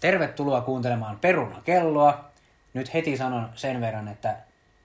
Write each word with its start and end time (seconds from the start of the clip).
Tervetuloa 0.00 0.60
kuuntelemaan 0.60 1.18
Perunakelloa. 1.18 2.24
Nyt 2.74 2.94
heti 2.94 3.16
sanon 3.16 3.48
sen 3.54 3.80
verran, 3.80 4.08
että 4.08 4.36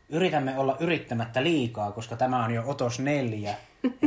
yritämme 0.09 0.57
olla 0.57 0.77
yrittämättä 0.79 1.43
liikaa, 1.43 1.91
koska 1.91 2.15
tämä 2.15 2.43
on 2.45 2.53
jo 2.53 2.63
otos 2.65 2.99
neljä. 2.99 3.55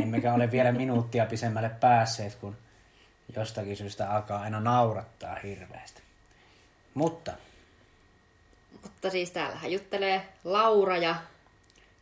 Emmekä 0.03 0.33
ole 0.33 0.51
vielä 0.51 0.71
minuuttia 0.71 1.25
pisemmälle 1.25 1.69
päässeet, 1.69 2.35
kun 2.35 2.57
jostakin 3.35 3.77
syystä 3.77 4.11
alkaa 4.11 4.41
aina 4.41 4.59
naurattaa 4.59 5.35
hirveästi. 5.43 6.01
Mutta 6.93 7.31
Mutta 8.83 9.09
siis 9.09 9.31
täällähän 9.31 9.71
juttelee 9.71 10.27
Laura 10.43 10.97
ja 10.97 11.15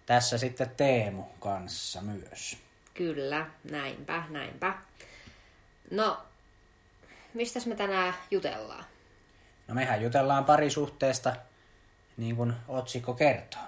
tässä 0.06 0.38
sitten 0.38 0.70
Teemu 0.78 1.24
kanssa 1.40 2.02
myös. 2.02 2.58
kyllä, 2.94 3.46
näinpä, 3.72 4.24
näinpä. 4.30 4.74
No, 5.92 6.18
mistäs 7.34 7.66
me 7.66 7.76
tänään 7.76 8.14
jutellaan? 8.32 8.86
No 9.68 9.76
mehän 9.76 10.02
jutellaan 10.02 10.46
parisuhteesta, 10.46 11.36
niin 12.18 12.36
kuin 12.36 12.54
otsikko 12.68 13.14
kertoo. 13.14 13.62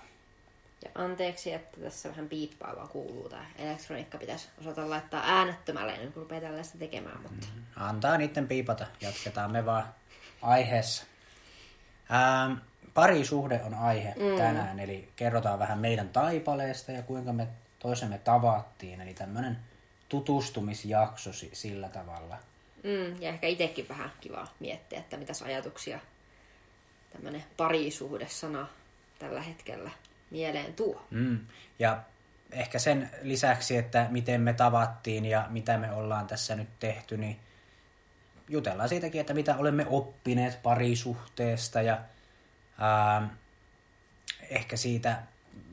Ja 0.86 0.92
anteeksi, 0.96 1.54
että 1.54 1.82
tässä 1.82 2.10
vähän 2.10 2.30
piippaavaa 2.30 2.88
kuuluu. 2.88 3.30
Tämä 3.30 3.46
elektroniikka 3.58 4.18
pitäisi 4.18 4.48
osata 4.62 4.90
laittaa 4.90 5.24
äänettömälle 5.26 5.94
ennen 5.94 6.14
kuin 6.14 6.24
rupeaa 6.24 6.42
tällaista 6.42 6.78
tekemään. 6.78 7.22
Mutta 7.22 7.48
Antaa 7.76 8.18
niiden 8.18 8.48
piipata, 8.48 8.86
jatketaan 9.02 9.52
me 9.52 9.66
vaan 9.66 9.94
aiheessa. 10.42 11.06
Ähm, 12.12 12.54
parisuhde 12.94 13.62
on 13.64 13.74
aihe 13.74 14.14
mm. 14.18 14.38
tänään, 14.38 14.80
eli 14.80 15.12
kerrotaan 15.16 15.60
vähän 15.60 15.80
meidän 15.80 16.10
taipaleesta 16.10 16.92
ja 16.92 17.02
kuinka 17.02 17.34
me 17.34 17.48
toisemme 17.80 18.18
tavattiin. 18.18 19.02
Eli 19.02 19.14
tämmöinen 19.14 19.58
tutustumisjakso 20.10 21.34
si- 21.34 21.50
sillä 21.54 21.90
tavalla. 21.90 22.38
Mm, 22.88 23.22
ja 23.22 23.30
ehkä 23.30 23.48
itsekin 23.48 23.90
vähän 23.90 24.12
kiva 24.22 24.48
miettiä, 24.60 25.00
että 25.00 25.18
mitäs 25.18 25.42
ajatuksia 25.42 26.00
tämmöinen 27.14 27.44
parisuhde-sana 27.58 28.68
tällä 29.20 29.42
hetkellä 29.42 29.92
mieleen 30.32 30.74
tuo. 30.74 31.08
Mm. 31.12 31.40
Ja 31.80 32.04
ehkä 32.52 32.80
sen 32.80 33.10
lisäksi, 33.22 33.78
että 33.78 34.08
miten 34.10 34.42
me 34.42 34.54
tavattiin 34.54 35.26
ja 35.26 35.48
mitä 35.50 35.78
me 35.78 35.92
ollaan 35.92 36.28
tässä 36.28 36.56
nyt 36.56 36.70
tehty, 36.80 37.18
niin 37.18 37.40
jutellaan 38.50 38.90
siitäkin, 38.90 39.22
että 39.22 39.34
mitä 39.34 39.58
olemme 39.58 39.86
oppineet 39.90 40.64
parisuhteesta 40.64 41.82
ja 41.82 42.00
ää, 42.80 43.30
ehkä 44.50 44.78
siitä, 44.78 45.22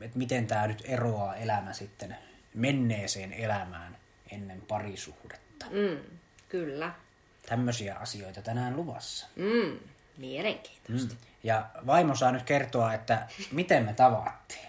että 0.01 0.17
miten 0.17 0.47
tämä 0.47 0.67
nyt 0.67 0.83
eroaa 0.85 1.35
elämä 1.35 1.73
sitten 1.73 2.17
menneeseen 2.53 3.33
elämään 3.33 3.97
ennen 4.31 4.61
parisuhdetta. 4.61 5.65
Mm, 5.65 6.17
kyllä. 6.49 6.91
Tämmöisiä 7.45 7.95
asioita 7.95 8.41
tänään 8.41 8.75
luvassa. 8.75 9.27
Mm, 9.35 9.79
mielenkiintoista. 10.17 11.13
Mm. 11.13 11.19
Ja 11.43 11.65
vaimo 11.85 12.15
saa 12.15 12.31
nyt 12.31 12.43
kertoa, 12.43 12.93
että 12.93 13.27
miten 13.51 13.85
me 13.85 13.93
tavattiin. 13.93 14.67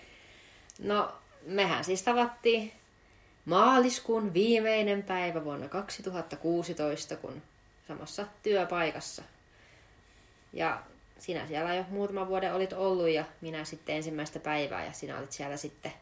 No, 0.79 1.15
mehän 1.47 1.85
siis 1.85 2.03
tavattiin 2.03 2.73
maaliskuun 3.45 4.35
viimeinen 4.35 5.03
päivä 5.03 5.45
vuonna 5.45 5.69
2016, 5.69 7.17
kun 7.17 7.43
samassa 7.89 8.27
työpaikassa. 8.43 9.23
Ja 10.53 10.83
sinä 11.19 11.47
siellä 11.47 11.75
jo 11.75 11.85
muutaman 11.89 12.29
vuoden 12.29 12.55
olit 12.55 12.73
ollut 12.73 13.09
ja 13.09 13.25
minä 13.41 13.65
sitten 13.65 13.97
ensimmäistä 13.97 14.39
päivää 14.39 14.85
ja 14.85 14.93
sinä 14.93 15.19
olit 15.19 15.33
siellä 15.33 15.57
sitten 15.57 15.93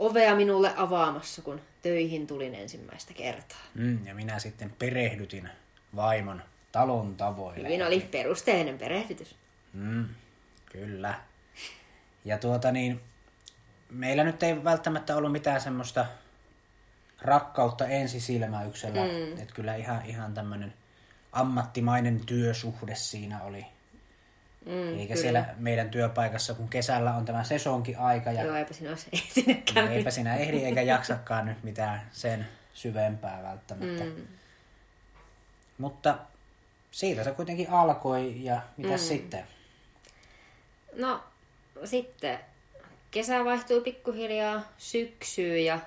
ovea 0.00 0.34
minulle 0.34 0.72
avaamassa, 0.76 1.42
kun 1.42 1.60
töihin 1.82 2.26
tulin 2.26 2.54
ensimmäistä 2.54 3.14
kertaa. 3.14 3.58
Mm, 3.74 4.06
ja 4.06 4.14
minä 4.14 4.38
sitten 4.38 4.70
perehdytin 4.78 5.48
vaimon 5.96 6.42
talon 6.72 7.16
tavoille. 7.16 7.68
Hyvin 7.68 7.86
oli 7.86 8.00
perusteellinen 8.00 8.78
perehdytys. 8.78 9.36
Mm, 9.72 10.08
kyllä. 10.72 11.14
Ja 12.24 12.38
tuota 12.38 12.72
niin, 12.72 13.00
meillä 13.90 14.24
nyt 14.24 14.42
ei 14.42 14.64
välttämättä 14.64 15.16
ollut 15.16 15.32
mitään 15.32 15.60
semmoista 15.60 16.06
rakkautta 17.22 17.86
ensisilmäyksellä. 17.86 19.00
Mm. 19.00 19.42
Että 19.42 19.54
kyllä 19.54 19.74
ihan, 19.74 20.06
ihan 20.06 20.34
tämmöinen 20.34 20.74
ammattimainen 21.32 22.20
työsuhde 22.26 22.94
siinä 22.94 23.42
oli. 23.42 23.66
Mm, 24.66 24.98
Eikä 24.98 25.14
kyllä. 25.14 25.20
siellä 25.20 25.54
meidän 25.56 25.90
työpaikassa, 25.90 26.54
kun 26.54 26.68
kesällä 26.68 27.14
on 27.14 27.24
tämä 27.24 27.44
sesonkin 27.44 27.98
aika 27.98 28.32
ja 28.32 28.42
Joo, 28.42 28.56
eipä 28.56 28.74
sinä 28.74 28.90
olisi 28.90 29.08
ehtinytkään. 29.12 29.86
niin 29.86 29.96
eipä 29.96 30.10
sinä 30.10 30.36
ehdi 30.36 30.64
eikä 30.64 30.82
jaksakaan 30.82 31.46
nyt 31.46 31.62
mitään 31.62 32.02
sen 32.12 32.48
syvempää 32.74 33.42
välttämättä. 33.42 34.04
Mm. 34.04 34.26
Mutta 35.78 36.18
siitä 36.90 37.24
se 37.24 37.30
kuitenkin 37.30 37.70
alkoi 37.70 38.44
ja 38.44 38.60
mitä 38.76 38.92
mm. 38.92 38.98
sitten? 38.98 39.44
No, 40.96 41.20
sitten 41.84 42.38
kesä 43.10 43.44
vaihtui 43.44 43.80
pikkuhiljaa 43.80 44.62
syksyyn 44.78 45.64
ja 45.64 45.78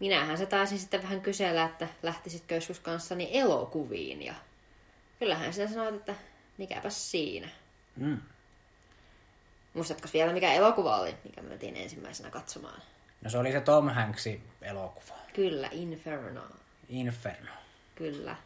minähän 0.00 0.38
se 0.38 0.46
taisin 0.46 0.78
sitten 0.78 1.02
vähän 1.02 1.20
kysellä, 1.20 1.64
että 1.64 1.88
lähtisitkö 2.02 2.54
joskus 2.54 2.80
kanssani 2.80 3.28
elokuviin 3.32 4.22
ja 4.22 4.34
kyllähän 5.18 5.52
sinä 5.52 5.68
sanoit, 5.68 5.94
että 5.94 6.14
mikäpäs 6.58 7.10
siinä. 7.10 7.48
Mm. 7.96 8.18
Muistatko 9.74 10.08
vielä 10.12 10.32
mikä 10.32 10.52
elokuva 10.52 10.96
oli, 10.96 11.14
mikä 11.24 11.42
me 11.42 11.48
mentiin 11.48 11.76
ensimmäisenä 11.76 12.30
katsomaan? 12.30 12.82
No 13.24 13.30
se 13.30 13.38
oli 13.38 13.52
se 13.52 13.60
Tom 13.60 13.88
Hanksin 13.88 14.42
elokuva. 14.62 15.14
Kyllä, 15.34 15.68
Inferno. 15.72 16.42
Inferno. 16.88 17.50
Kyllä. 17.94 18.36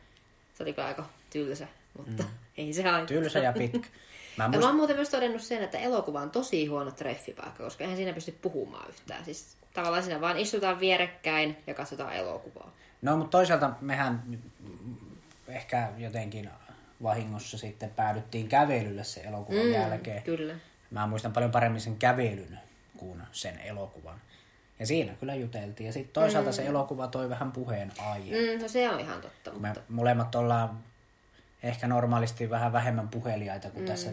Se 0.55 0.63
oli 0.63 0.75
aika 0.77 1.05
tylsä, 1.31 1.67
mutta 1.99 2.23
mm. 2.23 2.29
ei 2.59 2.73
se 2.73 2.83
haittaa. 2.83 3.07
Tylsä 3.07 3.39
ja 3.39 3.53
pitkä. 3.53 3.89
Mä 4.37 4.45
Ja 4.45 4.49
muist... 4.49 4.61
mä 4.61 4.67
oon 4.67 4.77
muuten 4.77 4.97
myös 4.97 5.09
todennut 5.09 5.43
sen, 5.43 5.63
että 5.63 5.79
elokuva 5.79 6.21
on 6.21 6.31
tosi 6.31 6.67
huono 6.67 6.91
treffipaikka, 6.91 7.65
koska 7.65 7.85
eihän 7.85 7.97
siinä 7.97 8.13
pysty 8.13 8.33
puhumaan 8.43 8.89
yhtään. 8.89 9.25
Siis 9.25 9.57
tavallaan 9.75 10.03
siinä 10.03 10.21
vaan 10.21 10.39
istutaan 10.39 10.81
vierekkäin 10.81 11.57
ja 11.67 11.75
katsotaan 11.75 12.13
elokuvaa. 12.13 12.73
No, 13.03 13.17
mutta 13.17 13.31
toisaalta 13.31 13.71
mehän 13.81 14.23
ehkä 15.49 15.89
jotenkin 15.99 16.51
vahingossa 17.03 17.59
sitten 17.59 17.91
päädyttiin 17.91 18.49
kävelylle 18.49 19.05
sen 19.05 19.25
elokuvan 19.25 19.67
mm, 19.67 19.73
jälkeen. 19.73 20.23
Kyllä. 20.23 20.55
Mä 20.91 21.07
muistan 21.07 21.33
paljon 21.33 21.51
paremmin 21.51 21.81
sen 21.81 21.97
kävelyn 21.97 22.59
kuin 22.97 23.23
sen 23.33 23.59
elokuvan. 23.59 24.21
Ja 24.79 24.87
siinä 24.87 25.13
kyllä 25.21 25.35
juteltiin. 25.35 25.87
Ja 25.87 25.93
sitten 25.93 26.13
toisaalta 26.13 26.51
mm. 26.51 26.55
se 26.55 26.67
elokuva 26.67 27.07
toi 27.07 27.29
vähän 27.29 27.53
puheen 27.53 27.93
aihe. 27.99 28.37
Mm, 28.37 28.63
no 28.63 28.69
se 28.69 28.91
on 28.91 29.01
ihan 29.01 29.21
totta, 29.21 29.53
Me 29.53 29.69
mutta 29.69 29.81
molemmat 29.89 30.35
ollaan 30.35 30.79
ehkä 31.63 31.87
normaalisti 31.87 32.51
vähän 32.51 32.73
vähemmän 32.73 33.09
puheliaita 33.09 33.71
kuin 33.71 33.83
mm. 33.83 33.87
tässä 33.87 34.11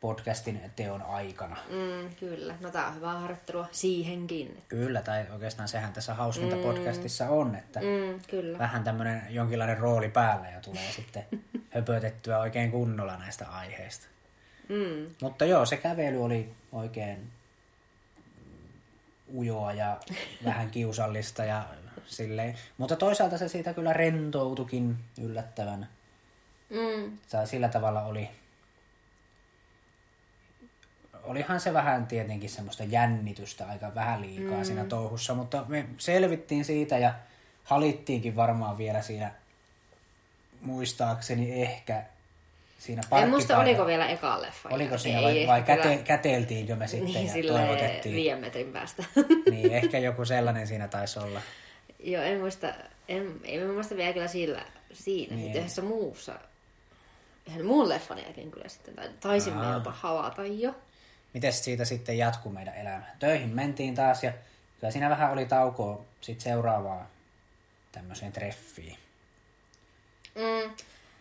podcastin 0.00 0.60
teon 0.76 1.02
aikana. 1.02 1.56
mm, 1.70 2.14
kyllä. 2.20 2.54
No 2.60 2.70
tää 2.70 2.86
on 2.86 2.94
hyvää 2.94 3.18
harjoittelua 3.18 3.68
siihenkin. 3.72 4.62
Kyllä, 4.68 5.02
tai 5.02 5.26
oikeastaan 5.32 5.68
sehän 5.68 5.92
tässä 5.92 6.14
hauskinta 6.14 6.56
mm. 6.56 6.62
podcastissa 6.62 7.28
on, 7.28 7.54
että 7.54 7.80
Mm, 7.80 8.20
kyllä. 8.30 8.58
vähän 8.58 8.84
tämmöinen 8.84 9.22
jonkinlainen 9.30 9.78
rooli 9.78 10.08
päällä 10.08 10.48
ja 10.50 10.60
tulee 10.60 10.92
sitten 10.96 11.24
höpötettyä 11.70 12.38
oikein 12.38 12.70
kunnolla 12.70 13.16
näistä 13.16 13.48
aiheista. 13.48 14.06
Mm, 14.68 15.14
Mutta 15.22 15.44
joo, 15.44 15.66
se 15.66 15.76
kävely 15.76 16.24
oli 16.24 16.52
oikein 16.72 17.30
ujoa 19.34 19.72
ja 19.72 20.00
vähän 20.44 20.70
kiusallista 20.70 21.44
ja 21.44 21.64
silleen. 22.06 22.54
Mutta 22.78 22.96
toisaalta 22.96 23.38
se 23.38 23.48
siitä 23.48 23.74
kyllä 23.74 23.92
rentoutukin 23.92 24.96
yllättävän. 25.20 25.88
mm, 26.70 27.18
sillä 27.44 27.68
tavalla 27.68 28.02
oli... 28.02 28.28
Olihan 31.30 31.60
se 31.60 31.72
vähän 31.72 32.06
tietenkin 32.06 32.50
semmoista 32.50 32.84
jännitystä 32.84 33.66
aika 33.66 33.94
vähän 33.94 34.20
liikaa 34.20 34.58
mm. 34.58 34.64
siinä 34.64 34.84
touhussa, 34.84 35.34
mutta 35.34 35.64
me 35.68 35.86
selvittiin 35.98 36.64
siitä 36.64 36.98
ja 36.98 37.14
halittiinkin 37.64 38.36
varmaan 38.36 38.78
vielä 38.78 39.02
siinä 39.02 39.32
muistaakseni 40.60 41.62
ehkä 41.62 42.02
siinä 42.78 43.02
en 43.22 43.30
muista, 43.30 43.58
oliko 43.58 43.86
vielä 43.86 44.08
eka 44.08 44.42
leffa. 44.42 44.68
Oliko 44.72 44.98
siinä 44.98 45.22
vai, 45.22 45.38
Ei 45.38 45.46
vai 45.46 45.58
ehkä 45.58 45.76
käte, 45.76 45.88
kyllä- 45.88 46.02
käteltiinkö 46.02 46.76
me 46.76 46.86
sitten 46.86 47.14
niin, 47.14 47.46
ja 47.46 47.52
toivotettiin? 47.52 48.14
viiden 48.14 48.38
metrin 48.38 48.72
päästä. 48.72 49.04
Niin, 49.50 49.72
ehkä 49.72 49.98
joku 49.98 50.24
sellainen 50.24 50.66
siinä 50.66 50.88
taisi 50.88 51.18
olla. 51.18 51.40
Joo, 52.04 52.22
en 52.22 52.40
muista, 52.40 52.74
en, 53.08 53.40
ei 53.44 53.64
mä 53.64 53.72
muista 53.72 53.96
vielä 53.96 54.12
kyllä 54.12 54.28
sillä, 54.28 54.64
siinä. 54.92 55.36
Niin. 55.36 55.46
Niin. 55.46 55.56
Yhdessä 55.56 55.82
muussa, 55.82 56.34
yhden 57.50 57.66
muun 57.66 57.88
leffan 57.88 58.18
jälkeen 58.18 58.50
kyllä 58.50 58.68
sitten, 58.68 58.94
tai 58.94 59.10
taisimme 59.20 59.66
Aa. 59.66 59.74
jopa 59.74 59.90
havata 59.90 60.46
jo. 60.46 60.74
Miten 61.34 61.52
siitä 61.52 61.84
sitten 61.84 62.18
jatkuu 62.18 62.52
meidän 62.52 62.74
elämä? 62.74 63.02
Töihin 63.18 63.48
mentiin 63.48 63.94
taas 63.94 64.24
ja 64.24 64.32
kyllä 64.80 64.90
siinä 64.90 65.10
vähän 65.10 65.32
oli 65.32 65.46
taukoa 65.46 66.04
sitten 66.20 66.44
seuraavaa 66.44 67.10
tämmöiseen 67.92 68.32
treffiin. 68.32 68.96
Mm. 70.34 70.70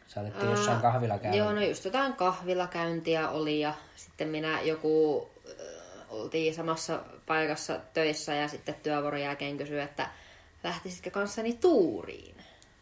Saatettiin 0.08 0.52
jossain 0.52 0.82
kahvilla 0.82 1.18
käydä. 1.20 1.38
Joo, 1.38 1.52
no 1.52 1.62
just 1.62 1.86
jotain 1.86 2.14
kahvilakäyntiä 2.14 3.30
oli 3.30 3.60
ja 3.60 3.74
sitten 3.96 4.28
minä 4.28 4.62
joku 4.62 5.30
äh, 5.50 5.54
oltiin 6.10 6.56
samassa 6.56 7.04
paikassa 7.26 7.80
töissä 7.94 8.34
ja 8.34 8.48
sitten 8.48 8.76
työvuoron 8.84 9.22
jälkeen 9.22 9.58
kysyi, 9.58 9.80
että 9.80 10.10
lähtisitkö 10.64 11.12
kanssani 11.12 11.54
tuuriin. 11.54 12.36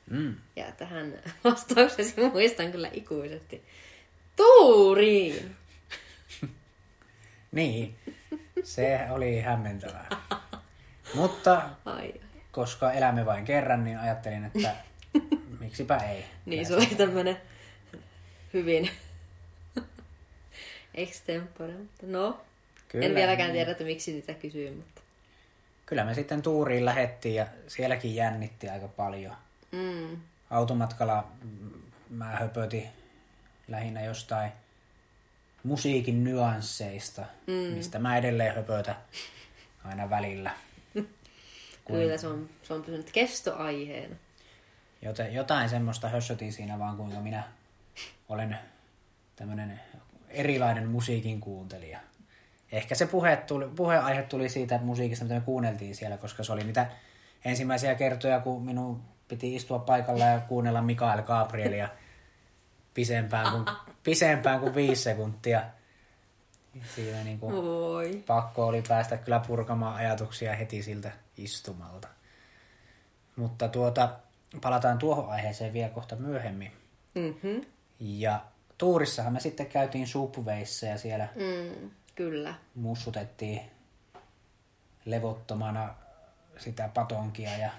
Mm. 0.10 0.36
Ja 0.56 0.66
tähän 0.78 1.14
vastauksesi 1.44 2.14
muistan 2.34 2.72
kyllä 2.72 2.90
ikuisesti. 2.94 3.64
Tuuriin! 4.36 5.56
Niin, 7.58 7.96
se 8.64 9.00
oli 9.10 9.42
hämmentävää. 9.42 10.10
Mutta 11.16 11.70
Ai. 11.86 12.14
koska 12.52 12.92
elämme 12.92 13.26
vain 13.26 13.46
kerran, 13.46 13.84
niin 13.84 14.00
ajattelin, 14.00 14.46
että 14.46 14.76
miksipä 15.60 15.98
ei. 15.98 16.26
Niin, 16.46 16.66
se 16.66 16.76
oli 16.76 16.86
tämmönen 16.86 17.38
hyvin 18.54 18.90
extempore. 20.96 21.74
No, 22.02 22.42
Kyllä, 22.88 23.06
en 23.06 23.16
vieläkään 23.16 23.52
tiedä, 23.52 23.72
että 23.72 23.84
miksi 23.84 24.14
niitä 24.14 24.34
kysyy, 24.34 24.72
mutta... 24.72 25.02
Kyllä 25.86 26.04
me 26.04 26.14
sitten 26.14 26.42
tuuriin 26.42 26.86
lähettiin 26.86 27.36
ja 27.36 27.48
sielläkin 27.68 28.16
jännitti 28.16 28.70
aika 28.70 28.88
paljon. 28.88 29.36
Mm. 29.72 30.18
Automatkalla 30.50 31.28
mä 32.10 32.26
höpötin 32.26 32.88
lähinnä 33.68 34.02
jostain 34.02 34.52
musiikin 35.68 36.24
nyansseista, 36.24 37.26
mm. 37.48 37.54
mistä 37.54 38.00
mä 38.00 38.18
edelleen 38.18 38.56
höpötän 38.56 38.96
aina 39.84 40.10
välillä. 40.10 40.52
Kyllä 41.88 42.18
se 42.18 42.28
on, 42.28 42.50
se 42.64 42.74
on 42.74 42.84
pysynyt 42.84 43.12
kestoaiheena. 43.12 44.16
Joten 45.02 45.34
jotain 45.34 45.70
semmoista 45.70 46.10
hössötin 46.10 46.54
siinä 46.54 46.80
vaan, 46.80 46.98
kuinka 46.98 47.20
minä 47.20 47.44
olen 48.30 48.58
tämmöinen 49.36 49.80
erilainen 50.30 50.88
musiikin 50.88 51.40
kuuntelija. 51.40 52.00
Ehkä 52.72 52.96
se 52.96 53.06
puhe 53.06 53.36
tuli, 53.36 53.68
puheaihe 53.76 54.24
tuli 54.24 54.50
siitä 54.50 54.80
musiikista, 54.84 55.26
mitä 55.26 55.36
me 55.36 55.42
kuunneltiin 55.42 55.96
siellä, 55.96 56.18
koska 56.18 56.44
se 56.44 56.52
oli 56.52 56.64
niitä 56.64 56.88
ensimmäisiä 57.46 57.96
kertoja, 57.96 58.40
kun 58.40 58.66
minun 58.66 59.02
piti 59.28 59.56
istua 59.56 59.80
paikalla 59.80 60.26
ja 60.26 60.40
kuunnella 60.40 60.82
Mikael 60.82 61.22
Gabrielia 61.22 61.90
pisempään 62.98 63.52
kuin, 63.52 63.66
pisempään 64.04 64.60
kuin 64.60 64.76
viisi 64.76 65.04
sekuntia. 65.04 65.64
Siinä 66.96 67.24
niin 67.24 67.40
kuin 67.40 67.56
Voi. 67.56 68.24
pakko 68.28 68.68
oli 68.68 68.84
päästä 68.88 69.18
kyllä 69.18 69.40
purkamaan 69.48 69.96
ajatuksia 69.96 70.56
heti 70.56 70.84
siltä 70.84 71.12
istumalta. 71.38 72.08
Mutta 73.36 73.68
tuota, 73.68 74.10
palataan 74.62 74.98
tuohon 74.98 75.30
aiheeseen 75.30 75.74
vielä 75.74 75.90
kohta 75.90 76.16
myöhemmin. 76.16 76.72
Mm-hmm. 77.16 77.62
Ja 78.00 78.42
tuurissahan 78.78 79.34
me 79.34 79.40
sitten 79.40 79.66
käytiin 79.68 80.08
Subwayssa 80.08 80.86
ja 80.86 80.98
siellä 80.98 81.28
Mm, 81.36 81.92
kyllä. 82.16 82.54
mussutettiin 82.76 83.62
levottomana 85.06 85.96
sitä 86.58 86.90
patonkia 86.94 87.58
ja 87.58 87.70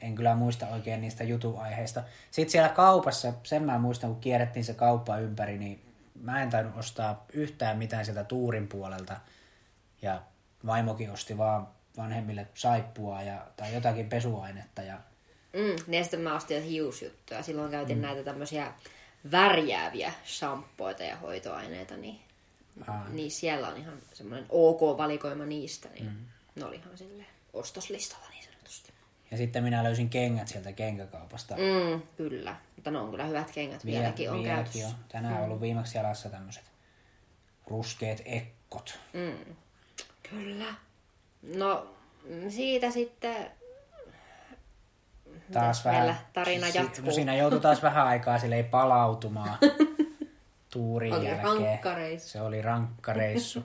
en 0.00 0.14
kyllä 0.14 0.34
muista 0.34 0.66
oikein 0.66 1.00
niistä 1.00 1.24
jutuaiheista. 1.24 2.02
Sitten 2.30 2.52
siellä 2.52 2.68
kaupassa, 2.68 3.32
sen 3.42 3.62
mä 3.62 3.78
muistan, 3.78 4.10
kun 4.10 4.20
kierrettiin 4.20 4.64
se 4.64 4.74
kauppa 4.74 5.18
ympäri, 5.18 5.58
niin 5.58 5.82
mä 6.20 6.42
en 6.42 6.50
tainnut 6.50 6.76
ostaa 6.76 7.24
yhtään 7.32 7.78
mitään 7.78 8.04
sieltä 8.04 8.24
tuurin 8.24 8.68
puolelta. 8.68 9.16
Ja 10.02 10.22
vaimokin 10.66 11.10
osti 11.10 11.38
vaan 11.38 11.68
vanhemmille 11.96 12.46
saippua 12.54 13.22
ja, 13.22 13.46
tai 13.56 13.74
jotakin 13.74 14.08
pesuainetta. 14.08 14.82
Ja, 14.82 14.98
Mm, 15.52 15.76
niin 15.86 16.04
sitten 16.04 16.20
mä 16.20 16.36
ostin 16.36 16.62
hiusjuttuja. 16.62 17.42
Silloin 17.42 17.70
käytin 17.70 17.96
mm. 17.96 18.02
näitä 18.02 18.22
tämmöisiä 18.22 18.72
värjääviä 19.30 20.12
shampoita 20.26 21.02
ja 21.02 21.16
hoitoaineita, 21.16 21.96
niin, 21.96 22.20
Aa. 22.88 23.08
niin 23.08 23.30
siellä 23.30 23.68
on 23.68 23.76
ihan 23.76 23.98
semmoinen 24.12 24.46
ok-valikoima 24.48 25.44
niistä. 25.44 25.88
Niin 25.88 26.04
mm. 26.04 26.16
Ne 26.54 26.64
oli 26.64 26.76
ihan 26.76 26.98
silleen 26.98 27.28
ostoslistalla 27.52 28.26
niin 28.30 28.44
sanotusti. 28.44 28.92
Ja 29.30 29.36
sitten 29.36 29.64
minä 29.64 29.84
löysin 29.84 30.08
kengät 30.10 30.48
sieltä 30.48 30.72
kenkäkaupasta. 30.72 31.54
Mm, 31.56 32.02
kyllä. 32.16 32.56
Mutta 32.76 32.90
ne 32.90 32.98
on 32.98 33.10
kyllä 33.10 33.24
hyvät 33.24 33.50
kengät. 33.50 33.84
Vielä- 33.84 33.98
Vieläkin 34.00 34.30
on 34.30 34.38
vieläkin 34.42 34.56
käytössä. 34.64 34.88
on. 34.88 34.94
Tänään 35.08 35.36
on 35.38 35.44
ollut 35.44 35.60
viimeksi 35.60 35.98
jalassa 35.98 36.28
tämmöiset 36.30 36.64
ruskeat 37.66 38.18
ekkot. 38.24 38.98
Mm. 39.12 39.54
Kyllä. 40.30 40.74
No, 41.54 41.86
siitä 42.48 42.90
sitten... 42.90 43.50
taas 45.52 45.78
Mitäs 45.78 45.84
vähän... 45.84 46.16
tarina 46.32 46.66
si- 46.70 46.78
jatkuu? 46.78 47.04
No 47.04 47.10
siinä 47.12 47.34
joutui 47.36 47.60
taas 47.60 47.82
vähän 47.82 48.06
aikaa 48.06 48.38
silleen 48.38 48.64
palautumaan 48.64 49.58
tuurin 50.72 51.12
Oli 51.14 51.26
jälkeen. 51.26 52.20
Se 52.20 52.40
oli 52.40 52.62
rankka 52.62 53.12
reissu. 53.12 53.62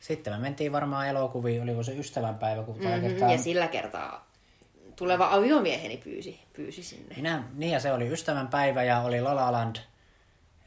Sitten 0.00 0.32
me 0.32 0.38
mentiin 0.38 0.72
varmaan 0.72 1.08
elokuviin, 1.08 1.62
oliko 1.62 1.82
se 1.82 1.92
ystävänpäivä, 1.92 2.62
kun 2.62 2.78
Mm-hmm. 2.78 3.00
kertaa... 3.00 3.32
Ja 3.32 3.38
sillä 3.38 3.68
kertaa 3.68 4.26
tuleva 4.96 5.28
aviomieheni 5.34 5.96
pyysi, 5.96 6.40
pyysi 6.56 6.82
sinne. 6.82 7.14
Minä, 7.16 7.42
niin 7.54 7.72
ja 7.72 7.80
se 7.80 7.92
oli 7.92 8.08
ystävänpäivä 8.12 8.82
ja 8.82 9.00
oli 9.00 9.20
La 9.20 9.36
La 9.36 9.52
Land, 9.52 9.76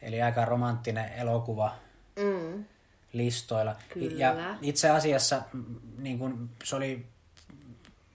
eli 0.01 0.21
aika 0.21 0.45
romanttinen 0.45 1.13
elokuva 1.13 1.75
Mm. 2.19 2.65
listoilla. 3.13 3.75
Kyllä. 3.89 4.11
Ja 4.21 4.55
itse 4.61 4.89
asiassa 4.89 5.41
niin 5.97 6.19
kun 6.19 6.49
se 6.63 6.75
oli, 6.75 7.05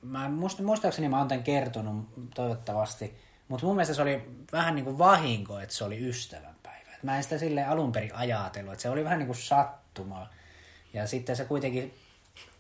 mä 0.02 0.26
muist- 0.28 0.62
muistaakseni 0.62 1.08
mä 1.08 1.18
oon 1.18 1.28
tämän 1.28 1.44
kertonut 1.44 2.08
toivottavasti, 2.34 3.14
mutta 3.48 3.66
mun 3.66 3.76
mielestä 3.76 3.94
se 3.94 4.02
oli 4.02 4.22
vähän 4.52 4.74
niin 4.74 4.84
kuin 4.84 4.98
vahinko, 4.98 5.58
että 5.58 5.74
se 5.74 5.84
oli 5.84 6.08
ystävänpäivä. 6.08 6.94
Et 6.96 7.02
mä 7.02 7.16
en 7.16 7.22
sitä 7.22 7.38
silleen 7.38 7.68
alun 7.68 7.92
perin 7.92 8.14
ajatellut, 8.14 8.72
että 8.72 8.82
se 8.82 8.90
oli 8.90 9.04
vähän 9.04 9.18
niin 9.18 9.26
kuin 9.26 9.36
sattuma. 9.36 10.26
Ja 10.94 11.06
sitten 11.06 11.36
se 11.36 11.44
kuitenkin, 11.44 11.94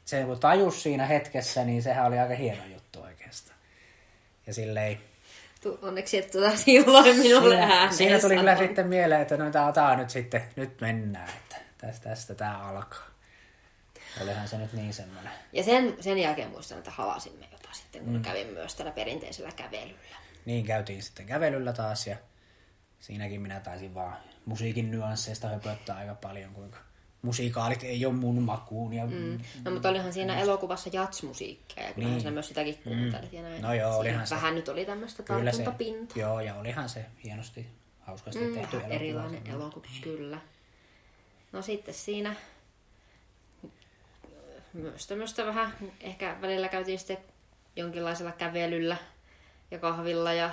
se 0.04 0.24
kun 0.24 0.38
tajus 0.40 0.82
siinä 0.82 1.06
hetkessä, 1.06 1.64
niin 1.64 1.82
sehän 1.82 2.06
oli 2.06 2.18
aika 2.18 2.34
hieno 2.34 2.64
juttu. 2.64 3.04
Ja 4.46 4.54
silleen, 4.54 5.00
Tu- 5.62 5.78
onneksi 5.82 6.18
et 6.18 6.30
tuota 6.30 6.56
silloin 6.56 7.16
minulle 7.16 7.56
siinä, 7.56 7.92
siinä 7.92 8.18
tuli 8.18 8.36
kyllä 8.36 8.56
sitten 8.56 8.86
mieleen, 8.86 9.20
että 9.20 9.36
no 9.36 9.50
tää, 9.74 9.96
nyt 9.96 10.10
sitten, 10.10 10.42
nyt 10.56 10.80
mennään, 10.80 11.28
että 11.28 11.56
tästä, 11.78 12.08
tästä 12.08 12.34
tää 12.34 12.68
alkaa. 12.68 13.06
Olihan 14.22 14.48
se 14.48 14.58
nyt 14.58 14.72
niin 14.72 14.92
semmoinen. 14.92 15.32
Ja 15.52 15.62
sen, 15.62 15.96
sen 16.00 16.18
jälkeen 16.18 16.50
muistan, 16.50 16.78
että 16.78 16.90
halasimme 16.90 17.48
jopa 17.52 17.72
sitten, 17.72 18.04
kun 18.04 18.12
mm. 18.12 18.22
kävin 18.22 18.46
myös 18.46 18.74
tällä 18.74 18.92
perinteisellä 18.92 19.52
kävelyllä. 19.56 20.16
Niin 20.44 20.66
käytiin 20.66 21.02
sitten 21.02 21.26
kävelyllä 21.26 21.72
taas 21.72 22.06
ja 22.06 22.16
siinäkin 23.00 23.40
minä 23.40 23.60
taisin 23.60 23.94
vaan 23.94 24.16
musiikin 24.44 24.90
nyansseista 24.90 25.48
höpöttää 25.48 25.96
aika 25.96 26.14
paljon, 26.14 26.54
kuinka 26.54 26.78
musiikaalit 27.22 27.82
ei 27.82 28.06
ole 28.06 28.14
mun 28.14 28.42
makuun. 28.42 28.92
Ja, 28.92 29.06
mm. 29.06 29.38
No 29.64 29.70
mutta 29.70 29.88
olihan 29.88 30.12
siinä 30.12 30.40
elokuvassa 30.40 30.90
jatsmusiikkia 30.92 31.82
ja 31.84 31.92
kyllähän 31.92 31.96
Niin. 31.96 32.10
niin. 32.10 32.20
sinä 32.20 32.30
myös 32.30 32.48
sitäkin 32.48 32.78
kuuntelit 32.84 33.32
ja 33.32 33.42
näin. 33.42 33.62
No 33.62 33.74
joo, 33.74 33.90
Siinä 33.90 33.96
olihan 33.98 34.26
se. 34.26 34.34
Vähän 34.34 34.54
nyt 34.54 34.68
oli 34.68 34.84
tämmöistä 34.84 35.22
tartuntapintaa. 35.22 36.16
joo, 36.18 36.40
ja 36.40 36.54
olihan 36.54 36.88
se 36.88 37.06
hienosti, 37.24 37.66
hauskasti 38.00 38.40
Mm, 38.46 38.54
tehty 38.54 38.76
vähän 38.76 38.92
elokuva. 38.92 38.94
erilainen 39.04 39.46
elokuva, 39.46 39.86
kyllä. 40.02 40.38
No 41.52 41.62
sitten 41.62 41.94
siinä 41.94 42.36
myös 44.72 45.06
tämmöistä 45.06 45.46
vähän, 45.46 45.72
ehkä 46.00 46.36
välillä 46.40 46.68
käytiin 46.68 46.98
sitten 46.98 47.18
jonkinlaisella 47.76 48.32
kävelyllä 48.32 48.96
ja 49.70 49.78
kahvilla 49.78 50.32
ja 50.32 50.50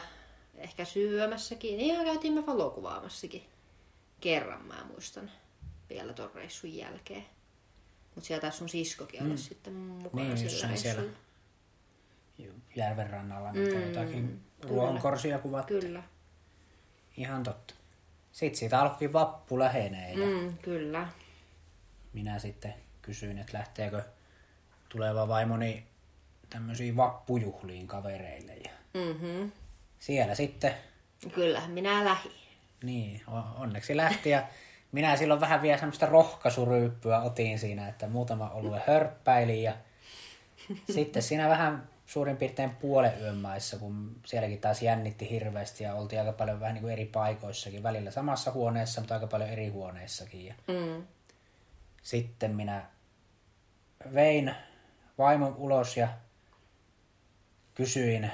ehkä 0.58 0.86
syömässäkin. 0.86 1.78
Niin 1.78 1.96
ja 1.96 2.04
käytiin 2.04 2.34
me 2.34 2.46
valokuvaamassakin 2.46 3.44
kerran, 4.22 4.66
mä 4.66 4.76
muistan, 4.92 5.32
vielä 5.90 6.14
ton 6.14 6.32
reissun 6.36 6.76
jälkeen. 6.76 7.26
Mutta 8.16 8.28
siellä 8.28 8.42
taisi 8.42 8.58
sun 8.58 8.70
siskokin 8.70 9.24
olla 9.24 9.38
sitten 9.38 9.74
mukana 9.74 10.24
Niin, 10.24 10.38
sillä 10.38 10.52
jossain 10.52 10.78
siellä 10.78 11.04
järven 12.76 13.10
rannalla 13.10 13.52
niitä 13.52 13.76
Mm, 13.76 13.88
jotakin 13.88 14.42
ruohonkorsia 14.64 15.40
kuvattiin. 15.40 15.80
Kyllä, 15.80 16.04
Ihan 17.18 17.44
totta. 17.44 17.74
Sitten 18.32 18.60
siitä 18.60 18.80
alkoi 18.82 19.14
vappu 19.14 19.60
lähenee 19.60 20.14
ja 20.14 20.28
mm, 20.28 20.58
kyllä. 20.58 21.08
minä 22.14 22.40
sitten 22.40 22.74
kysyin, 23.02 23.38
että 23.38 23.58
lähteekö 23.58 24.04
tuleva 24.90 25.28
vaimoni 25.28 25.84
tämmöisiin 26.50 26.98
vappujuhliin 26.98 27.88
kavereille. 27.88 28.54
Ja 28.56 28.70
Mm-hmm. 28.94 29.52
siellä 30.00 30.36
sitten, 30.36 30.74
Kyllä, 31.34 31.68
minä 31.68 32.06
lähin. 32.06 32.32
niin, 32.84 33.22
onneksi 33.58 33.98
lähti 33.98 34.30
ja 34.30 34.48
minä 34.92 35.16
silloin 35.16 35.40
vähän 35.40 35.62
vielä 35.62 35.78
semmoista 35.78 36.06
rohkaisuryyppyä 36.06 37.20
otin 37.22 37.60
siinä, 37.60 37.88
että 37.88 38.08
muutama 38.08 38.50
olue 38.50 38.82
hörppäilin 38.88 39.64
ja 39.64 39.74
sitten 40.94 41.22
siinä 41.24 41.50
vähän 41.50 41.90
suurin 42.06 42.38
piirtein 42.38 42.70
puolen 42.76 43.14
yön 43.22 43.38
maissa, 43.38 43.78
kun 43.78 44.16
sielläkin 44.26 44.60
taas 44.62 44.82
jännitti 44.82 45.30
hirveästi 45.30 45.84
ja 45.84 45.94
oltiin 45.96 46.20
aika 46.20 46.34
paljon 46.34 46.60
vähän 46.60 46.74
niin 46.74 46.82
kuin 46.82 46.94
eri 46.94 47.06
paikoissakin, 47.06 47.84
välillä 47.84 48.12
samassa 48.12 48.52
huoneessa, 48.52 49.02
mutta 49.02 49.14
aika 49.14 49.28
paljon 49.28 49.50
eri 49.50 49.68
huoneissakin. 49.70 50.46
Ja 50.46 50.54
Mm. 50.68 51.04
sitten 52.02 52.56
minä 52.56 52.86
vein 54.14 54.56
vaimon 55.18 55.56
ulos 55.56 55.98
ja 55.98 56.08
kysyin, 57.76 58.32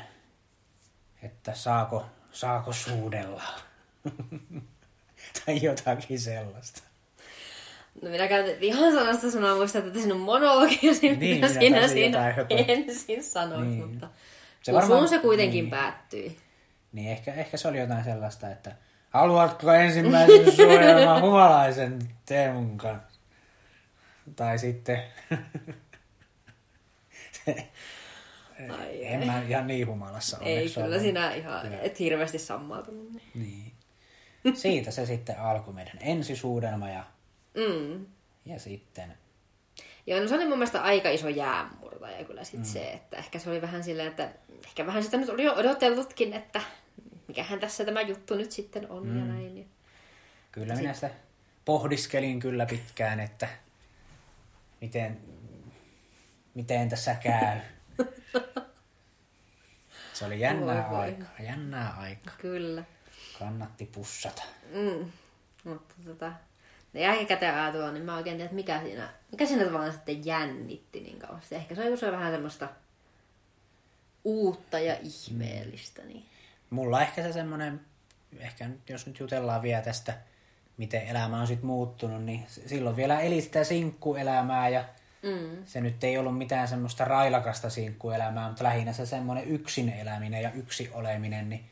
että 1.24 1.54
saako, 1.54 2.06
saako 2.32 2.74
suudella. 2.74 3.44
tai 5.46 5.60
jotakin 5.62 6.20
sellaista. 6.20 6.82
No 8.02 8.10
minä 8.10 8.28
käytän 8.28 8.56
ihan 8.62 8.94
sanasta 8.94 9.32
sanaa, 9.32 9.56
muistan, 9.56 9.88
että 9.88 10.00
sinun 10.00 10.20
monologiasi, 10.20 11.02
Niin, 11.02 11.20
mitä 11.20 11.48
minä 11.48 11.60
sinä 11.60 11.88
siinä 11.88 12.34
ensin 12.68 13.24
sanoit, 13.24 13.68
Niin. 13.68 13.88
mutta 13.88 14.08
Se 14.64 14.74
varmaan- 14.74 15.08
se 15.08 15.20
kuitenkin 15.20 15.64
niin. 15.64 15.70
päättyi. 15.72 16.38
Niin 16.92 17.12
ehkä, 17.12 17.34
ehkä 17.34 17.58
se 17.58 17.68
oli 17.68 17.80
jotain 17.80 18.04
sellaista, 18.04 18.50
että 18.50 18.76
haluatko 19.10 19.72
ensimmäisen 19.72 20.52
suojelman 20.56 21.22
humalaisen 21.22 22.00
Teemun 22.26 22.78
kanssa? 22.78 23.20
Tai 24.36 24.60
sitten, 24.60 25.02
Ai, 28.80 29.06
en 29.06 29.26
mä 29.28 29.42
ihan 29.48 29.68
niin 29.68 29.88
humalassa 29.88 30.38
Ei, 30.42 30.54
onneksi 30.56 30.74
kyllä 30.76 30.88
ollut. 30.88 31.02
sinä 31.02 31.34
ihan, 31.34 31.74
et 31.74 32.00
hirveästi 32.00 32.40
sammaltunut. 32.40 33.12
Niin. 33.34 33.72
Siitä 34.54 34.92
se 34.92 35.06
sitten 35.06 35.40
alkoi 35.40 35.74
meidän 35.74 35.98
ensisuudelma 36.02 36.90
ja, 36.90 37.04
Mm. 37.56 38.06
ja 38.46 38.60
sitten, 38.60 39.18
Joo, 40.08 40.20
no 40.20 40.28
se 40.28 40.36
oli 40.36 40.46
mun 40.48 40.58
mielestä 40.58 40.84
aika 40.84 41.10
iso 41.10 41.30
jäänmurtaja 41.30 42.26
kyllä 42.26 42.44
sit 42.44 42.60
mm. 42.60 42.66
se, 42.66 42.92
että 42.92 43.18
ehkä 43.18 43.40
se 43.40 43.50
oli 43.50 43.62
vähän 43.62 43.84
silleen, 43.84 44.08
että 44.08 44.30
ehkä 44.66 44.86
vähän 44.86 45.04
sitä 45.04 45.18
nyt 45.18 45.30
oli 45.30 45.44
jo 45.44 45.54
odotellutkin, 45.54 46.34
että 46.34 46.62
mikähän 47.28 47.60
tässä 47.60 47.86
tämä 47.86 48.02
juttu 48.02 48.36
nyt 48.36 48.52
sitten 48.52 48.90
on 48.92 49.08
mm. 49.08 49.20
ja 49.20 49.26
näin. 49.26 49.58
Ja... 49.58 49.66
kyllä 50.52 50.76
minä 50.76 50.94
sitä 50.94 51.10
pohdiskelin 51.66 52.40
kyllä 52.40 52.66
pitkään, 52.66 53.20
että 53.20 53.48
miten, 54.82 55.18
miten 56.54 56.90
tässä 56.90 57.16
käy. 57.16 57.60
Se 60.14 60.26
oli 60.26 60.40
jännää 60.40 60.90
Voi 60.90 60.98
voi. 60.98 61.06
aikaa, 61.06 61.30
jännää 61.40 61.94
aikaa. 61.98 62.34
Kyllä. 62.38 62.84
Kannatti 63.40 63.86
pussata. 63.86 64.44
Mm. 64.72 65.12
Mutta 65.64 65.96
tota, 66.06 66.32
jälkikäteen 66.94 67.56
ajatella, 67.56 67.92
niin 67.92 68.06
mä 68.06 68.16
oikein 68.16 68.38
tiedä, 68.38 68.46
että 68.46 68.56
mikä 68.56 68.82
siinä, 68.82 69.10
mikä 69.32 69.46
siinä 69.46 69.66
tavallaan 69.66 69.94
sitten 69.94 70.26
jännitti 70.26 71.00
niin 71.00 71.20
kauheasti. 71.20 71.56
Ehkä 71.56 71.76
se 71.76 71.92
on, 71.92 71.98
se 71.98 72.12
vähän 72.12 72.34
semmoista 72.34 72.70
uutta 74.24 74.80
ja 74.80 74.98
ihmeellistä. 75.02 76.02
Niin. 76.04 76.26
Mulla 76.70 77.02
ehkä 77.02 77.24
se 77.24 77.34
semmoinen, 77.34 77.82
ehkä 78.40 78.68
nyt, 78.68 78.90
jos 78.90 79.08
nyt 79.08 79.20
jutellaan 79.20 79.62
vielä 79.62 79.82
tästä, 79.82 80.14
miten 80.78 81.02
elämä 81.02 81.42
on 81.42 81.48
sitten 81.48 81.66
muuttunut, 81.66 82.24
niin 82.24 82.46
silloin 82.48 82.96
vielä 82.96 83.22
eli 83.22 83.42
sitä 83.42 83.64
sinkkuelämää 83.64 84.70
ja 84.70 84.86
Mm. 85.26 85.66
se 85.66 85.82
nyt 85.82 86.04
ei 86.04 86.18
ollut 86.18 86.38
mitään 86.38 86.68
semmoista 86.68 87.06
railakasta 87.06 87.70
sinkkuelämää, 87.70 88.48
mutta 88.48 88.64
lähinnä 88.64 88.94
se 88.94 89.06
semmoinen 89.06 89.48
yksin 89.48 89.90
eläminen 89.90 90.44
ja 90.44 90.52
yksi 90.52 90.90
oleminen, 90.94 91.50
niin 91.50 91.66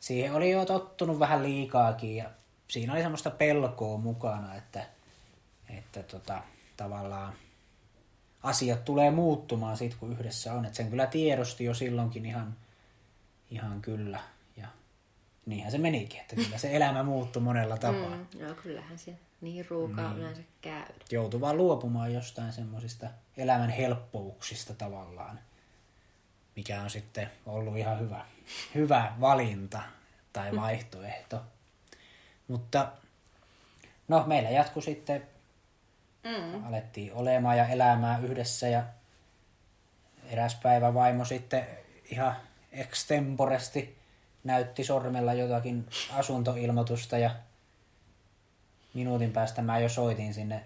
siihen 0.00 0.34
oli 0.34 0.50
jo 0.50 0.64
tottunut 0.64 1.18
vähän 1.18 1.42
liikaakin 1.42 2.16
ja 2.16 2.30
siinä 2.68 2.92
oli 2.92 3.02
semmoista 3.02 3.30
pelkoa 3.30 3.98
mukana, 3.98 4.54
että, 4.54 4.86
että 5.68 6.02
tota, 6.02 6.42
tavallaan 6.76 7.32
asiat 8.42 8.84
tulee 8.84 9.10
muuttumaan 9.10 9.76
sit 9.76 9.94
kun 9.94 10.12
yhdessä 10.12 10.54
on. 10.54 10.64
että 10.64 10.76
sen 10.76 10.90
kyllä 10.90 11.06
tiedosti 11.06 11.64
jo 11.64 11.74
silloinkin 11.74 12.26
ihan, 12.26 12.56
ihan 13.50 13.82
kyllä. 13.82 14.20
Ja 14.56 14.66
niinhän 15.46 15.72
se 15.72 15.78
menikin, 15.78 16.20
että 16.20 16.36
kyllä 16.36 16.58
se 16.58 16.76
elämä 16.76 17.02
muuttui 17.02 17.42
monella 17.42 17.76
tapaa. 17.76 18.16
Mm. 18.16 18.46
No 18.46 18.54
kyllähän 18.62 18.98
se 18.98 19.14
niin 19.40 19.66
ruukaa 19.70 20.08
niin. 20.12 20.18
yleensä 20.18 20.42
käydä. 20.60 20.94
Joutui 21.10 21.40
vaan 21.40 21.56
luopumaan 21.56 22.14
jostain 22.14 22.52
semmoisista 22.52 23.06
elämän 23.36 23.70
helppouksista 23.70 24.74
tavallaan, 24.74 25.38
mikä 26.56 26.80
on 26.82 26.90
sitten 26.90 27.30
ollut 27.46 27.76
ihan 27.76 28.00
hyvä, 28.00 28.24
hyvä 28.74 29.12
valinta 29.20 29.82
tai 30.32 30.56
vaihtoehto. 30.56 31.42
Mutta 32.48 32.92
no 34.08 34.24
meillä 34.26 34.50
jatkui 34.50 34.82
sitten, 34.82 35.26
Mm. 36.26 36.66
alettiin 36.66 37.12
olemaan 37.12 37.58
ja 37.58 37.68
elämään 37.68 38.24
yhdessä 38.24 38.68
ja 38.68 38.82
eräs 40.30 40.54
päivä 40.62 40.94
vaimo 40.94 41.24
sitten 41.24 41.66
ihan 42.10 42.36
extemporesti 42.72 43.98
näytti 44.44 44.84
sormella 44.84 45.32
jotakin 45.32 45.86
asuntoilmoitusta 46.12 47.18
ja 47.18 47.30
minuutin 48.94 49.32
päästä 49.32 49.62
mä 49.62 49.78
jo 49.78 49.88
soitin 49.88 50.34
sinne 50.34 50.64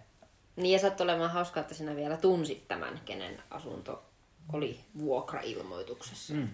Niin 0.57 0.73
ja 0.73 0.79
sattui 0.79 1.05
olemaan 1.05 1.31
hauskaa, 1.31 1.61
että 1.61 1.75
sinä 1.75 1.97
vielä 1.97 2.17
tunsit 2.17 2.69
tämän, 2.69 3.01
kenen 3.05 3.43
asunto 3.51 4.10
oli 4.53 4.81
vuokrailmoituksessa. 4.99 6.35
Mm. 6.35 6.49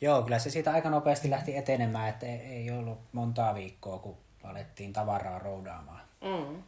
Joo, 0.00 0.22
kyllä 0.22 0.38
se 0.38 0.50
siitä 0.50 0.72
aika 0.72 0.90
nopeasti 0.90 1.30
lähti 1.30 1.56
etenemään, 1.56 2.08
että 2.08 2.26
ei, 2.26 2.70
ollut 2.70 2.98
montaa 3.12 3.54
viikkoa, 3.54 3.98
kun 3.98 4.16
alettiin 4.42 4.92
tavaraa 4.92 5.38
roudaamaan. 5.38 6.00
Mm. 6.20 6.62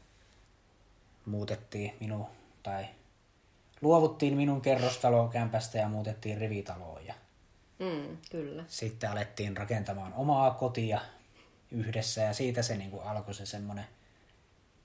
Muutettiin 1.26 1.94
minun, 2.00 2.26
tai 2.62 2.86
luovuttiin 3.80 4.36
minun 4.36 4.60
kerrostalokämpästä 4.60 5.78
ja 5.78 5.88
muutettiin 5.88 6.38
rivitaloon. 6.38 7.06
Ja 7.06 7.14
Mm, 7.78 8.16
kyllä. 8.30 8.64
sitten 8.68 9.10
alettiin 9.10 9.56
rakentamaan 9.56 10.14
omaa 10.14 10.50
kotia 10.50 11.00
yhdessä 11.70 12.20
ja 12.20 12.32
siitä 12.32 12.62
se 12.62 12.76
niin 12.76 12.90
kuin 12.90 13.02
alkoi 13.02 13.34
se 13.34 13.46
semmoinen 13.46 13.84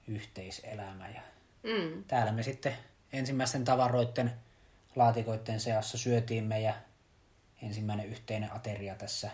yhteiselämä. 0.08 1.10
Ja 1.10 1.22
Mm. 1.64 2.04
täällä 2.04 2.32
me 2.32 2.44
sitten 2.44 2.74
ensimmäisten 3.14 3.66
tavaroiden 3.66 4.34
laatikoiden 4.98 5.60
seassa 5.60 5.98
syötiimme 5.98 6.62
ja 6.62 6.74
ensimmäinen 7.62 8.06
yhteinen 8.06 8.56
ateria 8.56 8.96
tässä 8.96 9.32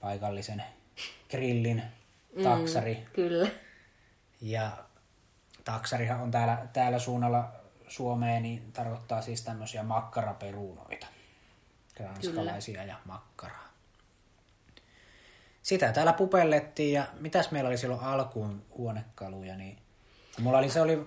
paikallisen 0.00 0.62
grillin 1.30 1.82
taksari. 2.42 2.94
Mm, 2.94 3.12
kyllä. 3.12 3.48
Ja 4.40 4.84
taksarihan 5.64 6.20
on 6.20 6.30
täällä, 6.30 6.66
täällä 6.72 6.98
suunnalla 6.98 7.52
Suomeen, 7.88 8.42
niin 8.42 8.72
tarkoittaa 8.72 9.22
siis 9.22 9.42
tämmöisiä 9.42 9.82
makkaraperunoita. 9.82 11.06
Ranskalaisia 12.00 12.84
ja 12.84 12.96
makkaraa. 13.04 13.70
Sitä 15.62 15.92
täällä 15.92 16.12
pupellettiin 16.12 16.92
ja 16.92 17.04
mitäs 17.18 17.50
meillä 17.50 17.68
oli 17.68 17.78
silloin 17.78 18.00
alkuun 18.00 18.64
huonekaluja, 18.78 19.56
niin 19.56 19.78
mulla 20.38 20.58
oli 20.58 20.70
se 20.70 20.80
oli 20.80 21.06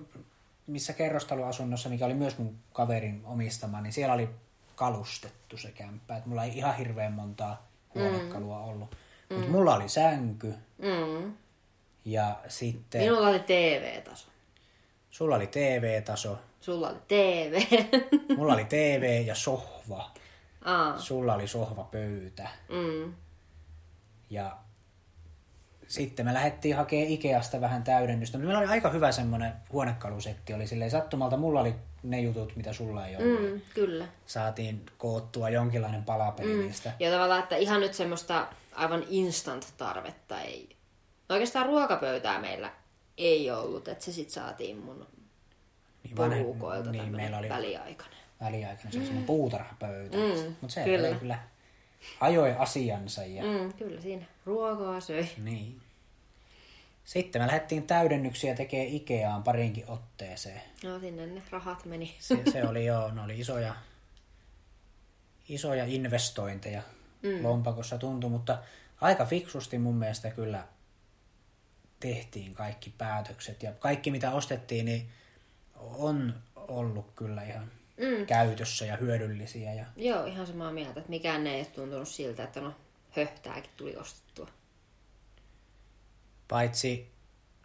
missä 0.68 0.94
kerrostaloasunnossa, 0.94 1.90
mikä 1.90 2.06
oli 2.06 2.14
myös 2.14 2.38
mun 2.38 2.56
kaverin 2.74 3.22
omistama, 3.26 3.82
niin 3.82 3.94
siellä 3.94 4.14
oli 4.14 4.30
kalustettu 4.76 5.58
se 5.58 5.72
kämppä. 5.72 6.18
Et 6.18 6.26
mulla 6.26 6.44
ei 6.44 6.58
ihan 6.58 6.76
hirveän 6.78 7.14
montaa 7.14 7.68
huonekalua 7.96 8.60
ollut. 8.60 8.96
Mutta 9.30 9.50
mulla 9.52 9.76
oli 9.76 9.90
sänky 9.90 10.54
Mm. 10.78 11.34
ja 12.06 12.36
sitten 12.48 13.02
Minulla 13.02 13.28
oli 13.28 13.40
TV-taso. 13.40 14.28
sulla 15.12 15.36
oli 15.36 15.48
TV-taso, 15.48 16.38
Sulla 16.62 16.90
oli 16.90 17.00
TV. 17.08 17.62
mulla 18.38 18.54
oli 18.54 18.66
TV 18.66 19.24
ja 19.26 19.36
sohva, 19.36 20.12
Aa. 20.66 20.98
sulla 21.00 21.34
oli 21.34 21.48
sohvapöytä 21.48 22.48
Mm. 22.70 23.14
ja 24.30 24.58
sitten 25.94 26.26
me 26.26 26.34
lähdettiin 26.34 26.76
hakemaan 26.76 27.10
Ikeasta 27.10 27.62
vähän 27.62 27.84
täydennystä. 27.84 28.38
Meillä 28.38 28.60
oli 28.60 28.68
aika 28.68 28.90
hyvä 28.90 29.12
semmoinen 29.12 29.54
huonekalusetti. 29.72 30.54
Oli 30.54 30.68
silleen 30.68 30.92
sattumalta, 30.92 31.38
mulla 31.38 31.62
oli 31.62 31.76
ne 32.04 32.22
jutut, 32.22 32.56
mitä 32.56 32.74
sulla 32.74 33.08
ei 33.08 33.16
ollut. 33.16 33.42
Mm, 33.42 33.62
kyllä. 33.74 34.06
Saatiin 34.26 34.86
koottua 34.98 35.50
jonkinlainen 35.50 36.04
palapeli 36.04 36.54
mm. 36.54 36.60
niistä. 36.60 36.92
Ja 37.00 37.12
tavallaan, 37.12 37.44
että 37.44 37.56
ihan 37.56 37.80
nyt 37.82 37.94
semmoista 37.94 38.48
aivan 38.76 39.04
instant-tarvetta 39.10 40.42
ei... 40.42 40.70
Oikeastaan 41.30 41.66
ruokapöytää 41.66 42.42
meillä 42.42 42.72
ei 43.18 43.52
ollut, 43.52 43.88
että 43.88 44.06
se 44.06 44.12
sitten 44.12 44.34
saatiin 44.34 44.78
mun 44.78 45.08
Niin 46.04 46.16
porukoilta 46.16 46.92
niin, 46.92 47.16
meillä 47.16 47.38
oli 47.38 47.50
väliaikainen. 47.50 48.18
väliaikainen 48.42 49.06
se 49.08 49.14
mm. 49.14 49.24
puutarhapöytä. 49.24 50.18
Mm, 50.18 50.56
Mutta 50.62 50.74
se 50.74 50.84
kyllä. 50.84 51.08
kyllä. 51.08 51.20
kyllä 51.20 51.40
ajoi 52.22 52.56
asiansa. 52.60 53.24
Ja. 53.24 53.44
Mm, 53.44 53.74
kyllä 53.74 54.02
siinä 54.02 54.26
ruokaa 54.46 55.00
söi. 55.00 55.28
niin. 55.38 55.83
Sitten 57.04 57.42
me 57.42 57.48
lähdettiin 57.48 57.88
täydennyksiä 57.88 58.56
tekemään 58.56 58.88
Ikeaan 58.88 59.44
parinkin 59.44 59.86
otteeseen. 59.88 60.62
No 60.84 61.00
sinne 61.00 61.28
ne 61.28 61.42
rahat 61.50 61.86
meni. 61.86 62.16
Se, 62.20 62.40
se 62.52 62.64
oli 62.68 62.86
joo, 62.86 63.12
ne 63.12 63.22
oli 63.22 63.40
isoja, 63.40 63.76
isoja 65.50 65.86
investointeja 65.86 66.82
mm. 67.22 67.44
lompakossa 67.44 67.98
tuntui, 67.98 68.30
mutta 68.30 68.58
aika 69.02 69.26
fiksusti 69.26 69.78
mun 69.78 69.96
mielestä 69.96 70.30
kyllä 70.30 70.64
tehtiin 72.00 72.54
kaikki 72.54 72.94
päätökset 72.98 73.64
ja 73.64 73.72
kaikki 73.72 74.12
mitä 74.12 74.32
ostettiin, 74.32 74.86
niin 74.86 75.10
on 75.76 76.34
ollut 76.56 77.12
kyllä 77.16 77.44
ihan 77.44 77.72
mm. 77.98 78.26
käytössä 78.26 78.86
ja 78.86 78.98
hyödyllisiä. 78.98 79.74
Ja 79.74 79.86
Joo, 79.96 80.26
ihan 80.26 80.48
samaa 80.48 80.72
mieltä, 80.72 81.00
että 81.00 81.10
mikään 81.10 81.48
ei 81.48 81.60
ole 81.60 81.66
tuntunut 81.66 82.08
siltä, 82.08 82.44
että 82.44 82.62
no 82.62 82.74
höhtääkin 83.12 83.72
tuli 83.78 83.96
ostettua. 83.96 84.48
Paitsi, 86.48 87.12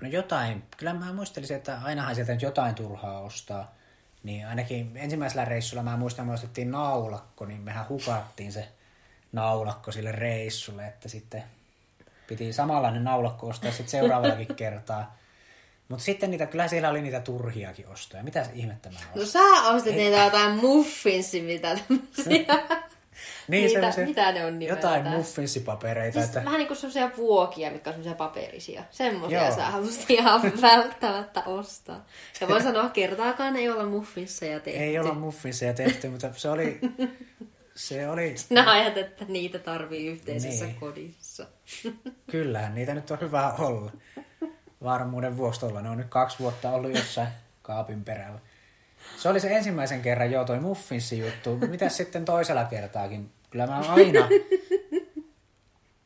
no 0.03 0.09
jotain, 0.09 0.63
kyllä 0.77 0.95
mä 0.95 1.13
muistelisin, 1.13 1.57
että 1.57 1.79
ainahan 1.83 2.15
sieltä 2.15 2.33
nyt 2.33 2.43
jotain 2.43 2.75
turhaa 2.75 3.21
ostaa. 3.21 3.75
Niin 4.23 4.47
ainakin 4.47 4.93
ensimmäisellä 4.95 5.45
reissulla 5.45 5.83
mä 5.83 5.97
muistan, 5.97 6.27
me 6.27 6.33
ostettiin 6.33 6.71
naulakko, 6.71 7.45
niin 7.47 7.61
mehän 7.61 7.89
hukattiin 7.89 8.53
se 8.53 8.69
naulakko 9.33 9.93
sille 9.93 10.13
reissulle, 10.13 10.87
että 10.87 11.09
sitten 11.09 11.43
piti 12.27 12.53
samanlainen 12.53 13.05
naulakko 13.05 13.49
ostaa 13.49 13.71
sitten 13.71 13.89
seuraavallakin 13.89 14.55
kertaa. 14.65 15.17
Mutta 15.89 16.05
sitten 16.05 16.31
niitä, 16.31 16.47
kyllä 16.47 16.69
siellä 16.69 16.89
oli 16.89 17.03
niitä 17.03 17.21
turhiakin 17.21 17.89
ostoja. 17.89 18.23
Mitä 18.23 18.47
ihmettä 18.53 18.91
mä 18.91 18.99
No 18.99 19.23
ostin? 19.23 19.27
sä 19.27 19.63
ostit 19.69 19.95
niitä 19.97 20.17
jotain 20.25 20.57
muffinsi, 20.61 21.41
mitä 21.43 21.69
tämmösiä. 21.89 22.45
Niin, 23.49 23.65
Mitä- 23.65 23.81
semmosia- 23.81 24.05
mitä 24.05 24.33
ne 24.33 24.45
on 24.45 24.59
nimeltään? 24.59 24.97
Jotain 24.99 25.17
muffinsipapereita. 25.17 26.13
Siis 26.15 26.27
että... 26.27 26.45
vähän 26.45 26.59
niin 26.59 26.69
kuin 26.69 26.77
sellaisia 26.79 27.11
vuokia, 27.17 27.71
mitkä 27.71 27.91
on 27.91 27.95
sellaisia 27.95 28.15
paperisia. 28.17 28.85
Semmoisia 28.91 29.45
Joo. 29.47 29.57
sä 29.57 29.65
haluaisit 29.71 30.11
ihan 30.11 30.43
välttämättä 30.63 31.43
ostaa. 31.47 32.05
Ja 32.41 32.49
voin 32.49 32.63
sanoa, 32.63 32.89
kertaakaan 32.89 33.57
ei 33.57 33.69
olla 33.69 33.87
muffinsseja 33.87 34.61
tehty. 34.61 34.81
Ei 34.81 34.99
olla 34.99 35.15
muffinseja 35.15 35.75
tehty, 35.75 36.09
mutta 36.09 36.31
se 36.37 36.49
oli... 36.51 36.81
Se 37.75 38.09
oli... 38.09 38.33
Sinä 38.39 38.71
ajat, 38.73 38.97
että 38.97 39.25
niitä 39.29 39.59
tarvii 39.59 40.07
yhteisessä 40.07 40.65
Niin. 40.65 40.77
kodissa. 40.77 41.47
Kyllähän 42.31 42.75
niitä 42.75 42.95
nyt 42.95 43.11
on 43.11 43.21
hyvä 43.21 43.53
olla. 43.59 43.93
Varmuuden 44.83 45.37
tuolla. 45.61 45.83
Ne 45.83 45.91
on 45.91 45.99
nyt 45.99 46.07
kaksi 46.09 46.39
vuotta 46.39 46.71
ollut 46.71 46.95
jossain 46.95 47.29
kaapin 47.63 48.05
perällä. 48.05 48.39
Se 49.19 49.29
oli 49.29 49.41
se 49.41 49.57
ensimmäisen 49.57 50.03
kerran 50.03 50.31
joo 50.31 50.45
toi 50.45 50.61
muffinssi 50.61 51.19
juttu. 51.19 51.57
Mitäs 51.57 51.97
sitten 51.97 52.25
toisella 52.25 52.65
kertaakin? 52.65 53.31
Kyllä 53.51 53.67
mä 53.67 53.79
aina, 53.81 54.29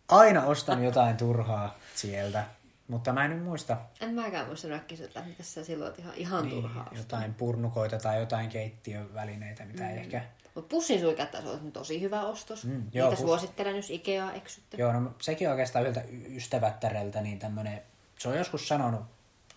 aina 0.08 0.42
ostan 0.44 0.84
jotain 0.84 1.16
turhaa 1.16 1.78
sieltä. 1.94 2.44
Mutta 2.88 3.12
mä 3.12 3.24
en 3.24 3.30
nyt 3.30 3.44
muista 3.44 3.76
En 4.00 4.14
mäkään 4.14 4.46
muista 4.46 4.68
äkkiseltä, 4.74 5.22
mitä 5.26 5.42
sä 5.42 5.64
silloin 5.64 5.92
ihan, 5.98 6.14
ihan 6.16 6.44
niin, 6.44 6.62
turhaa. 6.62 6.90
jotain 6.96 7.34
purnukoita 7.34 7.98
tai 7.98 8.20
jotain 8.20 8.48
keittiövälineitä, 8.48 9.64
mitä 9.64 9.90
ei 9.90 9.98
ehkä... 9.98 10.22
Mutta 10.54 10.68
pussin 10.68 11.00
suikat 11.00 11.30
taas 11.30 11.44
on 11.44 11.72
tosi 11.72 12.00
hyvä 12.00 12.22
ostos. 12.22 12.64
Mm, 12.64 12.72
Mm, 12.72 12.82
joo, 12.92 13.08
Niitä 13.10 13.22
pus- 13.22 13.26
suosittelen, 13.26 13.76
jos 13.76 13.90
Ikea 13.90 14.32
eksytte. 14.32 14.76
Joo, 14.76 14.92
no 14.92 15.10
sekin 15.20 15.50
oikeastaan 15.50 15.86
yhdeltä 15.86 16.08
ystävättäreltä, 16.36 17.20
niin 17.20 17.38
tämmönen, 17.38 17.82
se 18.18 18.28
on 18.28 18.36
joskus 18.36 18.68
sanonut 18.68 19.00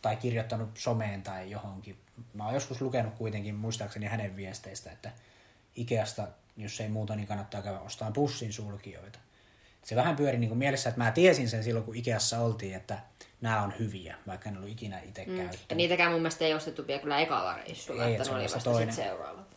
tai 0.02 0.16
kirjoittanut 0.16 0.70
someen 0.74 1.22
tai 1.24 1.52
johonkin. 1.52 1.98
Mä 2.34 2.45
oon 2.45 2.53
joskus 2.53 2.81
lukenut 2.81 3.13
kuitenkin 3.13 3.55
muistaakseni 3.55 4.05
hänen 4.05 4.36
viesteistä, 4.36 4.91
että 4.91 5.12
Ikeasta, 5.75 6.27
jos 6.57 6.81
ei 6.81 6.89
muuta, 6.89 7.15
niin 7.15 7.27
kannattaa 7.27 7.62
käydä 7.62 7.79
ostamaan 7.79 8.13
pussin 8.13 8.53
sulkijoita. 8.53 9.19
Se 9.84 9.95
vähän 9.95 10.15
pyöri 10.15 10.38
niin 10.38 10.48
kuin 10.50 10.57
mielessä, 10.57 10.89
että 10.89 11.01
mä 11.03 11.12
tiesin 11.12 11.50
sen 11.50 11.63
silloin, 11.63 11.86
kun 11.86 11.95
Ikeassa 11.95 12.39
oltiin, 12.39 12.75
että 12.75 13.00
nämä 13.41 13.62
on 13.63 13.74
hyviä, 13.79 14.15
vaikka 14.27 14.50
en 14.50 14.57
ollut 14.57 14.69
ikinä 14.69 15.00
itse 15.00 15.25
mm. 15.25 15.38
Ja 15.38 15.43
käyttänyt. 15.43 15.77
niitäkään 15.77 16.12
mun 16.12 16.22
mielestä 16.22 16.45
ei 16.45 16.53
ostettu 16.53 16.88
vielä 16.88 17.01
kyllä 17.01 17.19
ekalla 17.19 17.53
reissulla, 17.57 18.05
Ei, 18.05 18.12
että 18.12 18.24
se 18.24 18.29
ne 18.31 18.36
oli 18.36 18.43
vasta 18.43 18.60
toinen. 18.60 18.93
sit 18.93 19.03
seuraavalla. 19.05 19.55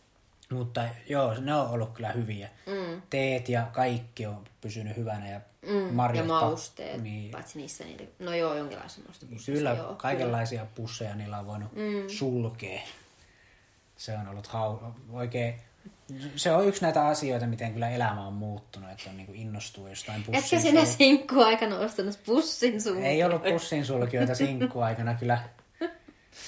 Mutta 0.51 0.81
joo, 1.09 1.33
ne 1.39 1.55
on 1.55 1.69
ollut 1.69 1.93
kyllä 1.93 2.11
hyviä. 2.11 2.49
Mm. 2.65 3.01
Teet 3.09 3.49
ja 3.49 3.67
kaikki 3.73 4.25
on 4.25 4.43
pysynyt 4.61 4.97
hyvänä 4.97 5.29
ja 5.29 5.41
Mm. 5.67 5.93
marjat, 5.95 6.25
ja 6.25 6.33
mausteet, 6.33 7.01
Niin, 7.01 7.31
paitsi 7.31 7.57
niissä 7.59 7.83
niitä, 7.83 8.03
no 8.19 8.33
joo, 8.33 8.55
jonkinlaisia 8.55 9.03
maustepussissa, 9.03 9.51
Kyllä, 9.51 9.69
joo, 9.69 9.95
kaikenlaisia 9.95 10.65
pusseja 10.75 11.15
niillä 11.15 11.39
on 11.39 11.47
voinut 11.47 11.71
mm. 11.75 12.07
sulkea. 12.09 12.81
Se 13.97 14.17
on 14.17 14.27
ollut 14.27 14.47
hau... 14.47 14.77
oikein... 15.11 15.55
Se 16.35 16.51
on 16.51 16.67
yksi 16.67 16.81
näitä 16.81 17.07
asioita, 17.07 17.47
miten 17.47 17.73
kyllä 17.73 17.89
elämä 17.89 18.27
on 18.27 18.33
muuttunut, 18.33 18.89
että 18.91 19.09
on 19.09 19.17
niin 19.17 19.35
innostuu 19.35 19.87
jostain 19.87 20.23
Kyllä. 20.23 20.37
pussin 20.39 20.59
Etkä 20.59 20.69
sinä 20.69 20.81
sul- 20.83 20.97
sinkkuaikana 20.97 21.77
ostanut 21.79 22.19
pussin 22.25 22.81
sun? 22.81 23.03
Ei 23.03 23.23
ollut 23.23 23.43
pussin 23.43 23.85
sulkijoita 23.85 24.35
sinkkuaikana 24.35 25.13
kyllä. 25.13 25.39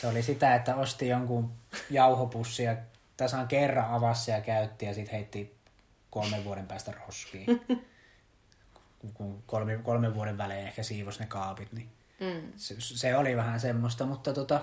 Se 0.01 0.07
oli 0.07 0.23
sitä, 0.23 0.55
että 0.55 0.75
osti 0.75 1.07
jonkun 1.07 1.51
jauhopussin 1.89 2.65
ja 2.65 2.75
tasan 3.23 3.47
kerran 3.47 3.91
avasi 3.91 4.31
ja 4.31 4.41
käytti 4.41 4.85
ja 4.85 4.93
sitten 4.93 5.15
heitti 5.15 5.55
kolmen 6.09 6.45
vuoden 6.45 6.67
päästä 6.67 6.93
roskiin. 7.07 7.45
Kun 9.13 9.43
kolme, 9.45 9.77
kolmen 9.77 10.15
vuoden 10.15 10.37
välein 10.37 10.67
ehkä 10.67 10.83
siivos 10.83 11.19
ne 11.19 11.25
kaapit, 11.25 11.71
niin 11.73 11.89
Mm. 12.21 12.53
se, 12.55 12.75
se 12.79 13.17
oli 13.17 13.35
vähän 13.35 13.59
semmoista, 13.59 14.05
mutta 14.05 14.33
tota, 14.33 14.61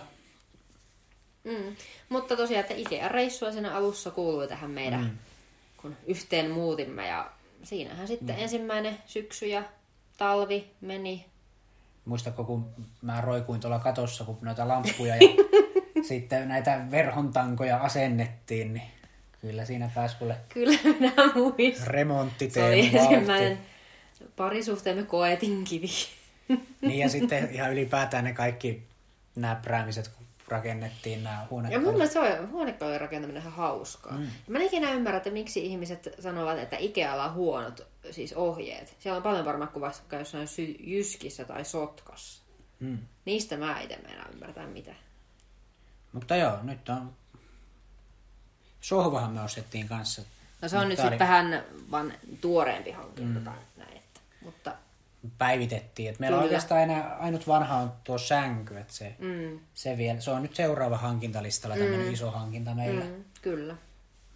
Mm. 1.45 1.77
Mutta 2.09 2.37
tosiaan, 2.37 2.61
että 2.61 2.75
Ikea-reissua 2.75 3.53
siinä 3.53 3.75
alussa 3.75 4.11
kuului 4.11 4.49
tähän 4.49 4.71
meidän, 4.71 5.01
mm. 5.01 5.19
kun 5.77 5.97
yhteen 6.07 6.51
muutimme. 6.51 7.09
Ja 7.09 7.31
siinähän 7.63 8.09
sitten 8.09 8.37
mm. 8.37 8.43
ensimmäinen 8.43 8.99
syksy 9.07 9.47
ja 9.47 9.63
talvi 10.17 10.71
meni. 10.81 11.27
muistatko 12.05 12.45
kun 12.45 12.71
mä 13.03 13.21
roikuin 13.21 13.61
tuolla 13.61 13.79
katossa, 13.79 14.25
kun 14.25 14.39
noita 14.43 14.69
lamppuja 14.69 15.17
ja 15.17 15.29
sitten 16.09 16.49
näitä 16.49 16.81
verhontankoja 16.91 17.77
asennettiin, 17.77 18.75
niin 18.75 18.87
kyllä 19.41 19.65
siinä 19.65 19.91
pääsi 19.95 20.17
kuule 20.17 20.37
Kyllä 20.49 20.79
minä 20.85 21.13
muistan. 21.35 21.87
Se 21.87 21.91
remonttiteemu 21.93 22.69
oli 22.69 22.91
ensimmäinen 22.97 23.59
parisuhteemme 24.37 25.03
koetin 25.03 25.65
kivi. 25.65 25.91
Niin 26.81 26.99
ja 26.99 27.09
sitten 27.09 27.49
ihan 27.53 27.73
ylipäätään 27.73 28.25
ne 28.25 28.33
kaikki 28.33 28.83
näpräämiset, 29.37 30.09
kun 30.09 30.27
rakennettiin 30.49 31.25
nämä 31.25 31.35
Ja 31.37 31.41
mun 31.41 31.49
huonekalut. 31.51 31.93
mielestä 31.93 32.13
se 32.13 32.41
on 32.41 32.51
huonekalujen 32.51 33.01
rakentaminen 33.01 33.43
ihan 33.43 33.53
hauskaa. 33.53 34.19
Mm. 34.19 34.27
Mä 34.49 34.59
en 34.59 34.65
ikinä 34.65 34.93
ymmärrä, 34.93 35.17
että 35.17 35.31
miksi 35.31 35.67
ihmiset 35.67 36.09
sanovat, 36.21 36.59
että 36.59 36.77
Ikealla 36.77 37.25
on 37.25 37.35
huonot 37.35 37.87
siis 38.11 38.33
ohjeet. 38.33 38.97
Siellä 38.99 39.17
on 39.17 39.23
paljon 39.23 39.45
paremmat 39.45 39.71
kuin 39.73 39.81
vaikka 39.81 40.17
jossain 40.17 40.49
sy- 40.49 40.77
Jyskissä 40.81 41.45
tai 41.45 41.65
Sotkassa. 41.65 42.43
Mm. 42.81 42.99
Niistä 43.25 43.57
mä 43.57 43.81
itse 43.81 43.99
meinaa 44.07 44.27
ymmärtää 44.33 44.67
mitä. 44.67 44.95
Mutta 46.13 46.37
joo, 46.37 46.59
nyt 46.63 46.89
on... 46.89 47.13
Sohvahan 48.81 49.33
me 49.33 49.41
ostettiin 49.41 49.89
kanssa. 49.89 50.23
No 50.63 50.69
se 50.69 50.77
on 50.77 50.83
Mutta 50.83 50.89
nyt 50.89 50.99
oli- 51.01 51.09
sitten 51.09 51.19
vähän 51.29 51.65
vaan 51.91 52.13
tuoreempi 52.41 52.91
hankinta 52.91 53.41
tai 53.41 53.59
näin. 53.77 53.97
Että. 53.97 54.21
Mutta 54.45 54.73
Päivitettiin. 55.39 56.11
Et 56.11 56.19
meillä 56.19 56.37
on 56.37 56.43
oikeastaan 56.43 56.83
enää 56.83 57.17
ainut 57.17 57.47
vanha 57.49 57.77
on 57.77 57.93
tuo 58.05 58.19
sänky, 58.19 58.79
että 58.79 58.93
se, 58.93 59.15
mm, 59.19 59.61
se, 59.75 59.97
vielä, 59.97 60.21
se 60.21 60.31
on 60.31 60.43
nyt 60.43 60.55
seuraava 60.57 60.97
hankintalistalla, 60.97 61.77
tämmöinen 61.77 62.13
iso 62.13 62.31
hankinta 62.31 62.75
meillä. 62.75 63.05
mm, 63.05 63.25
kyllä. 63.43 63.77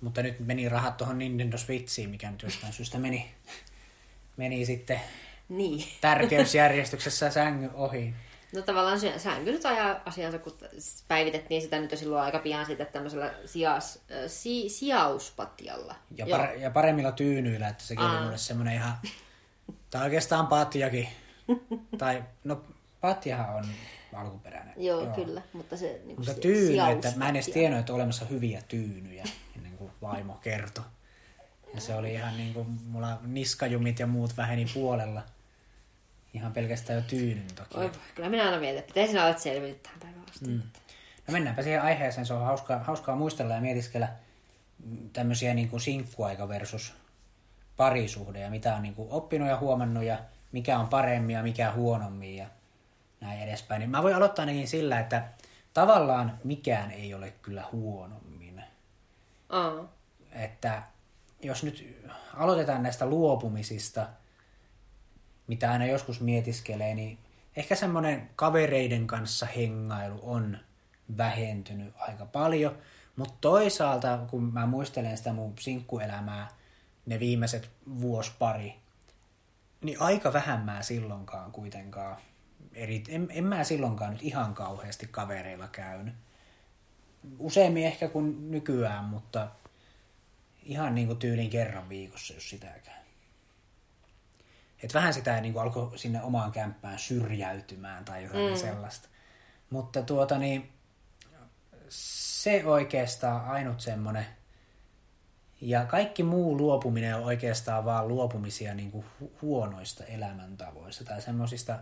Mutta 0.00 0.22
nyt 0.22 0.40
meni 0.40 0.68
rahat 0.68 0.96
tuohon 0.96 1.18
Nintendo 1.18 1.58
Switchiin, 1.58 2.10
mikä 2.10 2.30
nyt 2.30 2.42
jostain 2.42 2.72
syystä 2.72 2.98
meni, 2.98 3.34
meni 4.36 4.66
sitten 4.66 5.00
Niin. 5.48 5.84
tärkeysjärjestyksessä 6.00 7.30
sängyn 7.30 7.70
ohi. 7.74 8.14
No 8.54 8.62
tavallaan 8.62 9.00
se 9.00 9.18
sänky 9.18 9.52
nyt 9.52 9.66
ajaa 9.66 10.00
asiansa, 10.04 10.38
kun 10.38 10.52
päivitettiin 11.08 11.62
sitä 11.62 11.80
nyt 11.80 11.90
jo 11.90 11.96
silloin 11.96 12.22
aika 12.22 12.38
pian 12.38 12.66
sitten 12.66 12.86
tämmöisellä 12.86 13.34
sijaus, 13.46 13.96
äh, 13.96 14.16
si, 14.26 14.68
sijauspatjalla. 14.68 15.94
Ja, 16.16 16.26
Joo. 16.26 16.38
pare, 16.38 16.56
ja 16.56 16.70
paremmilla 16.70 17.12
tyynyillä, 17.12 17.68
että 17.68 17.84
sekin 17.84 18.04
Aa. 18.04 18.22
mulle 18.22 18.38
semmoinen 18.38 18.74
ihan... 18.74 18.92
Tai 19.90 20.02
oikeastaan 20.02 20.46
patjakin. 20.46 21.08
tai 21.98 22.24
no 22.44 22.62
patjahan 23.00 23.54
on 23.54 23.64
alkuperäinen. 24.14 24.74
Joo, 24.76 25.04
Joo, 25.04 25.14
kyllä. 25.14 25.42
Mutta 25.52 25.76
se 25.76 26.00
niin 26.04 26.16
Mutta 26.16 26.34
tyyny, 26.34 26.92
että 26.92 27.12
mä 27.16 27.28
en 27.28 27.36
edes 27.36 27.48
tiennyt, 27.48 27.80
että 27.80 27.92
on 27.92 27.96
olemassa 27.96 28.24
hyviä 28.24 28.62
tyynyjä, 28.68 29.24
ennen 29.56 29.76
kuin 29.76 29.90
vaimo 30.02 30.34
kertoi. 30.34 30.84
Ja 31.74 31.80
se 31.80 31.94
oli 31.94 32.12
ihan 32.14 32.36
niin 32.36 32.54
kuin, 32.54 32.66
mulla 32.86 33.18
niskajumit 33.22 33.98
ja 33.98 34.06
muut 34.06 34.36
väheni 34.36 34.66
puolella. 34.74 35.22
Ihan 36.34 36.52
pelkästään 36.52 36.98
jo 36.98 37.04
tyynyn 37.08 37.54
takia. 37.54 37.80
Oi, 37.80 37.90
kyllä 38.14 38.28
minä 38.28 38.44
aina 38.44 38.58
mietin, 38.58 38.78
että 38.78 38.94
pitäisi 38.94 39.18
olet 39.18 39.38
selvinnyt 39.38 39.82
tähän 39.82 40.00
päivään 40.00 40.24
asti. 40.30 40.46
Mm. 40.46 40.62
No 41.26 41.32
mennäänpä 41.32 41.62
siihen 41.62 41.82
aiheeseen, 41.82 42.26
se 42.26 42.34
on 42.34 42.44
hauskaa, 42.44 42.78
hauskaa 42.78 43.16
muistella 43.16 43.54
ja 43.54 43.60
mietiskellä 43.60 44.08
mm, 44.84 45.10
tämmöisiä 45.12 45.54
niin 45.54 45.68
kuin 45.68 45.80
sinkkuaika 45.80 46.48
versus 46.48 46.94
parisuhde 47.76 48.40
ja 48.40 48.50
mitä 48.50 48.74
on 48.74 48.82
niin 48.82 48.94
kuin 48.94 49.10
oppinut 49.10 49.48
ja 49.48 49.58
huomannut 49.58 50.04
ja 50.04 50.18
mikä 50.52 50.78
on 50.78 50.88
paremmin 50.88 51.34
ja 51.34 51.42
mikä 51.42 51.72
huonommin 51.72 52.36
ja 52.36 52.46
näin 53.20 53.40
edespäin. 53.40 53.80
Niin 53.80 53.90
mä 53.90 54.02
voin 54.02 54.14
aloittaa 54.14 54.42
ainakin 54.42 54.68
sillä, 54.68 55.00
että 55.00 55.24
tavallaan 55.74 56.38
mikään 56.44 56.90
ei 56.90 57.14
ole 57.14 57.32
kyllä 57.42 57.64
huonommin. 57.72 58.64
Aa. 59.48 59.88
Että 60.32 60.82
jos 61.42 61.62
nyt 61.62 62.06
aloitetaan 62.36 62.82
näistä 62.82 63.06
luopumisista, 63.06 64.06
mitä 65.46 65.70
aina 65.70 65.86
joskus 65.86 66.20
mietiskelee, 66.20 66.94
niin 66.94 67.18
ehkä 67.56 67.74
semmoinen 67.74 68.30
kavereiden 68.36 69.06
kanssa 69.06 69.46
hengailu 69.46 70.20
on 70.22 70.58
vähentynyt 71.16 71.94
aika 71.98 72.26
paljon. 72.26 72.78
Mutta 73.16 73.34
toisaalta, 73.40 74.18
kun 74.30 74.52
mä 74.52 74.66
muistelen 74.66 75.16
sitä 75.16 75.32
mun 75.32 75.54
sinkkuelämää, 75.60 76.48
ne 77.06 77.20
viimeiset 77.20 77.70
vuosi 78.00 78.32
pari, 78.38 78.74
niin 79.82 80.00
aika 80.00 80.32
vähän 80.32 80.60
mä 80.60 80.82
silloinkaan 80.82 81.52
kuitenkaan, 81.52 82.16
eri, 82.74 83.04
en, 83.08 83.28
en 83.30 83.44
mä 83.44 83.64
silloinkaan 83.64 84.12
nyt 84.12 84.22
ihan 84.22 84.54
kauheasti 84.54 85.06
kavereilla 85.10 85.68
käynyt. 85.68 86.14
Useammin 87.38 87.86
ehkä 87.86 88.08
kuin 88.08 88.50
nykyään, 88.50 89.04
mutta 89.04 89.48
ihan 90.62 90.94
niin 90.94 91.06
kuin 91.06 91.18
tyylin 91.18 91.50
kerran 91.50 91.88
viikossa, 91.88 92.34
jos 92.34 92.50
sitäkään. 92.50 93.01
Et 94.82 94.94
vähän 94.94 95.14
sitä 95.14 95.40
niin 95.40 95.52
kuin 95.52 95.62
alkoi 95.62 95.98
sinne 95.98 96.22
omaan 96.22 96.52
kämppään 96.52 96.98
syrjäytymään 96.98 98.04
tai 98.04 98.24
jotain 98.24 98.50
mm. 98.50 98.56
sellaista. 98.56 99.08
Mutta 99.70 100.02
tuota 100.02 100.38
niin, 100.38 100.72
se 101.88 102.62
oikeastaan 102.64 103.44
ainut 103.44 103.80
semmoinen. 103.80 104.26
Ja 105.60 105.84
kaikki 105.84 106.22
muu 106.22 106.56
luopuminen 106.56 107.16
on 107.16 107.24
oikeastaan 107.24 107.84
vaan 107.84 108.08
luopumisia 108.08 108.74
niin 108.74 108.90
kuin 108.90 109.04
hu- 109.22 109.30
huonoista 109.42 110.04
elämäntavoista 110.04 111.04
tai 111.04 111.22
semmoisista 111.22 111.78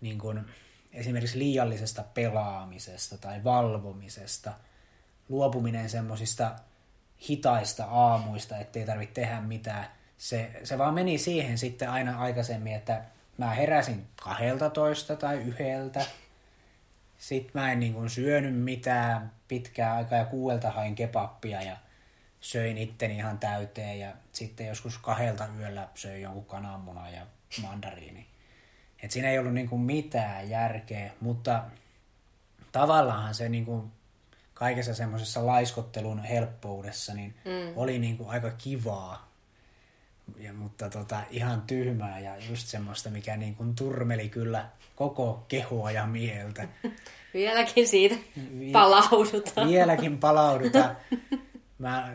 niin 0.00 0.18
kuin, 0.18 0.44
esimerkiksi 0.92 1.38
liiallisesta 1.38 2.04
pelaamisesta 2.14 3.18
tai 3.18 3.44
valvomisesta. 3.44 4.52
Luopuminen 5.28 5.90
semmoisista 5.90 6.56
hitaista 7.28 7.84
aamuista, 7.84 8.58
ettei 8.58 8.86
tarvitse 8.86 9.14
tehdä 9.14 9.40
mitään. 9.40 9.86
Se, 10.18 10.50
se 10.64 10.78
vaan 10.78 10.94
meni 10.94 11.18
siihen 11.18 11.58
sitten 11.58 11.90
aina 11.90 12.18
aikaisemmin, 12.18 12.74
että 12.74 13.02
mä 13.38 13.50
heräsin 13.50 14.06
12 14.22 15.16
tai 15.16 15.36
yhdeltä. 15.36 16.06
Sitten 17.18 17.50
mä 17.54 17.72
en 17.72 17.80
niin 17.80 17.94
kuin 17.94 18.10
syönyt 18.10 18.60
mitään 18.60 19.32
pitkää 19.48 19.94
aikaa 19.94 20.18
ja 20.18 20.24
kuuelta 20.24 20.70
hain 20.70 20.94
kepappia 20.94 21.62
ja 21.62 21.76
söin 22.40 22.78
itteni 22.78 23.16
ihan 23.16 23.38
täyteen 23.38 23.98
ja 23.98 24.12
sitten 24.32 24.66
joskus 24.66 24.98
kahdelta 24.98 25.48
yöllä 25.58 25.88
söin 25.94 26.22
jonkun 26.22 26.44
kananmunan 26.44 27.12
ja 27.12 27.26
mandariini. 27.62 28.26
Et 29.02 29.10
siinä 29.10 29.30
ei 29.30 29.38
ollut 29.38 29.54
niin 29.54 29.68
kuin 29.68 29.80
mitään 29.80 30.50
järkeä, 30.50 31.10
mutta 31.20 31.62
tavallaan 32.72 33.34
se 33.34 33.48
niin 33.48 33.64
kuin 33.64 33.92
kaikessa 34.54 34.94
semmoisessa 34.94 35.46
laiskottelun 35.46 36.24
helppoudessa 36.24 37.14
niin 37.14 37.34
mm. 37.44 37.72
oli 37.76 37.98
niin 37.98 38.16
kuin 38.16 38.30
aika 38.30 38.50
kivaa. 38.50 39.25
Ja, 40.38 40.52
mutta 40.52 40.90
tota, 40.90 41.22
ihan 41.30 41.62
tyhmää 41.62 42.20
ja 42.20 42.36
just 42.48 42.66
semmoista, 42.66 43.10
mikä 43.10 43.36
niin 43.36 43.54
kuin 43.54 43.74
turmeli 43.74 44.28
kyllä 44.28 44.68
koko 44.96 45.44
kehoa 45.48 45.90
ja 45.90 46.06
mieltä. 46.06 46.68
Vieläkin 47.34 47.88
siitä 47.88 48.14
palaudutaan. 48.72 49.68
Vieläkin 49.68 50.18
palaudutaan. 50.18 50.96
Mä, 51.78 52.12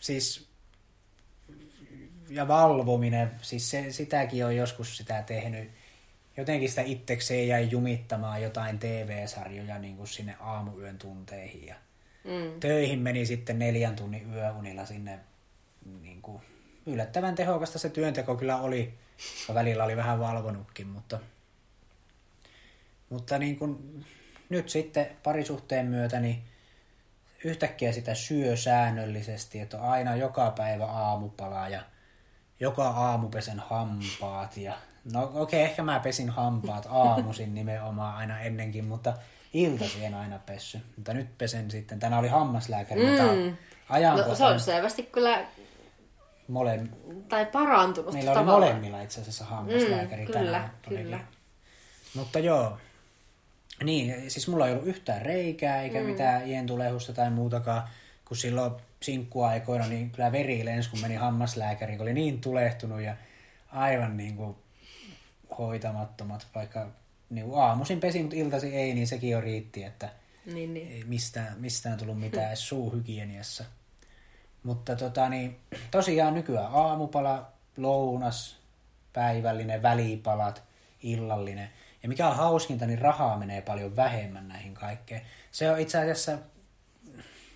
siis, 0.00 0.48
ja 2.30 2.48
valvominen, 2.48 3.30
siis 3.42 3.70
se, 3.70 3.92
sitäkin 3.92 4.46
on 4.46 4.56
joskus 4.56 4.96
sitä 4.96 5.22
tehnyt. 5.22 5.70
Jotenkin 6.36 6.68
sitä 6.68 6.82
itsekseen 6.82 7.48
jäi 7.48 7.68
jumittamaan 7.70 8.42
jotain 8.42 8.78
TV-sarjoja 8.78 9.78
niin 9.78 9.96
kuin 9.96 10.08
sinne 10.08 10.36
aamuyön 10.40 10.98
tunteihin. 10.98 11.66
Ja 11.66 11.74
mm. 12.24 12.60
Töihin 12.60 12.98
meni 12.98 13.26
sitten 13.26 13.58
neljän 13.58 13.96
tunnin 13.96 14.34
yöunilla 14.34 14.86
sinne. 14.86 15.18
Niin 16.02 16.22
kuin, 16.22 16.42
yllättävän 16.86 17.34
tehokasta 17.34 17.78
se 17.78 17.88
työnteko 17.88 18.36
kyllä 18.36 18.60
oli. 18.60 18.94
Välillä 19.54 19.84
oli 19.84 19.96
vähän 19.96 20.20
valvonutkin, 20.20 20.86
mutta, 20.86 21.18
mutta 23.08 23.38
niin 23.38 23.58
kuin, 23.58 24.04
nyt 24.48 24.68
sitten 24.68 25.06
parisuhteen 25.22 25.86
myötä 25.86 26.20
niin 26.20 26.42
yhtäkkiä 27.44 27.92
sitä 27.92 28.14
syö 28.14 28.56
säännöllisesti, 28.56 29.60
että 29.60 29.78
on 29.78 29.88
aina 29.88 30.16
joka 30.16 30.50
päivä 30.50 30.86
aamupalaa 30.86 31.68
ja 31.68 31.80
joka 32.60 32.88
aamu 32.88 33.28
pesen 33.28 33.60
hampaat. 33.60 34.56
Ja, 34.56 34.74
no 35.12 35.22
okei, 35.22 35.40
okay, 35.40 35.60
ehkä 35.60 35.82
mä 35.82 36.00
pesin 36.00 36.30
hampaat 36.30 36.86
aamuisin 36.90 37.54
nimenomaan 37.54 38.16
aina 38.16 38.40
ennenkin, 38.40 38.84
mutta 38.84 39.14
iltasi 39.52 40.04
en 40.04 40.14
aina 40.14 40.38
pessy. 40.38 40.80
Mutta 40.96 41.14
nyt 41.14 41.38
pesen 41.38 41.70
sitten. 41.70 41.98
Tänään 41.98 42.20
oli 42.20 42.28
hammaslääkäri, 42.28 43.00
mm. 43.00 43.56
ajankohtainen. 43.88 44.28
No, 44.28 44.34
se 44.34 44.44
on 44.44 44.60
selvästi 44.60 45.02
kyllä 45.02 45.46
Mole... 46.52 46.80
tai 47.28 47.46
parantunut 47.46 48.14
Meillä 48.14 48.34
tavallaan. 48.34 48.58
oli 48.58 48.66
molemmilla 48.66 49.02
itse 49.02 49.20
asiassa 49.20 49.44
hammaslääkäri 49.44 50.24
mm, 50.24 50.32
kyllä, 50.32 50.70
Kyllä. 50.88 51.20
Mutta 52.14 52.38
joo, 52.38 52.78
niin, 53.84 54.30
siis 54.30 54.48
mulla 54.48 54.66
ei 54.66 54.72
ollut 54.72 54.86
yhtään 54.86 55.22
reikää 55.22 55.82
eikä 55.82 56.00
mm. 56.00 56.06
mitään 56.06 56.48
ientulehusta 56.48 57.12
tai 57.12 57.30
muutakaan, 57.30 57.88
kun 58.24 58.36
silloin 58.36 58.72
sinkkuaikoina 59.02 59.86
niin 59.86 60.10
kyllä 60.10 60.32
veri 60.32 60.64
lensi, 60.64 60.90
kun 60.90 61.00
meni 61.00 61.14
hammaslääkäriin, 61.14 61.98
kun 61.98 62.04
oli 62.04 62.14
niin 62.14 62.40
tulehtunut 62.40 63.00
ja 63.00 63.16
aivan 63.68 64.16
niin 64.16 64.36
kuin 64.36 64.56
hoitamattomat, 65.58 66.46
vaikka 66.54 66.88
niin 67.30 67.46
kuin 67.46 67.60
aamuisin 67.60 68.00
pesi, 68.00 68.22
mutta 68.22 68.36
iltasi 68.36 68.76
ei, 68.76 68.94
niin 68.94 69.06
sekin 69.06 69.30
jo 69.30 69.40
riitti, 69.40 69.84
että 69.84 70.08
niin, 70.46 70.74
niin. 70.74 70.92
ei 70.92 71.04
mistään, 71.04 71.60
mistään 71.60 71.98
tullut 71.98 72.20
mitään 72.20 72.56
suuhygieniassa. 72.56 73.64
Mutta 74.62 74.96
tota, 74.96 75.28
niin, 75.28 75.60
tosiaan 75.90 76.34
nykyään 76.34 76.72
aamupala, 76.72 77.48
lounas, 77.76 78.56
päivällinen, 79.12 79.82
välipalat, 79.82 80.62
illallinen– 81.02 81.70
ja 82.02 82.08
mikä 82.08 82.28
on 82.28 82.36
hauskinta, 82.36 82.86
niin 82.86 82.98
rahaa 82.98 83.38
menee 83.38 83.60
paljon 83.60 83.96
vähemmän 83.96 84.48
näihin 84.48 84.74
kaikkeen. 84.74 85.22
Se 85.52 85.70
on 85.70 85.80
itse 85.80 85.98
asiassa 85.98 86.38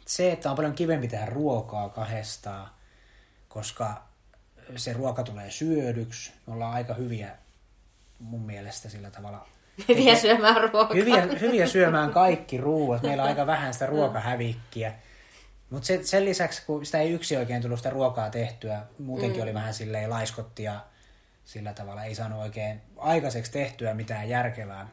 se, 0.07 0.33
että 0.33 0.51
on 0.51 0.57
paljon 0.57 0.75
kivempi 0.75 1.09
tehdä 1.09 1.27
ruokaa 1.27 1.88
kahdestaan, 1.88 2.69
koska 3.49 4.03
se 4.77 4.92
ruoka 4.92 5.23
tulee 5.23 5.51
syödyksi. 5.51 6.33
Me 6.47 6.53
ollaan 6.53 6.75
aika 6.75 6.95
hyviä 6.95 7.31
mun 8.19 8.40
mielestä 8.40 8.88
sillä 8.88 9.11
tavalla. 9.11 9.49
Hyviä 9.88 10.16
syömään 10.16 10.71
ruokaa. 10.71 10.95
Hyviä, 10.97 11.23
hyviä 11.40 11.66
syömään 11.66 12.11
kaikki 12.11 12.59
ruuat. 12.59 13.03
Meillä 13.03 13.23
on 13.23 13.29
aika 13.29 13.47
vähän 13.57 13.73
sitä 13.73 13.87
ruokahävikkiä. 13.87 14.92
Mutta 15.70 15.88
sen 16.02 16.24
lisäksi, 16.24 16.62
kun 16.66 16.87
sitä 16.87 17.00
ei 17.00 17.11
yksi 17.11 17.37
oikein 17.37 17.62
tullut 17.62 17.79
sitä 17.79 17.90
ruokaa 17.90 18.31
tehtyä, 18.31 18.83
muutenkin 18.98 19.38
mm. 19.38 19.42
oli 19.42 19.55
vähän 19.55 19.74
silleen 19.74 20.11
laiskottia 20.11 20.81
sillä 21.44 21.72
tavalla 21.72 22.05
ei 22.05 22.14
saanut 22.14 22.42
oikein 22.42 22.83
aikaiseksi 22.96 23.52
tehtyä 23.52 23.94
mitään 23.94 24.29
järkevää. 24.29 24.88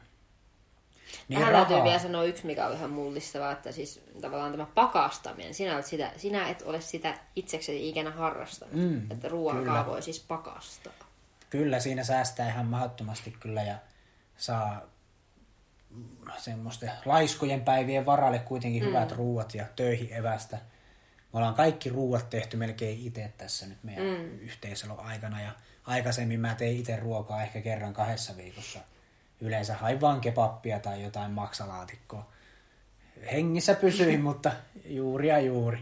Niin 1.28 1.40
Tähän 1.40 1.54
rahaa... 1.54 1.68
täytyy 1.68 1.84
vielä 1.84 2.00
sanoa 2.00 2.24
yksi, 2.24 2.46
mikä 2.46 2.68
on 2.68 2.74
ihan 2.74 2.90
mullistavaa, 2.90 3.52
että 3.52 3.72
siis 3.72 4.04
tavallaan 4.22 4.52
tämä 4.52 4.66
pakastaminen, 4.66 5.54
sinä, 5.54 5.76
olet 5.76 5.86
sitä, 5.86 6.12
sinä 6.18 6.50
et 6.50 6.62
ole 6.62 6.82
sitä 6.82 7.18
itseksesi 7.36 7.90
ikinä 7.90 8.12
harrastanut, 8.12 8.76
mm, 8.76 9.12
että 9.12 9.30
ruokaa 9.30 9.86
voi 9.86 10.02
siis 10.02 10.20
pakastaa. 10.20 10.94
Kyllä, 11.50 11.80
siinä 11.80 12.04
säästää 12.04 12.50
ihan 12.50 12.66
mahdottomasti 12.66 13.36
kyllä 13.40 13.64
ja 13.64 13.76
saa 14.38 14.82
semmoisten 16.38 16.92
laiskojen 17.06 17.62
päivien 17.62 18.06
varalle 18.06 18.40
kuitenkin 18.40 18.84
mm. 18.84 18.88
hyvät 18.88 19.12
ruuat 19.12 19.56
ja 19.56 19.66
töihin 19.76 20.14
evästä. 20.14 20.58
Me 21.34 21.38
ollaan 21.38 21.54
kaikki 21.54 21.90
ruuat 21.90 22.30
tehty 22.30 22.58
melkein 22.58 23.00
itse 23.00 23.34
tässä 23.38 23.68
nyt 23.68 23.84
meidän 23.84 24.06
mm. 24.06 24.40
yhteisölon 24.40 25.00
aikana 25.00 25.42
ja 25.42 25.52
aikaisemmin 25.86 26.40
mä 26.40 26.56
tein 26.56 26.78
itse 26.78 26.96
ruokaa 26.96 27.44
ehkä 27.44 27.62
kerran 27.62 27.94
kahdessa 27.94 28.38
viikossa. 28.38 28.80
Yleensä 29.42 29.76
hain 29.76 30.02
vaan 30.02 30.22
kepappia 30.22 30.80
tai 30.80 31.04
jotain 31.04 31.32
maksalaatikkoa. 31.32 32.32
Hengissä 33.32 33.76
pysyin, 33.76 34.22
mutta 34.30 34.52
juuri 34.86 35.28
ja 35.28 35.40
juuri. 35.40 35.80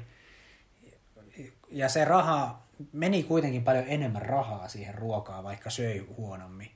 Ja 1.71 1.89
se 1.89 2.05
raha, 2.05 2.61
meni 2.93 3.23
kuitenkin 3.23 3.63
paljon 3.63 3.85
enemmän 3.87 4.21
rahaa 4.21 4.67
siihen 4.67 4.95
ruokaan, 4.95 5.43
vaikka 5.43 5.69
söi 5.69 5.97
huonommin. 6.17 6.71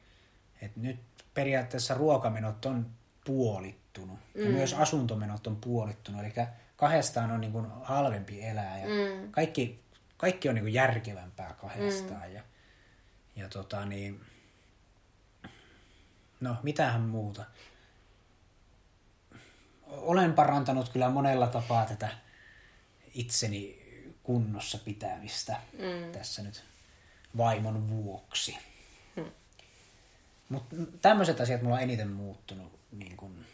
Et 0.61 0.75
nyt 0.75 0.99
periaatteessa 1.33 1.93
ruokamenot 1.93 2.65
on 2.65 2.85
puolittunut. 3.25 4.19
Mm. 4.33 4.43
Ja 4.43 4.49
myös 4.49 4.73
asuntomenot 4.73 5.47
on 5.47 5.55
puolittunut. 5.55 6.21
Eli 6.21 6.33
kahdestaan 6.75 7.31
on 7.31 7.41
niin 7.41 7.51
kuin 7.51 7.67
halvempi 7.81 8.45
elää. 8.45 8.79
Ja 8.79 8.85
mm. 8.85 9.31
kaikki, 9.31 9.79
kaikki 10.17 10.49
on 10.49 10.55
niin 10.55 10.63
kuin 10.63 10.73
järkevämpää 10.73 11.55
kahdestaan. 11.61 12.27
Mm. 12.27 12.35
Ja 12.35 12.41
ja 13.35 13.49
tota 13.49 13.85
niin, 13.85 14.21
no 16.39 16.55
mitähän 16.63 17.01
muuta. 17.01 17.45
Olen 19.87 20.33
parantanut 20.33 20.89
kyllä 20.89 21.09
monella 21.09 21.47
tapaa 21.47 21.85
tätä 21.85 22.09
itseni 23.13 23.85
kunnossa 24.23 24.77
pitämistä 24.77 25.59
mm. 25.73 26.11
tässä 26.11 26.43
nyt 26.43 26.63
vaimon 27.37 27.89
vuoksi. 27.89 28.57
Mm. 29.15 29.31
Mutta 30.49 30.75
tämmöiset 31.01 31.41
asiat 31.41 31.61
mulla 31.61 31.75
on 31.75 31.81
eniten 31.81 32.11
muuttunut 32.11 32.79
niin 32.99 33.17
kun 33.17 33.45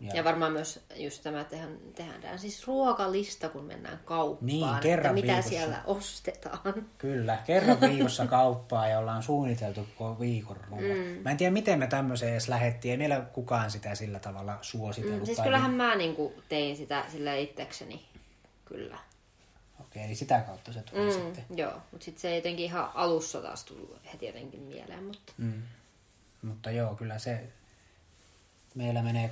ja, 0.00 0.14
ja 0.14 0.24
varmaan 0.24 0.52
myös 0.52 0.84
just 0.96 1.22
tämä, 1.22 1.40
että 1.40 1.50
tehdään, 1.50 1.78
tehdään 1.94 2.38
siis 2.38 2.66
ruokalista, 2.66 3.48
kun 3.48 3.64
mennään 3.64 4.00
kauppaan. 4.04 4.46
Niin, 4.46 4.80
kerran 4.82 5.18
että 5.18 5.26
mitä 5.26 5.26
viikossa. 5.26 5.48
siellä 5.48 5.82
ostetaan. 5.86 6.86
Kyllä, 6.98 7.38
kerran 7.46 7.80
viikossa 7.80 8.26
kauppaa 8.26 8.88
ja 8.88 8.98
ollaan 8.98 9.22
suunniteltu 9.22 9.86
koko 9.98 10.20
viikon 10.20 10.56
ruoan. 10.68 10.84
Mm. 10.84 11.22
Mä 11.24 11.30
en 11.30 11.36
tiedä, 11.36 11.52
miten 11.52 11.78
me 11.78 11.86
tämmöiseen 11.86 12.32
edes 12.32 12.48
lähettiin. 12.48 12.92
Ei 12.92 12.98
meillä 12.98 13.20
kukaan 13.20 13.70
sitä 13.70 13.94
sillä 13.94 14.18
tavalla 14.18 14.58
suositellut. 14.62 15.20
Mm, 15.20 15.26
siis 15.26 15.40
kyllähän 15.40 15.70
niin... 15.70 15.76
mä 15.76 15.96
niin 15.96 16.16
kuin 16.16 16.34
tein 16.48 16.76
sitä 16.76 17.04
sillä 17.12 17.34
itsekseni, 17.34 18.04
kyllä. 18.64 18.98
Okei, 19.80 20.04
eli 20.04 20.14
sitä 20.14 20.40
kautta 20.40 20.72
se 20.72 20.82
tuli 20.82 21.04
mm, 21.04 21.12
sitten. 21.12 21.44
Joo, 21.56 21.72
mutta 21.90 22.04
sitten 22.04 22.20
se 22.20 22.36
jotenkin 22.36 22.64
ihan 22.64 22.90
alussa 22.94 23.40
taas 23.40 23.64
tullut 23.64 23.96
heti 24.12 24.26
jotenkin 24.26 24.60
mieleen. 24.60 25.04
Mutta, 25.04 25.32
mm. 25.38 25.62
mutta 26.42 26.70
joo, 26.70 26.94
kyllä 26.94 27.18
se 27.18 27.48
meillä 28.74 29.02
menee 29.02 29.30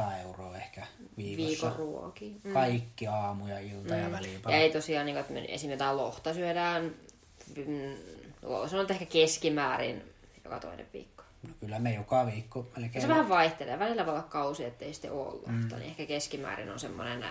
80-100 0.00 0.20
euroa 0.22 0.56
ehkä 0.56 0.86
viikossa. 1.16 1.46
Viikon 1.46 1.76
ruoki. 1.76 2.36
Mm. 2.44 2.52
Kaikki 2.52 3.06
aamu 3.06 3.46
ja 3.46 3.58
ilta 3.58 3.94
mm. 3.94 4.00
ja 4.00 4.12
välipäivä. 4.12 4.56
Ja 4.56 4.62
ei 4.62 4.72
tosiaan, 4.72 5.06
niin 5.06 5.16
että 5.16 5.32
me 5.32 5.38
esimerkiksi 5.38 5.70
jotain 5.70 5.96
lohta 5.96 6.34
syödään, 6.34 6.94
mm, 7.56 8.80
että 8.80 8.94
ehkä 8.94 9.06
keskimäärin 9.06 10.02
joka 10.44 10.60
toinen 10.60 10.86
viikko. 10.92 11.22
No 11.48 11.54
kyllä 11.60 11.78
me 11.78 11.94
joka 11.94 12.26
viikko 12.26 12.66
melkein. 12.76 13.02
Se 13.02 13.08
vähän 13.08 13.28
vaihtelee. 13.28 13.78
Välillä 13.78 14.06
voi 14.06 14.14
olla 14.14 14.22
kausi, 14.22 14.64
ettei 14.64 14.92
sitten 14.94 15.12
ole 15.12 15.26
lohta. 15.26 15.50
Mm. 15.50 15.68
Niin 15.68 15.82
ehkä 15.82 16.06
keskimäärin 16.06 16.70
on 16.70 16.80
semmoinen 16.80 17.24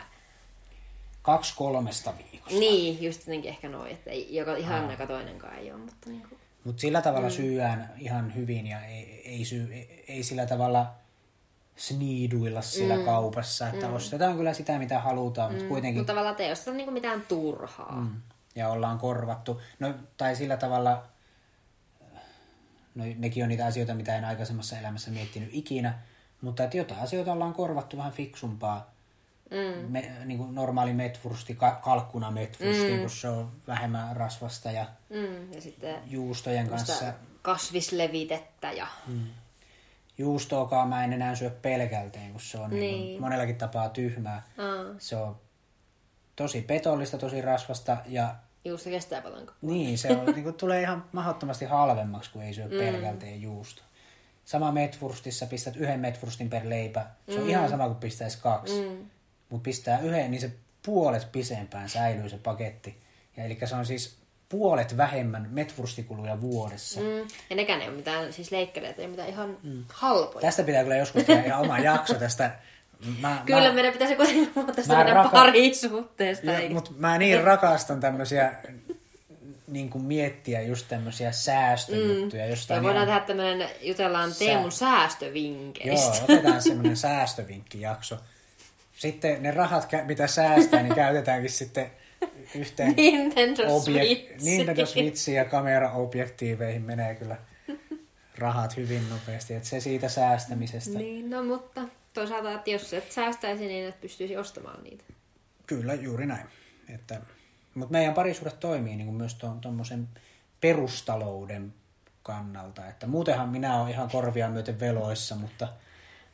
kaksi 1.21 1.53
kolmesta 1.55 2.13
viikosta. 2.17 2.59
Niin, 2.59 3.03
just 3.03 3.19
jotenkin 3.27 3.49
ehkä 3.49 3.69
noin, 3.69 3.91
että 3.91 4.09
ei, 4.09 4.35
joka 4.35 4.55
ihan 4.55 4.91
joka 4.91 5.07
toinenkaan 5.07 5.55
ei 5.55 5.71
ole, 5.71 5.79
mutta 5.79 6.09
niin 6.09 6.23
kuin... 6.29 6.40
Mutta 6.63 6.81
sillä 6.81 7.01
tavalla 7.01 7.27
mm. 7.27 7.33
syyään 7.33 7.89
ihan 7.97 8.35
hyvin 8.35 8.67
ja 8.67 8.85
ei, 8.85 9.21
ei, 9.25 9.45
syy, 9.45 9.73
ei, 10.07 10.23
sillä 10.23 10.45
tavalla 10.45 10.93
sniiduilla 11.75 12.61
siellä 12.61 12.97
mm. 12.97 13.05
kaupassa, 13.05 13.67
että 13.67 13.87
mm. 13.87 13.93
ostetaan 13.93 14.37
kyllä 14.37 14.53
sitä, 14.53 14.79
mitä 14.79 14.99
halutaan, 14.99 15.51
mm. 15.51 15.55
mutta 15.55 15.69
kuitenkin... 15.69 15.99
Mutta 15.99 16.11
tavallaan 16.13 16.35
te 16.35 16.45
ei 16.45 16.51
osteta 16.51 16.71
niinku 16.71 16.91
mitään 16.91 17.21
turhaa. 17.21 18.01
Mm. 18.01 18.21
Ja 18.55 18.69
ollaan 18.69 18.99
korvattu. 18.99 19.61
No, 19.79 19.93
tai 20.17 20.35
sillä 20.35 20.57
tavalla, 20.57 21.03
no 22.95 23.03
nekin 23.17 23.43
on 23.43 23.49
niitä 23.49 23.65
asioita, 23.65 23.93
mitä 23.93 24.17
en 24.17 24.25
aikaisemmassa 24.25 24.79
elämässä 24.79 25.11
miettinyt 25.11 25.49
ikinä, 25.51 25.99
mutta 26.41 26.63
että 26.63 26.77
jotain 26.77 27.01
asioita 27.01 27.33
ollaan 27.33 27.53
korvattu 27.53 27.97
vähän 27.97 28.11
fiksumpaa. 28.11 28.91
Mm. 29.51 29.91
Me, 29.91 30.11
niin 30.25 30.37
kuin 30.37 30.55
normaali 30.55 30.93
metwursti, 30.93 31.57
kalkkuna 31.81 32.31
metwursti, 32.31 32.93
mm. 32.93 32.99
kun 32.99 33.09
se 33.09 33.29
on 33.29 33.51
vähemmän 33.67 34.15
rasvasta 34.15 34.71
ja, 34.71 34.85
mm. 35.09 35.53
ja 35.53 35.61
sitten 35.61 35.95
juustojen 36.05 36.69
kanssa. 36.69 37.13
Kasvislevitettä 37.41 38.71
ja... 38.71 38.87
Mm. 39.07 39.27
Juustoakaan 40.17 40.87
mä 40.87 41.03
en 41.03 41.13
enää 41.13 41.35
syö 41.35 41.49
pelkälteen, 41.49 42.31
kun 42.31 42.41
se 42.41 42.57
on 42.57 42.69
niin. 42.69 42.79
Niin 42.79 43.21
monellakin 43.21 43.55
tapaa 43.55 43.89
tyhmää. 43.89 44.43
Mm. 44.57 44.95
Se 44.99 45.15
on 45.15 45.37
tosi 46.35 46.61
petollista, 46.61 47.17
tosi 47.17 47.41
rasvasta 47.41 47.97
ja... 48.07 48.35
Juusto 48.65 48.89
kestää 48.89 49.21
paljon. 49.21 49.51
Niin, 49.61 49.97
se 49.97 50.11
on, 50.11 50.25
niin 50.25 50.43
kuin, 50.43 50.55
tulee 50.55 50.81
ihan 50.81 51.05
mahdottomasti 51.11 51.65
halvemmaksi, 51.65 52.31
kun 52.31 52.41
ei 52.41 52.53
syö 52.53 52.65
mm. 52.65 52.77
pelkälteen 52.77 53.41
juusto. 53.41 53.83
Sama 54.45 54.71
metwurstissa 54.71 55.45
pistät 55.45 55.75
yhden 55.75 55.99
metwurstin 55.99 56.49
per 56.49 56.69
leipä. 56.69 57.05
Se 57.29 57.35
on 57.35 57.43
mm. 57.43 57.49
ihan 57.49 57.69
sama 57.69 57.85
kuin 57.85 57.99
pistäisi 57.99 58.37
kaksi. 58.41 58.89
Mm. 58.89 59.05
Mutta 59.51 59.63
pistää 59.63 59.99
yhden, 59.99 60.31
niin 60.31 60.41
se 60.41 60.51
puolet 60.85 61.31
pisempään 61.31 61.89
säilyy 61.89 62.29
se 62.29 62.37
paketti. 62.37 62.97
Ja 63.37 63.43
eli 63.43 63.57
se 63.65 63.75
on 63.75 63.85
siis 63.85 64.17
puolet 64.49 64.97
vähemmän 64.97 65.47
metvurstikuluja 65.51 66.41
vuodessa. 66.41 66.99
Mm. 66.99 67.27
Ja 67.49 67.55
nekään 67.55 67.81
ei 67.81 67.87
ole 67.87 67.95
mitään 67.95 68.33
siis 68.33 68.51
leikkeleitä, 68.51 69.01
ei 69.01 69.07
mitään 69.07 69.29
ihan 69.29 69.57
mm. 69.63 69.83
halpoja. 69.93 70.41
Tästä 70.41 70.63
pitää 70.63 70.83
kyllä 70.83 70.95
joskus 70.95 71.23
tehdä 71.23 71.43
ihan 71.43 71.61
oma 71.61 71.79
jakso 71.79 72.13
tästä. 72.13 72.51
Mä, 73.19 73.43
Kyllä 73.45 73.67
mä, 73.67 73.73
meidän 73.73 73.93
pitäisi 73.93 74.15
kuitenkin 74.15 74.47
puhua 74.47 74.71
tästä 74.71 74.95
meidän 74.95 75.15
raka... 75.15 75.29
parisuhteesta. 75.29 76.51
Mutta 76.69 76.91
mä 76.97 77.17
niin 77.17 77.43
rakastan 77.43 77.99
tämmöisiä 77.99 78.53
niin 79.67 79.89
kuin 79.89 80.03
miettiä 80.03 80.61
just 80.61 80.87
tämmöisiä 80.87 81.31
säästöjuttuja. 81.31 82.43
Mm. 82.43 82.49
Jostain 82.49 82.77
ja 82.77 82.83
voidaan 82.83 83.07
ihan... 83.07 83.21
tehdä 83.21 83.27
tämmöinen, 83.27 83.69
jutellaan 83.81 84.33
Teemun 84.39 84.71
Sää... 84.71 84.89
säästövinkkeistä. 84.89 86.15
Joo, 86.15 86.23
otetaan 86.23 86.61
semmoinen 86.61 86.97
säästövinkkijakso. 86.97 88.17
Sitten 89.01 89.43
ne 89.43 89.51
rahat, 89.51 89.89
mitä 90.05 90.27
säästää, 90.27 90.83
niin 90.83 90.95
käytetäänkin 90.95 91.49
sitten 91.49 91.91
yhteen 92.55 92.95
Nintendo 92.95 93.79
Switch. 93.79 94.43
Nintendo 94.43 94.85
Switchiin 94.85 95.37
ja 95.37 95.45
kameraobjektiiveihin 95.45 96.81
menee 96.81 97.15
kyllä 97.15 97.37
rahat 98.37 98.77
hyvin 98.77 99.09
nopeasti. 99.09 99.53
Että 99.53 99.69
se 99.69 99.79
siitä 99.79 100.09
säästämisestä. 100.09 100.99
Niin, 100.99 101.29
no 101.29 101.43
mutta 101.43 101.81
toisaalta, 102.13 102.53
että 102.53 102.69
jos 102.69 102.93
et 102.93 103.11
säästäisi, 103.11 103.67
niin 103.67 103.89
et 103.89 104.01
pystyisi 104.01 104.37
ostamaan 104.37 104.83
niitä. 104.83 105.03
Kyllä, 105.67 105.93
juuri 105.93 106.25
näin. 106.25 106.47
Että, 106.95 107.21
mutta 107.73 107.91
meidän 107.91 108.13
parisuudet 108.13 108.59
toimii 108.59 108.95
niin 108.95 109.07
kuin 109.07 109.17
myös 109.17 109.37
tuommoisen 109.61 110.07
perustalouden 110.61 111.73
kannalta. 112.23 112.87
Että 112.87 113.07
muutenhan 113.07 113.49
minä 113.49 113.81
olen 113.81 113.91
ihan 113.93 114.09
korvia 114.09 114.49
myöten 114.49 114.79
veloissa, 114.79 115.35
mutta... 115.35 115.67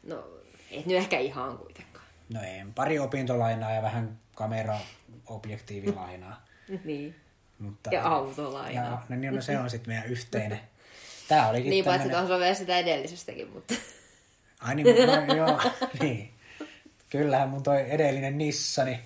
No, 0.04 0.28
et 0.72 0.86
nyt 0.86 0.98
ehkä 0.98 1.20
ihan 1.20 1.58
kuitenkaan. 1.58 1.87
No 2.34 2.42
ei, 2.42 2.66
pari 2.76 3.00
opintolainaa 3.00 3.72
ja 3.72 3.82
vähän 3.82 4.20
kameraobjektiivilainaa. 4.36 6.46
niin. 6.86 7.16
Mutta, 7.60 7.90
ja 7.94 8.08
autolainaa. 8.08 8.84
Ja, 8.84 9.02
no, 9.10 9.16
niin, 9.16 9.36
no 9.36 9.42
se 9.42 9.58
on 9.58 9.70
sitten 9.70 9.94
meidän 9.94 10.10
yhteinen. 10.10 10.60
Tää 11.28 11.50
olikin 11.50 11.70
niin, 11.70 11.84
tämmönen... 11.84 12.10
paitsi 12.10 12.22
tuohon 12.22 12.40
vielä 12.40 12.54
sitä 12.54 12.78
edellisestäkin, 12.78 13.50
mutta... 13.50 13.74
Ai 14.60 14.76
niin, 14.76 15.08
no, 15.08 15.36
joo, 15.36 15.62
niin. 16.02 16.34
Kyllähän 17.10 17.50
mun 17.50 17.64
toi 17.64 17.92
edellinen 17.92 18.38
Nissani, 18.38 19.00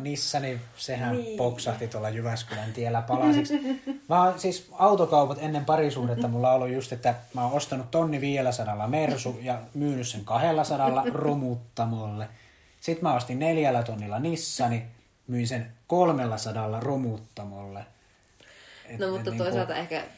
Nissani, 0.00 0.60
sehän 0.76 1.16
niin. 1.16 1.36
poksahti 1.36 1.88
tuolla 1.88 2.08
Jyväskylän 2.08 2.72
tiellä 2.72 3.02
palasiksi. 3.02 3.60
Mä 4.08 4.24
oon 4.24 4.40
siis 4.40 4.68
autokaupat 4.72 5.38
ennen 5.40 5.64
parisuudetta 5.64 6.28
mulla 6.28 6.50
on 6.50 6.54
ollut 6.54 6.72
just, 6.72 6.92
että 6.92 7.14
mä 7.34 7.44
oon 7.44 7.52
ostanut 7.52 7.90
tonni 7.90 8.20
500 8.20 8.88
Mersu 8.88 9.38
ja 9.42 9.60
myynyt 9.74 10.08
sen 10.08 10.24
200 10.24 11.04
romuttamolle. 11.12 12.28
Sitten 12.80 13.04
mä 13.04 13.14
ostin 13.14 13.38
neljällä 13.38 13.82
tonnilla 13.82 14.18
Nissani, 14.18 14.84
myin 15.26 15.48
sen 15.48 15.72
300 15.86 16.80
romuttamolle. 16.80 17.86
Et, 18.86 18.98
no 18.98 19.06
mutta 19.06 19.20
et, 19.20 19.26
niinku- 19.26 19.44
toisaalta 19.44 19.74
niin 19.74 19.88
kuin... 19.88 19.98
ehkä 19.98 20.14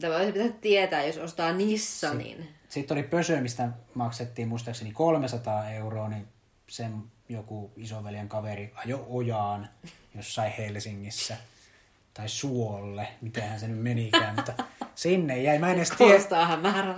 tämä 0.00 0.16
olisi 0.16 0.32
pitänyt 0.32 0.60
tietää, 0.60 1.04
jos 1.04 1.18
ostaa 1.18 1.52
Nissanin. 1.52 2.36
Sitten, 2.36 2.48
sitten 2.68 2.94
oli 2.94 3.02
Pösö, 3.02 3.40
mistä 3.40 3.68
maksettiin 3.94 4.48
muistaakseni 4.48 4.92
300 4.92 5.70
euroa, 5.70 6.08
niin 6.08 6.28
sen 6.68 7.02
joku 7.28 7.72
isoveljen 7.76 8.28
kaveri 8.28 8.72
ajo 8.74 9.06
ojaan 9.08 9.68
jossain 10.14 10.52
Helsingissä 10.52 11.36
tai 12.14 12.28
Suolle, 12.28 13.08
mitenhän 13.20 13.60
se 13.60 13.68
nyt 13.68 13.82
menikään, 13.82 14.34
mutta 14.34 14.64
sinne 14.94 15.42
jäi. 15.42 15.58
Mä 15.58 15.70
en 15.70 15.76
edes, 15.76 15.90
tie... 15.90 16.18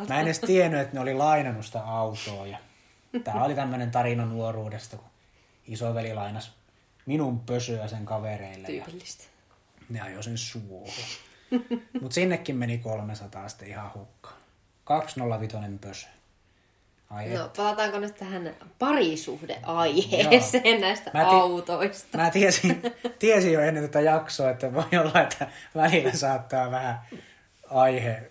mä 0.08 0.20
en 0.20 0.26
edes 0.26 0.40
tiennyt, 0.40 0.80
että 0.80 0.94
ne 0.94 1.00
oli 1.00 1.14
lainannut 1.14 1.66
sitä 1.66 1.84
autoa. 1.84 2.46
Ja 2.46 2.58
Tämä 3.24 3.44
oli 3.44 3.54
tämmöinen 3.54 3.90
tarina 3.90 4.26
nuoruudesta, 4.26 4.96
kun 4.96 5.10
isoveli 5.66 6.14
lainas 6.14 6.52
minun 7.06 7.40
pösyä 7.40 7.88
sen 7.88 8.04
kavereille. 8.04 8.66
Tyypillistä. 8.66 9.24
Ja 9.24 9.86
ne 9.88 10.00
ajoi 10.00 10.22
sen 10.22 10.38
suohon. 10.38 11.04
Mutta 12.00 12.14
sinnekin 12.14 12.56
meni 12.56 12.78
300 12.78 13.48
sitten 13.48 13.68
ihan 13.68 13.90
hukkaan. 13.94 14.36
205 14.84 15.56
pösö. 15.80 16.06
Ai 17.10 17.28
no, 17.28 17.50
palataanko 17.56 17.98
nyt 17.98 18.14
tähän 18.16 18.54
parisuhdeaiheeseen 18.78 20.64
Joo. 20.66 20.80
näistä 20.80 21.10
mä 21.14 21.20
ti- 21.20 21.30
autoista? 21.30 22.18
Mä 22.18 22.30
tiesin, 22.30 22.82
tiesin 23.18 23.52
jo 23.52 23.60
ennen 23.60 23.82
tätä 23.82 24.00
jaksoa, 24.00 24.50
että 24.50 24.74
voi 24.74 24.98
olla, 25.00 25.20
että 25.22 25.48
välillä 25.74 26.12
saattaa 26.12 26.70
vähän 26.70 27.00
aihe 27.70 28.30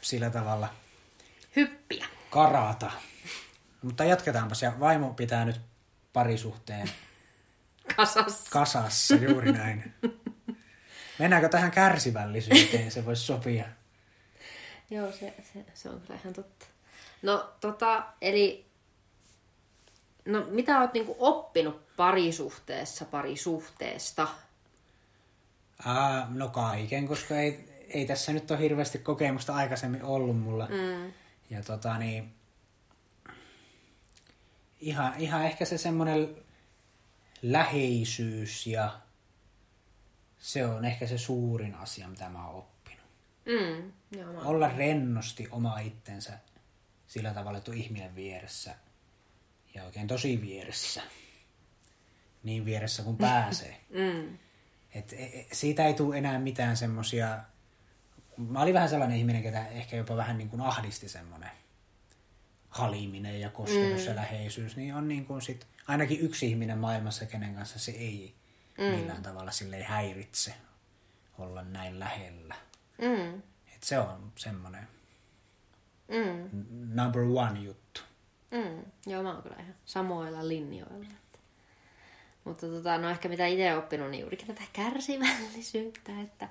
sillä 0.00 0.30
tavalla 0.30 0.68
hyppiä. 1.56 2.06
Karata. 2.30 2.90
Mutta 3.82 4.04
jatketaanpas, 4.04 4.62
ja 4.62 4.72
vaimo 4.80 5.14
pitää 5.14 5.44
nyt 5.44 5.60
parisuhteen 6.12 6.90
kasassa. 7.96 8.50
Kasassa, 8.50 9.14
juuri 9.14 9.52
näin. 9.52 9.94
Mennäänkö 11.18 11.48
tähän 11.48 11.70
kärsivällisyyteen, 11.70 12.90
se 12.90 13.04
voisi 13.04 13.22
sopia. 13.22 13.64
Joo, 14.90 15.12
se, 15.12 15.34
se, 15.52 15.64
se 15.74 15.88
on 15.88 16.00
kyllä 16.00 16.20
ihan 16.20 16.32
totta. 16.32 16.66
No 17.22 17.52
tota, 17.60 18.04
eli 18.20 18.66
no 20.24 20.46
mitä 20.50 20.80
oot 20.80 20.92
niinku 20.92 21.16
oppinut 21.18 21.96
parisuhteessa 21.96 23.04
parisuhteesta? 23.04 24.28
Ää, 25.86 26.26
no 26.30 26.48
kaiken, 26.48 27.08
koska 27.08 27.38
ei, 27.38 27.84
ei 27.88 28.06
tässä 28.06 28.32
nyt 28.32 28.50
ole 28.50 28.58
hirveästi 28.58 28.98
kokemusta 28.98 29.54
aikaisemmin 29.54 30.02
ollut 30.02 30.40
mulla. 30.40 30.66
Mm. 30.66 31.12
Ja 31.50 31.62
tota 31.62 31.98
niin, 31.98 32.34
ihan, 34.80 35.14
ihan 35.18 35.44
ehkä 35.44 35.64
se 35.64 35.78
semmoinen 35.78 36.36
läheisyys 37.42 38.66
ja 38.66 39.00
se 40.38 40.66
on 40.66 40.84
ehkä 40.84 41.06
se 41.06 41.18
suurin 41.18 41.74
asia, 41.74 42.08
mitä 42.08 42.28
mä 42.28 42.48
oon 42.48 42.58
oppinut. 42.58 43.06
Mm, 43.44 43.92
joo, 44.18 44.42
Olla 44.44 44.68
rennosti 44.68 45.48
oma 45.50 45.78
itsensä 45.78 46.38
sillä 47.12 47.34
tavalla, 47.34 47.58
että 47.58 47.70
on 47.70 47.76
ihminen 47.76 48.14
vieressä 48.14 48.74
ja 49.74 49.84
oikein 49.84 50.06
tosi 50.06 50.40
vieressä. 50.40 51.02
Niin 52.42 52.64
vieressä 52.64 53.02
kuin 53.02 53.16
pääsee. 53.16 53.80
mm. 54.12 54.38
Et, 54.94 55.12
e, 55.12 55.24
e, 55.24 55.46
siitä 55.52 55.86
ei 55.86 55.94
tule 55.94 56.18
enää 56.18 56.38
mitään 56.38 56.76
semmosia... 56.76 57.38
Mä 58.36 58.62
olin 58.62 58.74
vähän 58.74 58.88
sellainen 58.88 59.18
ihminen, 59.18 59.42
ketä 59.42 59.66
ehkä 59.66 59.96
jopa 59.96 60.16
vähän 60.16 60.38
niin 60.38 60.48
kuin 60.48 60.60
ahdisti 60.60 61.08
semmoinen 61.08 61.50
haliminen 62.68 63.40
ja 63.40 63.50
kosketus 63.50 64.02
mm. 64.02 64.08
ja 64.08 64.16
läheisyys, 64.16 64.76
niin 64.76 64.94
on 64.94 65.08
niin 65.08 65.24
kuin 65.24 65.42
sit 65.42 65.66
ainakin 65.86 66.20
yksi 66.20 66.46
ihminen 66.46 66.78
maailmassa, 66.78 67.26
kenen 67.26 67.54
kanssa 67.54 67.78
se 67.78 67.92
ei 67.92 68.34
mm. 68.78 68.84
millään 68.84 69.22
tavalla 69.22 69.50
sille 69.50 69.76
ei 69.76 69.82
häiritse 69.82 70.54
olla 71.38 71.62
näin 71.62 72.00
lähellä. 72.00 72.54
Mm. 72.98 73.42
Et 73.74 73.82
se 73.82 73.98
on 73.98 74.32
semmoinen 74.36 74.88
mm. 76.08 76.64
number 76.94 77.22
one 77.22 77.60
juttu. 77.60 78.00
Mm. 78.50 78.84
Joo, 79.06 79.22
mä 79.22 79.32
oon 79.32 79.42
kyllä 79.42 79.56
ihan 79.60 79.74
samoilla 79.84 80.48
linjoilla. 80.48 81.22
Mutta 82.44 82.66
tota, 82.66 82.98
no 82.98 83.10
ehkä 83.10 83.28
mitä 83.28 83.46
itse 83.46 83.76
oppinut, 83.76 84.10
niin 84.10 84.20
juurikin 84.20 84.46
tätä 84.46 84.62
kärsivällisyyttä, 84.72 86.12
että 86.20 86.48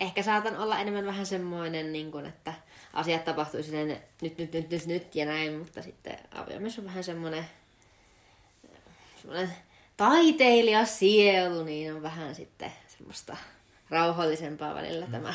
ehkä 0.00 0.22
saatan 0.22 0.56
olla 0.56 0.78
enemmän 0.78 1.06
vähän 1.06 1.26
semmoinen, 1.26 1.92
niin 1.92 2.12
kuin, 2.12 2.26
että 2.26 2.54
asiat 2.92 3.24
tapahtuu 3.24 3.62
silleen 3.62 3.88
nyt, 3.88 4.38
nyt, 4.38 4.52
nyt, 4.52 4.70
nyt, 4.70 4.86
nyt 4.86 5.14
ja 5.14 5.26
näin, 5.26 5.58
mutta 5.58 5.82
sitten 5.82 6.18
aviomies 6.30 6.78
on 6.78 6.84
vähän 6.84 7.04
semmoinen, 7.04 7.44
semmoinen 9.16 9.50
taiteilija 9.96 10.86
sielu, 10.86 11.64
niin 11.64 11.94
on 11.94 12.02
vähän 12.02 12.34
sitten 12.34 12.72
semmoista 12.88 13.36
rauhallisempaa 13.90 14.74
välillä 14.74 15.06
mm. 15.06 15.12
tämä 15.12 15.34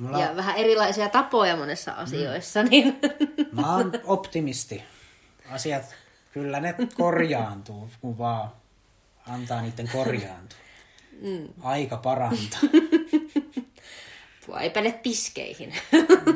Mulla- 0.00 0.20
ja 0.20 0.36
vähän 0.36 0.56
erilaisia 0.56 1.08
tapoja 1.08 1.56
monessa 1.56 1.92
asioissa, 1.92 2.62
niin 2.62 2.98
Mä 3.52 3.76
oon 3.76 3.92
optimisti. 4.04 4.82
Asiat, 5.50 5.84
kyllä 6.32 6.60
ne 6.60 6.74
korjaantuu, 6.94 7.90
kun 8.00 8.18
vaan 8.18 8.50
antaa 9.28 9.62
niiden 9.62 9.88
korjaantua. 9.88 10.58
Mm. 11.22 11.48
Aika 11.62 11.96
parantaa. 11.96 12.60
tuo 14.46 14.58
ei 14.58 14.70
päde 14.70 14.92
tiskeihin. 14.92 15.74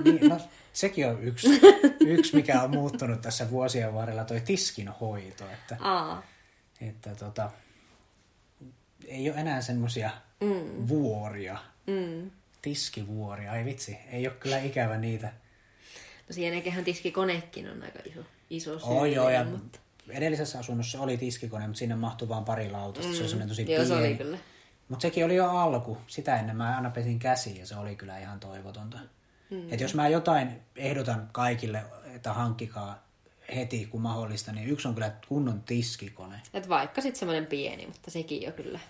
Niin, 0.05 0.29
no, 0.29 0.41
sekin 0.73 1.07
on 1.09 1.23
yksi, 1.23 1.61
yksi, 2.01 2.37
mikä 2.37 2.63
on 2.63 2.71
muuttunut 2.71 3.21
tässä 3.21 3.51
vuosien 3.51 3.95
varrella, 3.95 4.25
toi 4.25 4.41
tiskinhoito. 4.41 5.45
Että, 5.53 5.77
Aa. 5.81 6.23
että 6.81 7.15
tota, 7.15 7.51
ei 9.09 9.31
ole 9.31 9.41
enää 9.41 9.61
semmoisia 9.61 10.11
mm. 10.41 10.89
vuoria, 10.89 11.59
Mm. 11.87 12.31
Tiskivuoria. 12.65 13.53
Ai 13.53 13.65
vitsi, 13.65 13.99
ei 14.13 14.27
ole 14.27 14.37
kyllä 14.41 14.59
ikävä 14.59 14.99
niitä. 14.99 15.27
No 16.29 16.33
siihenkin 16.33 16.85
tiskikonekin 16.85 17.71
on 17.71 17.83
aika 17.83 17.99
iso, 18.05 18.21
iso 18.51 18.79
syy. 18.79 18.89
Oi 18.89 19.15
joo, 19.15 19.31
ja 19.31 19.45
mutta... 19.45 19.79
edellisessä 20.09 20.59
asunnossa 20.59 21.01
oli 21.01 21.17
tiskikone, 21.17 21.67
mutta 21.67 21.79
sinne 21.79 21.95
mahtui 21.95 22.29
vaan 22.29 22.45
pari 22.45 22.71
lautasta. 22.71 23.11
Mm. 23.11 23.17
Se 23.17 23.21
oli 23.23 23.29
semmoinen 23.29 23.49
tosi 23.49 23.73
Joo, 23.73 23.85
se 23.85 23.95
oli 23.95 24.03
pieni. 24.03 24.17
kyllä. 24.17 24.39
Mutta 24.89 25.03
sekin 25.03 25.25
oli 25.25 25.37
jo 25.37 25.51
alku. 25.51 25.99
Sitä 26.07 26.39
ennen 26.39 26.57
mä 26.57 26.77
aina 26.77 26.91
pesin 26.91 27.19
käsiin 27.19 27.57
ja 27.57 27.67
se 27.67 27.77
oli 27.77 27.97
kyllä 27.97 28.19
ihan 28.19 28.41
toivotonta. 28.41 28.99
Mm. 29.51 29.73
Et 29.73 29.81
jos 29.81 29.95
mä 29.95 30.09
jotain 30.09 30.61
ehdotan 30.77 31.29
kaikille, 31.33 31.83
että 32.15 32.33
hankkikaa 32.33 33.05
heti 33.55 33.87
kun 33.87 34.01
mahdollista, 34.01 34.53
niin 34.53 34.69
yksi 34.69 34.89
on 34.89 34.95
kyllä 34.95 35.13
kunnon 35.29 35.63
tiskikone. 35.63 36.41
Et 36.55 36.69
vaikka 36.69 37.01
sitten 37.01 37.19
semmoinen 37.19 37.47
pieni, 37.47 37.87
mutta 37.87 38.11
sekin 38.11 38.43
jo 38.43 38.53
kyllä, 38.53 38.81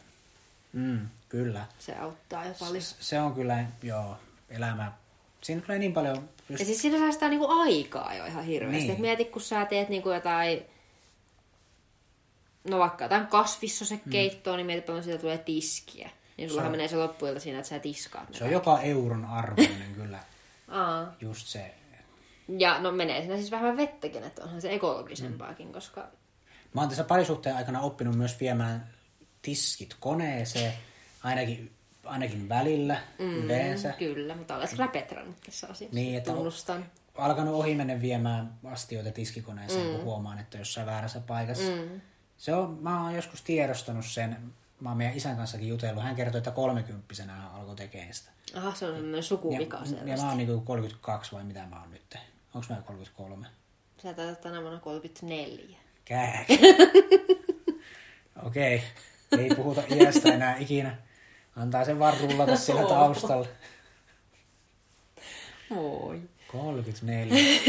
Mm, 0.74 1.08
kyllä. 1.28 1.66
se 1.78 1.94
auttaa 1.96 2.44
jo 2.46 2.54
paljon. 2.60 2.82
S- 2.82 2.96
Se 3.00 3.20
on 3.20 3.34
kyllä, 3.34 3.64
joo, 3.82 4.16
elämä. 4.50 4.92
Siinä 5.40 5.60
tulee 5.60 5.78
niin 5.78 5.92
paljon 5.92 6.28
just, 6.48 6.60
Ja 6.60 6.66
siis 6.66 6.82
siinä 6.82 6.98
säästää 6.98 7.28
niinku 7.28 7.46
aikaa 7.48 8.14
jo 8.14 8.26
ihan 8.26 8.44
hirveästi. 8.44 8.78
Niin. 8.78 8.88
Niin. 8.92 9.00
mieti, 9.00 9.24
kun 9.24 9.42
sä 9.42 9.64
teet 9.66 9.88
niinku 9.88 10.10
jotain, 10.10 10.62
no 12.70 12.78
vaikka 12.78 13.04
jotain 13.04 13.26
kasvissosekeittoa, 13.26 14.52
mm. 14.52 14.56
niin 14.56 14.66
mieti 14.66 14.86
paljon 14.86 15.04
siitä 15.04 15.18
tulee 15.18 15.38
tiskiä. 15.38 16.10
Niin 16.36 16.48
sullahan 16.48 16.66
Se 16.66 16.68
on- 16.68 16.76
menee 16.76 16.88
se 16.88 16.96
loppuilta 16.96 17.40
siinä, 17.40 17.58
että 17.58 17.68
sä 17.68 17.78
tiskaat 17.78 18.34
se 18.34 18.44
on 18.44 18.50
joka 18.50 18.80
euron 18.80 19.24
arvoinen 19.24 19.94
kyllä 19.94 20.18
Aa. 20.68 21.14
just 21.20 21.46
se. 21.46 21.74
Ja 22.58 22.78
no 22.80 22.92
menee 22.92 23.20
siinä 23.20 23.36
siis 23.36 23.50
vähän 23.50 23.76
vettäkin, 23.76 24.24
että 24.24 24.42
onhan 24.44 24.60
se 24.60 24.72
ekologisempaakin, 24.74 25.72
koska 25.72 26.06
Mä 26.74 26.80
oon 26.80 26.88
tässä 26.90 27.04
parisuhteen 27.04 27.56
aikana 27.56 27.80
oppinut 27.80 28.14
myös 28.16 28.40
viemään 28.40 28.88
tiskit 29.44 29.96
koneeseen, 30.00 30.72
ainakin, 31.22 31.70
ainakin 32.04 32.48
välillä 32.48 32.96
mm, 33.18 33.34
yleensä. 33.34 33.92
kyllä, 33.98 34.36
mutta 34.36 34.56
olet 34.56 34.70
petrannut 34.92 35.40
tässä 35.40 35.66
asiassa. 35.70 35.94
Niin, 35.96 36.18
että 36.18 36.32
Tunnustan. 36.32 36.84
alkanut 37.14 37.54
ohimennen 37.54 38.02
viemään 38.02 38.58
astioita 38.64 39.10
tiskikoneeseen, 39.12 39.86
mm. 39.86 39.92
kun 39.92 40.04
huomaan, 40.04 40.38
että 40.38 40.58
jossain 40.58 40.86
väärässä 40.86 41.20
paikassa. 41.20 41.70
Mm. 41.72 42.00
Se 42.36 42.54
on, 42.54 42.78
mä 42.80 43.02
oon 43.04 43.14
joskus 43.14 43.42
tiedostanut 43.42 44.06
sen, 44.06 44.36
mä 44.80 44.88
oon 44.88 44.98
meidän 44.98 45.16
isän 45.16 45.36
kanssakin 45.36 45.68
jutellut, 45.68 46.02
hän 46.02 46.16
kertoi, 46.16 46.38
että 46.38 46.50
kolmekymppisenä 46.50 47.32
hän 47.32 47.50
alkoi 47.50 47.76
tekemään 47.76 48.14
sitä. 48.14 48.30
Aha, 48.54 48.74
se 48.74 48.86
on 48.86 48.92
semmoinen 48.94 49.18
Ja, 49.18 49.22
sukuvika 49.22 49.76
ja 49.76 49.84
selvästi. 49.84 50.22
mä 50.22 50.28
oon 50.28 50.36
niinku 50.36 50.60
32 50.60 51.32
vai 51.32 51.44
mitä 51.44 51.66
mä 51.66 51.80
oon 51.80 51.90
nyt? 51.90 52.16
Onko 52.54 52.66
mä 52.70 52.82
33? 52.82 53.46
Sä 54.02 54.14
taitat 54.14 54.40
tänä 54.40 54.60
vuonna 54.62 54.80
34. 54.80 55.76
Kääk. 56.04 56.46
Okei, 58.46 58.76
okay. 58.76 58.88
Ei 59.38 59.54
puhuta 59.56 59.82
iästä 59.90 60.34
enää 60.34 60.56
ikinä. 60.56 60.96
Antaa 61.56 61.84
sen 61.84 61.98
vaan 61.98 62.14
rullata 62.20 62.56
siellä 62.56 62.82
taustalla. 62.88 63.46
Oi. 65.70 66.22
34. 66.46 67.60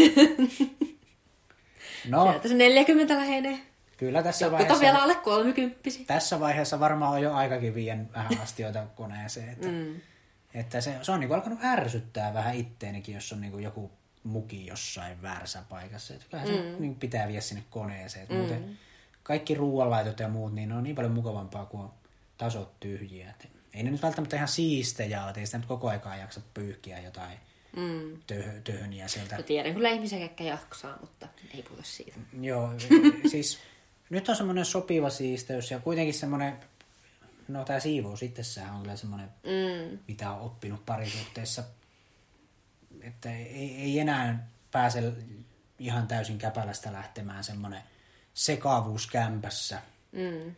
No, 2.07 2.23
Sieltä 2.23 2.47
se 2.47 2.53
40 2.53 3.15
lähenee. 3.15 3.59
kyllä 3.97 4.23
tässä 4.23 4.45
Jotkut 4.45 4.61
on 4.61 4.67
vaiheessa... 4.67 4.81
vielä 4.81 5.03
alle 5.03 5.15
30. 5.15 5.79
tässä 6.07 6.39
vaiheessa 6.39 6.79
varmaan 6.79 7.11
on 7.11 7.21
jo 7.21 7.33
aikakin 7.33 7.75
vien 7.75 8.09
vähän 8.13 8.41
astioita 8.43 8.87
koneeseen. 8.95 9.49
Että, 9.49 9.67
mm. 9.67 9.95
että 10.53 10.81
se, 10.81 10.95
se 11.01 11.11
on 11.11 11.19
niinku 11.19 11.33
alkanut 11.33 11.63
ärsyttää 11.63 12.33
vähän 12.33 12.55
itteenikin, 12.55 13.15
jos 13.15 13.33
on 13.33 13.41
niinku 13.41 13.59
joku 13.59 13.91
muki 14.23 14.65
jossain 14.65 15.21
väärässä 15.21 15.63
paikassa. 15.69 16.13
Että 16.13 16.25
kyllähän 16.29 16.55
se 16.55 16.61
mm. 16.61 16.81
niinku 16.81 16.99
pitää 16.99 17.27
viedä 17.27 17.41
sinne 17.41 17.63
koneeseen. 17.69 18.23
Että 18.23 18.35
mm. 18.35 18.39
muuten 18.39 18.77
kaikki 19.25 19.55
ruoanlaitot 19.55 20.19
ja 20.19 20.27
muut, 20.27 20.53
niin 20.53 20.69
ne 20.69 20.75
on 20.75 20.83
niin 20.83 20.95
paljon 20.95 21.13
mukavampaa, 21.13 21.65
kuin 21.65 21.89
tasot 22.37 22.79
tyhjiä. 22.79 23.29
Että 23.29 23.47
ei 23.73 23.83
ne 23.83 23.91
nyt 23.91 24.01
välttämättä 24.01 24.35
ihan 24.35 24.47
siistejä 24.47 25.23
ole, 25.23 25.33
ei 25.37 25.45
sitä 25.45 25.57
nyt 25.57 25.67
koko 25.67 25.89
aikaa 25.89 26.15
jaksa 26.15 26.41
pyyhkiä 26.53 26.99
jotain 26.99 27.37
mm. 27.75 28.13
töh- 28.13 28.61
töhöniä 28.63 29.07
sieltä 29.07 29.35
Mä 29.35 29.43
tiedän 29.43 29.73
kyllä 29.73 29.89
ihmisiä, 29.89 30.19
ketkä 30.19 30.43
jaksaa, 30.43 30.97
mutta 31.01 31.27
ei 31.53 31.63
puhuta 31.63 31.83
siitä. 31.83 32.17
Joo, 32.41 32.73
siis 33.31 33.59
nyt 34.09 34.29
on 34.29 34.35
semmoinen 34.35 34.65
sopiva 34.65 35.09
siisteys 35.09 35.71
ja 35.71 35.79
kuitenkin 35.79 36.13
semmoinen, 36.13 36.57
no 37.47 37.65
tämä 37.65 37.79
siivous 37.79 38.23
itsessään 38.23 38.73
on 38.75 38.81
kyllä 38.81 38.95
semmoinen, 38.95 39.29
mm. 39.43 39.99
mitä 40.07 40.31
on 40.31 40.41
oppinut 40.41 40.85
parisuhteessa, 40.85 41.63
että 43.01 43.31
ei, 43.31 43.75
ei 43.81 43.99
enää 43.99 44.47
pääse 44.71 45.13
ihan 45.79 46.07
täysin 46.07 46.37
käpälästä 46.37 46.93
lähtemään 46.93 47.43
semmoinen 47.43 47.81
sekavuus 48.35 49.07
kämpässä, 49.07 49.81
mm. 50.11 50.55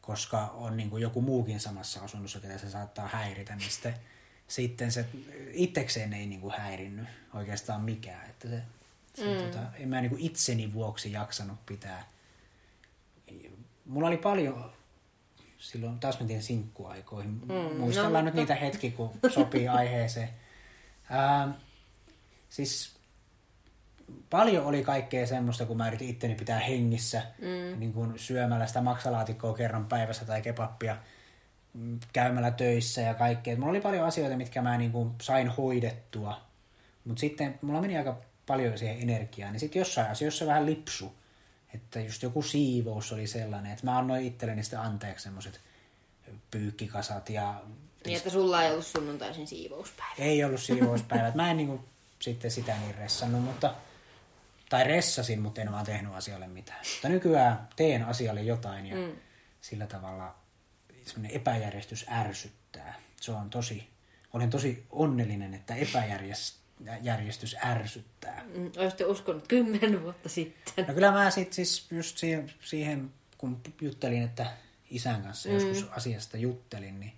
koska 0.00 0.38
on 0.38 0.76
niin 0.76 0.90
kuin 0.90 1.02
joku 1.02 1.20
muukin 1.20 1.60
samassa 1.60 2.00
asunnossa, 2.00 2.40
ketä 2.40 2.58
se 2.58 2.70
saattaa 2.70 3.08
häiritä, 3.08 3.56
niin 3.56 3.70
sitten, 3.70 3.94
sitten 4.48 4.92
se 4.92 5.06
itsekseen 5.52 6.12
ei 6.12 6.26
niin 6.26 6.40
kuin 6.40 6.54
häirinnyt 6.58 7.08
oikeastaan 7.34 7.80
mikään, 7.80 8.30
että 8.30 8.48
se, 8.48 8.62
se 9.14 9.34
mm. 9.34 9.44
tota, 9.44 9.66
en 9.74 9.88
mä 9.88 10.00
niin 10.00 10.10
kuin 10.10 10.22
itseni 10.22 10.72
vuoksi 10.72 11.12
jaksanut 11.12 11.66
pitää. 11.66 12.06
Mulla 13.86 14.08
oli 14.08 14.16
paljon, 14.16 14.72
silloin 15.58 16.00
taas 16.00 16.18
mentiin 16.18 16.42
sinkkuaikoihin, 16.42 17.30
mm, 17.30 17.76
muistellaan 17.78 18.24
no, 18.24 18.30
nyt 18.30 18.34
niitä 18.34 18.54
hetki, 18.54 18.90
kun 18.90 19.10
sopii 19.34 19.68
aiheeseen. 19.68 20.30
Ää, 21.10 21.54
siis 22.48 22.99
paljon 24.30 24.64
oli 24.66 24.84
kaikkea 24.84 25.26
semmoista, 25.26 25.66
kun 25.66 25.76
mä 25.76 25.88
yritin 25.88 26.08
itteni 26.08 26.34
pitää 26.34 26.58
hengissä, 26.58 27.22
mm. 27.38 27.80
niin 27.80 27.92
kuin 27.92 28.18
syömällä 28.18 28.66
sitä 28.66 28.80
maksalaatikkoa 28.80 29.54
kerran 29.54 29.86
päivässä 29.86 30.24
tai 30.24 30.42
kebappia, 30.42 30.96
mm, 31.74 32.00
käymällä 32.12 32.50
töissä 32.50 33.00
ja 33.00 33.14
kaikkea. 33.14 33.52
Et 33.52 33.58
Mulla 33.58 33.70
oli 33.70 33.80
paljon 33.80 34.06
asioita, 34.06 34.36
mitkä 34.36 34.62
mä 34.62 34.78
niin 34.78 34.92
kuin 34.92 35.10
sain 35.22 35.48
hoidettua, 35.48 36.40
mutta 37.04 37.20
sitten 37.20 37.58
mulla 37.62 37.80
meni 37.80 37.98
aika 37.98 38.20
paljon 38.46 38.78
siihen 38.78 39.02
energiaa, 39.02 39.50
niin 39.50 39.60
sitten 39.60 39.80
jossain 39.80 40.10
asioissa 40.10 40.46
vähän 40.46 40.66
lipsu. 40.66 41.14
Että 41.74 42.00
just 42.00 42.22
joku 42.22 42.42
siivous 42.42 43.12
oli 43.12 43.26
sellainen, 43.26 43.72
että 43.72 43.86
mä 43.86 43.98
annoin 43.98 44.24
itselleni 44.24 44.62
sitten 44.62 44.80
anteeksi 44.80 45.22
semmoiset 45.22 45.60
pyykkikasat 46.50 47.30
ja 47.30 47.62
Niin, 48.06 48.16
että 48.16 48.30
sulla 48.30 48.62
ei 48.62 48.72
ollut 48.72 48.86
sunnuntaisin 48.86 49.46
siivouspäivä. 49.46 50.14
ei 50.18 50.44
ollut 50.44 50.60
siivouspäivät. 50.60 51.34
Mä 51.34 51.50
en 51.50 51.56
niinku 51.56 51.80
sitten 52.18 52.50
sitä 52.50 52.76
niin 52.76 52.94
ressannut, 52.94 53.42
mutta, 53.42 53.74
tai 54.70 54.84
ressasin, 54.84 55.40
mutta 55.40 55.60
en 55.60 55.72
vaan 55.72 55.86
tehnyt 55.86 56.14
asialle 56.14 56.46
mitään. 56.46 56.78
Mutta 56.94 57.08
nykyään 57.08 57.68
teen 57.76 58.04
asialle 58.04 58.42
jotain 58.42 58.86
ja 58.86 58.96
mm. 58.96 59.12
sillä 59.60 59.86
tavalla 59.86 60.34
semmoinen 61.02 61.36
epäjärjestys 61.36 62.06
ärsyttää. 62.10 62.94
Se 63.20 63.32
on 63.32 63.50
tosi, 63.50 63.88
olen 64.32 64.50
tosi 64.50 64.86
onnellinen, 64.90 65.54
että 65.54 65.74
epäjärjestys 65.74 67.56
ärsyttää. 67.64 68.44
Mm, 68.54 68.72
olisitte 68.76 69.04
uskonut 69.04 69.48
kymmenen 69.48 70.02
vuotta 70.02 70.28
sitten. 70.28 70.86
No 70.86 70.94
kyllä 70.94 71.12
mä 71.12 71.30
sit 71.30 71.52
siis 71.52 71.86
just 71.90 72.18
siihen, 72.18 72.52
siihen 72.60 73.10
kun 73.38 73.60
juttelin, 73.80 74.22
että 74.22 74.46
isän 74.90 75.22
kanssa 75.22 75.48
mm. 75.48 75.54
joskus 75.54 75.88
asiasta 75.90 76.36
juttelin, 76.36 77.00
niin 77.00 77.12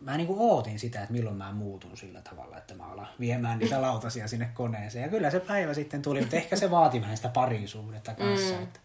mä 0.00 0.16
niinku 0.16 0.50
ootin 0.50 0.78
sitä, 0.78 1.00
että 1.02 1.12
milloin 1.12 1.36
mä 1.36 1.52
muutun 1.52 1.96
sillä 1.96 2.22
tavalla, 2.22 2.58
että 2.58 2.74
mä 2.74 2.86
alan 2.86 3.08
viemään 3.20 3.58
niitä 3.58 3.82
lautasia 3.88 4.28
sinne 4.28 4.50
koneeseen. 4.54 5.02
Ja 5.02 5.08
kyllä 5.08 5.30
se 5.30 5.40
päivä 5.40 5.74
sitten 5.74 6.02
tuli, 6.02 6.20
mutta 6.20 6.36
ehkä 6.36 6.56
se 6.56 6.70
vaati 6.70 7.00
vähän 7.00 7.16
sitä 7.16 7.28
parisuhdetta 7.28 8.14
kanssa, 8.14 8.54
mm. 8.54 8.62
että 8.62 8.80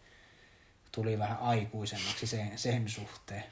tuli 0.92 1.20
vähän 1.20 1.38
aikuisemmaksi 1.40 2.28
sen, 2.28 2.58
sen 2.58 2.90
suhteen. 2.90 3.44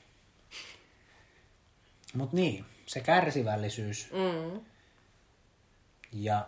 Mutta 2.13 2.35
niin, 2.35 2.65
se 2.85 2.99
kärsivällisyys 2.99 4.11
Mm. 4.11 4.61
ja 6.11 6.47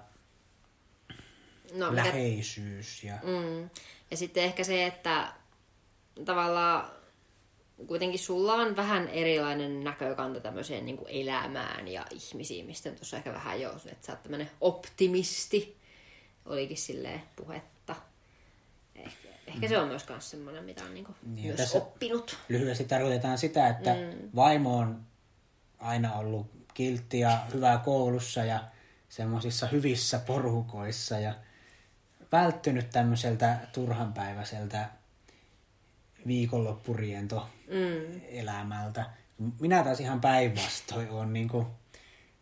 No, 1.73 1.95
läheisyys 1.95 3.03
ja 3.03 3.13
Mm. 3.23 3.69
Ja 4.11 4.17
sitten 4.17 4.43
ehkä 4.43 4.63
se, 4.63 4.85
että 4.85 5.33
tavallaan 6.25 6.91
kuitenkin 7.87 8.19
sulla 8.19 8.53
on 8.53 8.75
vähän 8.75 9.07
erilainen 9.07 9.83
näkökanta 9.83 10.39
tämmöiseen 10.39 10.85
niin 10.85 10.97
kuin 10.97 11.09
elämään 11.09 11.87
ja 11.87 12.05
ihmisiin, 12.11 12.65
mistä 12.65 12.91
tuossa 12.91 13.17
ehkä 13.17 13.33
vähän 13.33 13.61
jo, 13.61 13.69
että 13.85 14.05
sä 14.05 14.11
oot 14.11 14.23
tämmöinen 14.23 14.51
optimisti, 14.61 15.77
olikin 16.45 16.77
silleen 16.77 17.21
puhetta. 17.35 17.95
Ehkä, 18.95 19.27
ehkä 19.47 19.67
se 19.67 19.77
on 19.77 19.87
myös 19.87 20.03
kans 20.03 20.29
semmoinen, 20.31 20.63
mitä 20.63 20.83
on 20.83 20.93
niin 20.93 21.05
kuin 21.05 21.15
Niin, 21.23 21.47
myös 21.47 21.57
tässä- 21.57 21.77
oppinut. 21.77 22.37
lyhyesti 22.49 22.83
tarkoitetaan 22.83 23.37
sitä, 23.37 23.67
että 23.67 23.93
mm. 23.93 24.29
vaimo 24.35 24.77
on 24.77 25.01
aina 25.79 26.13
ollut 26.13 26.47
kiltti 26.73 27.19
ja 27.19 27.37
hyvää 27.53 27.77
koulussa 27.77 28.43
ja 28.45 28.59
semmoisissa 29.09 29.67
hyvissä 29.67 30.19
porukoissa 30.19 31.19
ja 31.19 31.33
välttynyt 32.31 32.89
tämmöiseltä 32.89 33.57
turhanpäiväiseltä 33.73 34.89
viikonloppuriento 36.27 37.49
mm. 37.67 38.21
elämältä. 38.29 39.05
Minä 39.59 39.83
taas 39.83 39.99
ihan 39.99 40.21
päinvastoin 40.21 41.09
on 41.09 41.33
niin 41.33 41.47
kuin, 41.47 41.65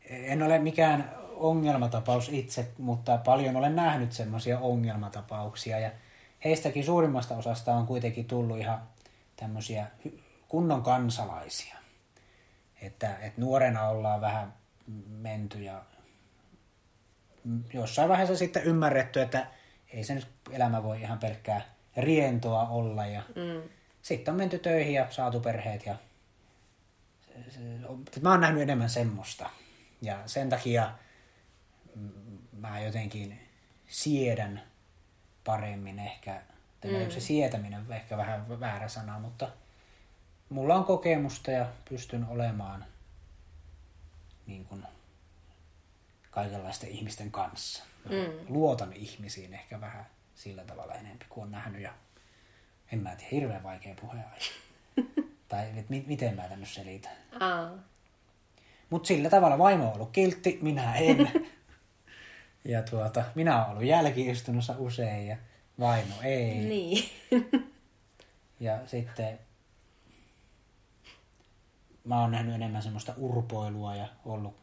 en 0.10 0.44
ole 0.44 0.60
mikään 0.60 1.16
ongelmatapaus 1.36 2.30
itse, 2.30 2.72
mutta 2.78 3.18
paljon 3.18 3.56
olen 3.56 3.76
nähnyt 3.76 4.12
semmoisia 4.12 4.60
ongelmatapauksia 4.60 5.80
ja 5.80 5.92
heistäkin 6.46 6.86
suurimmasta 6.86 7.36
osasta 7.36 7.74
on 7.74 7.88
kuitenkin 7.88 8.26
tullut 8.26 8.58
ihan 8.58 8.82
tämmöisiä 9.36 9.88
kunnon 10.48 10.84
kansalaisia. 10.84 11.76
Että, 12.82 13.18
että 13.18 13.42
nuorena 13.42 13.88
ollaan 13.88 14.22
vähän 14.22 14.54
menty 15.08 15.64
ja 15.64 15.82
jossain 17.74 18.10
vaiheessa 18.10 18.36
sitten 18.36 18.64
ymmärretty, 18.64 19.22
että 19.22 19.48
ei 19.94 20.04
se 20.04 20.16
nyt 20.16 20.28
elämä 20.52 20.84
voi 20.84 21.02
ihan 21.02 21.20
pelkkää 21.20 21.62
rientoa 21.98 22.70
olla. 22.70 23.06
Ja 23.06 23.22
mm. 23.36 23.70
Sitten 24.02 24.32
on 24.32 24.38
menty 24.38 24.60
töihin 24.60 24.94
ja 24.94 25.08
saatu 25.10 25.40
perheet. 25.40 25.86
Ja 25.86 25.96
mä 28.22 28.32
oon 28.32 28.42
nähnyt 28.42 28.64
enemmän 28.64 28.90
semmoista. 28.90 29.50
Ja 30.02 30.20
sen 30.26 30.50
takia 30.50 30.92
mä 32.58 32.80
jotenkin 32.80 33.40
siedän 33.88 34.62
paremmin 35.44 36.00
ehkä, 36.00 36.42
mm. 36.84 37.12
se 37.12 37.20
sietäminen 37.20 37.92
ehkä 37.92 38.18
vähän 38.18 38.60
väärä 38.60 38.88
sana, 38.88 39.20
mutta 39.20 39.50
mulla 40.50 40.76
on 40.76 40.86
kokemusta 40.86 41.52
ja 41.52 41.66
pystyn 41.90 42.26
olemaan 42.30 42.86
niin 44.46 44.66
kuin 44.66 44.84
kaikenlaisten 46.32 46.90
ihmisten 46.90 47.32
kanssa. 47.32 47.84
Mm. 48.10 48.46
Luotan 48.50 48.94
ihmisiin 48.94 49.54
ehkä 49.54 49.82
vähän 49.82 50.06
sillä 50.42 50.64
tavalla 50.64 50.94
enemmän 50.94 51.18
kuin 51.30 51.44
on 51.44 51.52
nähnyt 51.52 51.82
ja 51.82 51.94
en 52.92 53.00
mä 53.00 53.16
tiedä, 53.16 53.30
hirveän 53.32 53.64
vaikea 53.64 53.96
puheenaihe. 54.02 54.38
tai 55.50 55.80
et, 55.80 55.90
mi- 55.90 56.04
miten 56.08 56.36
mä 56.36 56.42
tämmöistä 56.42 56.76
selitän. 56.76 57.16
Mutta 58.90 59.08
sillä 59.08 59.30
tavalla 59.30 59.58
vaimo 59.58 59.88
on 59.88 59.94
ollut 59.94 60.12
kiltti, 60.12 60.60
minä 60.62 60.96
en. 60.96 61.32
ja 62.66 62.84
tuota, 62.84 63.24
minä 63.36 63.58
olen 63.58 63.70
ollut 63.70 63.84
jälkiistunnossa 63.84 64.76
usein 64.78 65.28
ja 65.28 65.38
vaimo 65.80 66.16
ei. 66.24 66.56
Niin. 66.56 67.10
ja 68.60 68.88
sitten 68.88 69.40
mä 72.04 72.22
oon 72.22 72.32
nähnyt 72.32 72.56
enemmän 72.56 72.84
semmoista 72.84 73.14
urpoilua 73.18 73.96
ja 73.96 74.08
ollut 74.26 74.56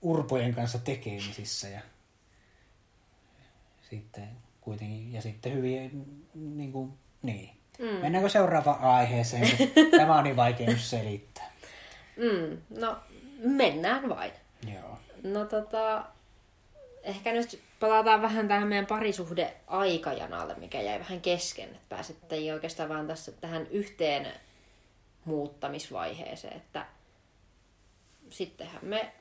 urpojen 0.00 0.54
kanssa 0.54 0.78
tekemisissä 0.78 1.68
ja 1.68 1.80
sitten 3.90 4.28
kuitenkin, 4.62 5.12
ja 5.12 5.22
sitten 5.22 5.52
hyvin, 5.52 6.06
niin 6.34 6.72
kuin, 6.72 6.92
niin. 7.22 7.50
Mm. 7.78 7.86
Mennäänkö 7.86 8.28
seuraavaan 8.28 8.80
aiheeseen, 8.80 9.48
tämä 9.96 10.18
on 10.18 10.24
niin 10.24 10.36
vaikea 10.36 10.76
selittää. 10.76 11.52
Mm, 12.16 12.58
no, 12.80 12.96
mennään 13.38 14.08
vain. 14.08 14.32
Joo. 14.74 14.98
No 15.22 15.44
tota, 15.44 16.04
ehkä 17.02 17.32
nyt 17.32 17.60
palataan 17.80 18.22
vähän 18.22 18.48
tähän 18.48 18.68
meidän 18.68 18.86
parisuhde 18.86 19.54
aikajanalle, 19.66 20.54
mikä 20.54 20.80
jäi 20.80 20.98
vähän 20.98 21.20
kesken. 21.20 21.68
Että 21.68 21.86
pääsette 21.88 22.52
oikeastaan 22.52 22.88
vaan 22.88 23.06
tässä 23.06 23.32
tähän 23.32 23.66
yhteen 23.66 24.32
muuttamisvaiheeseen, 25.24 26.56
että 26.56 26.86
sittenhän 28.30 28.84
me 28.84 29.12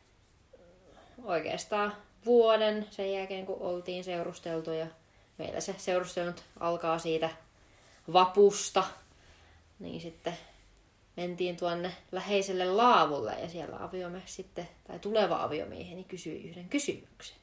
oikeastaan 1.24 1.94
vuoden 2.26 2.88
sen 2.92 3.14
jälkeen, 3.14 3.46
kun 3.46 3.62
oltiin 3.62 4.04
seurusteltu 4.04 4.72
ja 4.72 4.88
meillä 5.42 5.62
se 5.62 5.76
seurustelun 5.78 6.36
alkaa 6.60 7.00
siitä 7.00 7.30
vapusta, 8.14 8.84
niin 9.80 10.02
sitten 10.02 10.38
mentiin 11.18 11.58
tuonne 11.58 11.92
läheiselle 12.12 12.66
laavulle 12.66 13.34
ja 13.40 13.50
siellä 13.50 13.84
aviomies 13.84 14.36
sitten, 14.36 14.70
tai 14.88 15.00
tuleva 15.00 15.44
aviomieheni 15.44 16.04
kysyi 16.04 16.44
yhden 16.44 16.70
kysymyksen. 16.70 17.38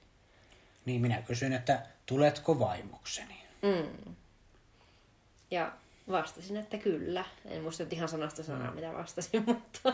Niin 0.85 1.01
minä 1.01 1.23
kysyin, 1.23 1.53
että 1.53 1.87
tuletko 2.07 2.59
vaimokseni? 2.59 3.43
Mm. 3.63 4.15
Ja 5.51 5.73
vastasin, 6.11 6.57
että 6.57 6.79
kyllä. 6.79 7.25
En 7.45 7.63
muista 7.63 7.83
nyt 7.83 7.93
ihan 7.93 8.09
sanasta 8.09 8.43
sanaa, 8.43 8.71
mm. 8.71 8.75
mitä 8.75 8.93
vastasin, 8.93 9.45
mutta... 9.47 9.93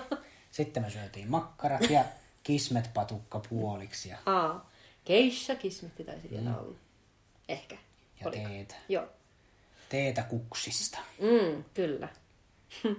Sitten 0.50 0.82
me 0.82 0.90
syötiin 0.90 1.30
makkarat 1.30 1.90
ja 1.90 2.04
kismet 2.42 2.90
patukka 2.94 3.40
puoliksi. 3.48 4.08
Ja... 4.08 4.18
Aa, 4.26 4.70
keissa 5.04 5.54
kismetti 5.54 6.04
taisi 6.04 6.30
vielä 6.30 6.50
mm. 6.50 6.58
olla. 6.58 6.76
Ehkä. 7.48 7.76
Ja 8.20 8.28
Oliko? 8.28 8.48
teetä. 8.48 8.74
Joo. 8.88 9.08
Teetä 9.88 10.22
kuksista. 10.22 10.98
Mm, 11.20 11.64
kyllä. 11.74 12.08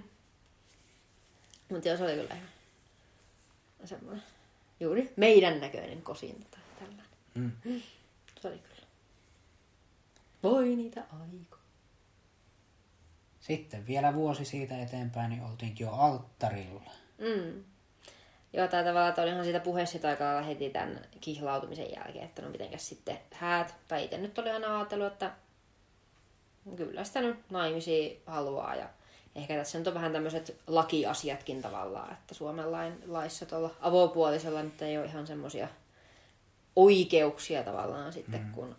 Mutta 1.70 1.88
joo, 1.88 1.96
se 1.96 2.04
oli 2.04 2.14
kyllä 2.14 2.34
ihan 2.34 2.48
semmoinen 3.84 4.22
juuri 4.80 5.12
meidän 5.16 5.60
näköinen 5.60 6.02
kosinta 6.02 6.46
tai 6.50 6.60
tällainen. 6.78 7.06
Mm. 7.34 7.82
Se 8.40 8.48
oli 8.48 8.58
kyllä. 8.58 8.86
Voi 10.42 10.76
niitä 10.76 11.00
aikoja. 11.00 11.62
Sitten 13.40 13.86
vielä 13.86 14.14
vuosi 14.14 14.44
siitä 14.44 14.82
eteenpäin, 14.82 15.30
niin 15.30 15.42
oltiinkin 15.42 15.84
jo 15.84 15.92
alttarilla. 15.92 16.90
Mm. 17.18 17.64
Joo, 18.52 18.68
tai 18.68 18.84
tavallaan, 18.84 19.08
että 19.08 19.22
olihan 19.22 19.44
siitä 19.44 19.60
puheessa 19.60 20.08
aika 20.08 20.42
heti 20.42 20.70
tämän 20.70 21.00
kihlautumisen 21.20 21.92
jälkeen, 21.96 22.24
että 22.24 22.42
no 22.42 22.48
mitenkäs 22.48 22.88
sitten 22.88 23.18
häät. 23.32 23.74
Tai 23.88 24.04
itse 24.04 24.18
nyt 24.18 24.38
oli 24.38 24.50
aina 24.50 24.78
ajatellut, 24.78 25.12
että 25.12 25.32
kyllä 26.76 27.04
sitä 27.04 27.20
nyt 27.20 27.50
naimisia 27.50 28.16
haluaa. 28.26 28.74
Ja 28.74 28.88
ehkä 29.34 29.54
tässä 29.54 29.78
nyt 29.78 29.88
on 29.88 29.94
vähän 29.94 30.12
tämmöiset 30.12 30.56
lakiasiatkin 30.66 31.62
tavallaan, 31.62 32.12
että 32.12 32.34
Suomen 32.34 32.72
lain, 32.72 32.92
laissa 33.06 33.46
tuolla 33.46 33.70
avopuolisella 33.80 34.62
nyt 34.62 34.82
ei 34.82 34.98
ole 34.98 35.06
ihan 35.06 35.26
semmoisia 35.26 35.68
oikeuksia 36.76 37.62
tavallaan 37.62 38.12
sitten 38.12 38.40
mm. 38.40 38.52
kuin 38.52 38.74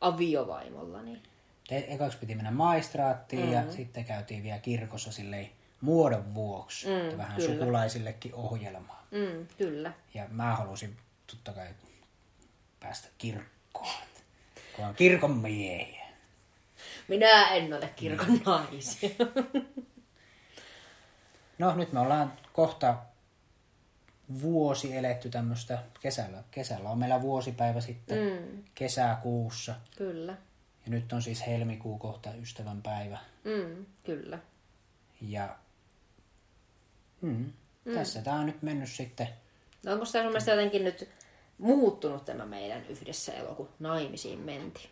aviovaimolla. 0.00 1.02
Niin. 1.02 1.22
Ekaksi 1.70 2.18
piti 2.18 2.34
mennä 2.34 2.50
maistraattiin 2.50 3.46
mm. 3.46 3.52
ja 3.52 3.72
sitten 3.72 4.04
käytiin 4.04 4.42
vielä 4.42 4.58
kirkossa 4.58 5.12
silleen 5.12 5.50
muodon 5.80 6.34
vuoksi. 6.34 6.86
Mm, 6.86 7.18
vähän 7.18 7.36
kyllä. 7.36 7.54
sukulaisillekin 7.54 8.34
ohjelmaa. 8.34 9.06
Mm, 9.10 9.46
kyllä. 9.58 9.92
Ja 10.14 10.26
mä 10.28 10.56
halusin 10.56 10.96
totta 11.26 11.52
kai 11.52 11.68
päästä 12.80 13.08
kirkkoon. 13.18 14.04
Kun 14.76 14.84
on 14.84 14.94
kirkon 14.94 15.36
miehiä. 15.36 16.06
Minä 17.08 17.48
en 17.48 17.74
ole 17.74 17.90
kirkon 17.96 18.30
mm. 18.30 18.40
naisia. 18.46 19.10
no 21.58 21.74
nyt 21.74 21.92
me 21.92 22.00
ollaan 22.00 22.32
kohta 22.52 22.96
vuosi 24.42 24.96
eletty 24.96 25.30
tämmöistä 25.30 25.82
kesällä. 26.00 26.42
Kesällä 26.50 26.90
on 26.90 26.98
meillä 26.98 27.22
vuosipäivä 27.22 27.80
sitten 27.80 28.18
mm. 28.18 28.64
kesäkuussa. 28.74 29.74
Kyllä. 29.96 30.32
Ja 30.84 30.90
nyt 30.90 31.12
on 31.12 31.22
siis 31.22 31.46
helmikuu 31.46 31.98
kohta 31.98 32.34
ystävän 32.34 32.82
päivä. 32.82 33.18
Mm, 33.44 33.86
kyllä. 34.04 34.38
Ja 35.20 35.56
Mm. 37.20 37.52
Mm. 37.84 37.94
Tässä 37.94 38.22
tämä 38.22 38.36
on 38.36 38.46
nyt 38.46 38.62
mennyt 38.62 38.88
sitten. 38.88 39.28
No 39.84 39.92
onko 39.92 40.06
tämä 40.12 40.22
sun 40.22 40.32
mielestä 40.32 40.50
jotenkin 40.50 40.84
nyt 40.84 41.08
muuttunut 41.58 42.24
tämä 42.24 42.46
meidän 42.46 42.86
yhdessä 42.86 43.32
elo, 43.32 43.54
kun 43.54 43.68
naimisiin 43.78 44.38
menti? 44.38 44.90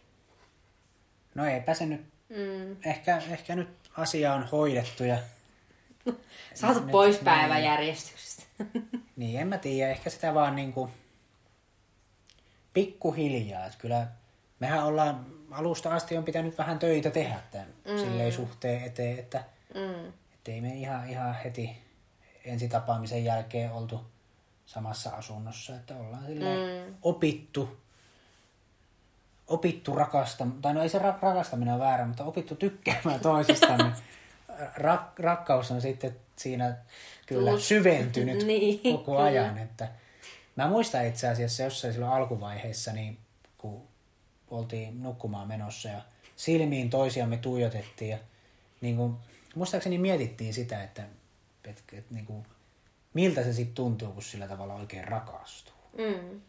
No 1.34 1.44
eipä 1.46 1.74
se 1.74 1.86
nyt. 1.86 2.00
Mm. 2.28 2.76
Ehkä, 2.84 3.22
ehkä 3.30 3.56
nyt 3.56 3.68
asia 3.96 4.34
on 4.34 4.44
hoidettu 4.44 5.04
ja... 5.04 5.18
Saatu 6.54 6.80
nyt, 6.80 6.90
pois 6.90 7.16
päiväjärjestyksestä. 7.16 8.42
niin, 9.16 9.40
en 9.40 9.48
mä 9.48 9.58
tiedä. 9.58 9.90
Ehkä 9.90 10.10
sitä 10.10 10.34
vaan 10.34 10.56
niinku 10.56 10.90
pikkuhiljaa. 12.74 13.66
Että 13.66 13.78
kyllä 13.78 14.06
mehän 14.60 14.84
ollaan 14.84 15.26
alusta 15.50 15.94
asti 15.94 16.16
on 16.16 16.24
pitänyt 16.24 16.58
vähän 16.58 16.78
töitä 16.78 17.10
tehdä 17.10 17.40
tämän 17.50 17.68
mm. 17.84 17.98
silleen 17.98 18.32
suhteen 18.32 18.82
eteen, 18.82 19.18
että 19.18 19.44
mm. 19.74 20.12
ei 20.48 20.60
me 20.60 20.74
ihan, 20.74 21.10
ihan 21.10 21.34
heti 21.34 21.87
ensitapaamisen 22.48 23.24
jälkeen 23.24 23.72
oltu 23.72 24.00
samassa 24.66 25.10
asunnossa, 25.10 25.76
että 25.76 25.96
ollaan 25.96 26.24
mm. 26.24 26.94
opittu, 27.02 27.76
opittu 29.46 29.94
rakastamaan, 29.94 30.62
tai 30.62 30.74
no 30.74 30.82
ei 30.82 30.88
se 30.88 30.98
rakastaminen 30.98 31.74
ole 31.74 31.84
väärä, 31.84 32.06
mutta 32.06 32.24
opittu 32.24 32.54
tykkäämään 32.54 33.20
toisistamme. 33.20 33.92
Rak, 34.76 35.18
rakkaus 35.18 35.70
on 35.70 35.80
sitten 35.80 36.16
siinä 36.36 36.76
kyllä 37.26 37.50
Tuus. 37.50 37.68
syventynyt 37.68 38.42
niin, 38.46 38.96
koko 38.96 39.18
ajan, 39.18 39.48
kyllä. 39.50 39.62
että 39.62 39.88
mä 40.56 40.68
muistan 40.68 41.06
itse 41.06 41.28
asiassa 41.28 41.62
jossain 41.62 41.92
silloin 41.92 42.12
alkuvaiheessa, 42.12 42.92
niin 42.92 43.18
kun 43.58 43.82
oltiin 44.50 45.02
nukkumaan 45.02 45.48
menossa 45.48 45.88
ja 45.88 46.00
silmiin 46.36 46.90
toisiamme 46.90 47.36
tuijotettiin 47.36 48.10
ja 48.10 48.18
niin 48.80 48.96
kuin, 48.96 49.14
muistaakseni 49.54 49.98
mietittiin 49.98 50.54
sitä, 50.54 50.82
että 50.82 51.02
että, 51.64 51.82
että 51.92 52.14
niin 52.14 52.26
kuin, 52.26 52.46
miltä 53.14 53.44
se 53.44 53.52
sitten 53.52 53.74
tuntuu, 53.74 54.12
kun 54.12 54.22
sillä 54.22 54.48
tavalla 54.48 54.74
oikein 54.74 55.08
rakastuu. 55.08 55.74
Mm. 55.98 56.40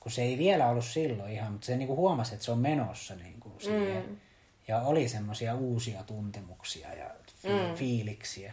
Kun 0.00 0.12
se 0.12 0.22
ei 0.22 0.38
vielä 0.38 0.68
ollut 0.68 0.84
silloin 0.84 1.32
ihan, 1.32 1.52
mutta 1.52 1.66
se 1.66 1.76
niinku 1.76 1.96
huomasi, 1.96 2.34
että 2.34 2.44
se 2.44 2.52
on 2.52 2.58
menossa 2.58 3.14
niinku 3.14 3.52
siihen. 3.58 4.06
Mm. 4.06 4.16
Ja 4.68 4.80
oli 4.80 5.08
semmoisia 5.08 5.54
uusia 5.54 6.02
tuntemuksia 6.02 6.94
ja 6.94 7.10
fi- 7.36 7.48
mm. 7.48 7.74
fiiliksiä. 7.74 8.52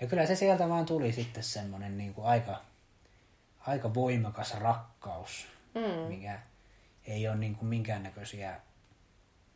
Ja 0.00 0.06
kyllä 0.06 0.26
se 0.26 0.36
sieltä 0.36 0.68
vaan 0.68 0.86
tuli 0.86 1.12
sitten 1.12 1.42
semmoinen 1.42 1.98
niinku 1.98 2.22
aika, 2.22 2.60
aika 3.60 3.94
voimakas 3.94 4.54
rakkaus, 4.54 5.46
mm. 5.74 6.08
mikä 6.08 6.40
ei 7.06 7.28
ole 7.28 7.36
niinku 7.36 7.64
minkäännäköisiä 7.64 8.60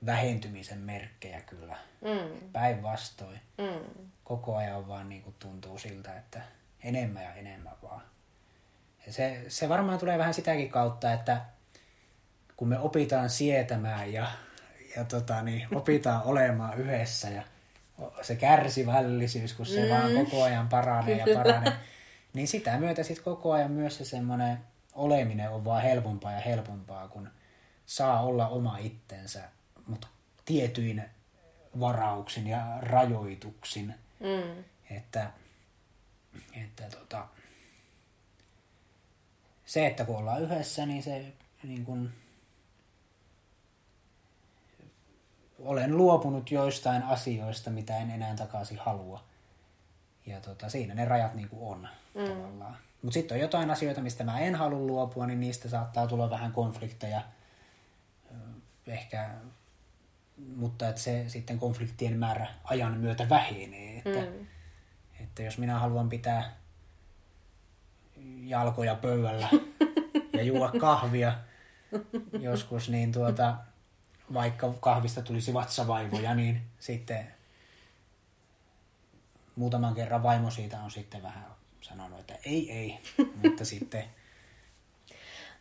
vähentymisen 0.06 0.78
merkkejä 0.78 1.40
kyllä. 1.40 1.76
Mm. 2.00 2.50
Päinvastoin. 2.52 3.40
Mm. 3.58 4.10
Koko 4.28 4.56
ajan 4.56 4.88
vaan 4.88 5.08
niinku 5.08 5.34
tuntuu 5.38 5.78
siltä, 5.78 6.16
että 6.16 6.40
enemmän 6.84 7.22
ja 7.22 7.34
enemmän 7.34 7.72
vaan. 7.82 8.02
Ja 9.06 9.12
se, 9.12 9.44
se 9.48 9.68
varmaan 9.68 9.98
tulee 9.98 10.18
vähän 10.18 10.34
sitäkin 10.34 10.70
kautta, 10.70 11.12
että 11.12 11.40
kun 12.56 12.68
me 12.68 12.78
opitaan 12.78 13.30
sietämään 13.30 14.12
ja, 14.12 14.26
ja 14.96 15.04
tota, 15.04 15.42
niin, 15.42 15.68
opitaan 15.76 16.22
olemaan 16.22 16.78
yhdessä 16.78 17.28
ja 17.28 17.42
se 18.22 18.36
kärsivällisyys, 18.36 19.54
kun 19.54 19.66
se 19.66 19.82
mm. 19.82 19.90
vaan 19.90 20.14
koko 20.14 20.42
ajan 20.42 20.68
paranee 20.68 21.16
ja 21.16 21.36
paranee, 21.36 21.72
niin 22.34 22.48
sitä 22.48 22.78
myötä 22.78 23.02
sitten 23.02 23.24
koko 23.24 23.52
ajan 23.52 23.70
myös 23.70 23.98
se 23.98 24.04
semmoinen 24.04 24.58
oleminen 24.94 25.50
on 25.50 25.64
vaan 25.64 25.82
helpompaa 25.82 26.32
ja 26.32 26.40
helpompaa, 26.40 27.08
kun 27.08 27.30
saa 27.86 28.22
olla 28.22 28.48
oma 28.48 28.78
itsensä, 28.78 29.42
mutta 29.86 30.08
tietyin 30.44 31.04
varauksin 31.80 32.46
ja 32.46 32.78
rajoituksin. 32.80 33.94
Mm. 34.20 34.64
Että, 34.90 35.30
että 36.64 36.88
tota, 36.90 37.28
se, 39.64 39.86
että 39.86 40.04
kun 40.04 40.16
ollaan 40.16 40.42
yhdessä, 40.42 40.86
niin 40.86 41.02
se 41.02 41.32
niin 41.62 41.84
kun, 41.84 42.10
olen 45.58 45.96
luopunut 45.96 46.50
joistain 46.50 47.02
asioista, 47.02 47.70
mitä 47.70 47.96
en 47.96 48.10
enää 48.10 48.34
takaisin 48.36 48.78
halua. 48.78 49.24
Ja 50.26 50.40
tota, 50.40 50.68
siinä 50.68 50.94
ne 50.94 51.04
rajat 51.04 51.34
niin 51.34 51.48
kuin 51.48 51.62
on 51.72 51.88
mm. 52.14 52.24
tavallaan. 52.24 52.76
Mutta 53.02 53.14
sitten 53.14 53.34
on 53.34 53.40
jotain 53.40 53.70
asioita, 53.70 54.00
mistä 54.00 54.24
mä 54.24 54.40
en 54.40 54.54
halua 54.54 54.86
luopua, 54.86 55.26
niin 55.26 55.40
niistä 55.40 55.68
saattaa 55.68 56.06
tulla 56.06 56.30
vähän 56.30 56.52
konflikteja. 56.52 57.22
Ehkä, 58.86 59.30
mutta 60.56 60.88
että 60.88 61.00
se 61.00 61.24
sitten 61.28 61.58
konfliktien 61.58 62.18
määrä 62.18 62.46
ajan 62.64 62.96
myötä 62.96 63.28
vähenee. 63.28 63.98
Että, 63.98 64.20
mm. 64.20 64.46
että 65.20 65.42
jos 65.42 65.58
minä 65.58 65.78
haluan 65.78 66.08
pitää 66.08 66.56
jalkoja 68.42 68.94
pöydällä 68.94 69.48
ja 70.32 70.42
juo 70.42 70.70
kahvia 70.80 71.32
joskus, 72.40 72.88
niin 72.88 73.12
tuota, 73.12 73.56
vaikka 74.34 74.72
kahvista 74.80 75.22
tulisi 75.22 75.54
vatsavaivoja, 75.54 76.34
niin 76.34 76.62
sitten 76.78 77.26
muutaman 79.56 79.94
kerran 79.94 80.22
vaimo 80.22 80.50
siitä 80.50 80.80
on 80.80 80.90
sitten 80.90 81.22
vähän 81.22 81.46
sanonut, 81.80 82.20
että 82.20 82.34
ei, 82.44 82.72
ei, 82.72 82.98
mutta 83.44 83.64
sitten... 83.64 84.04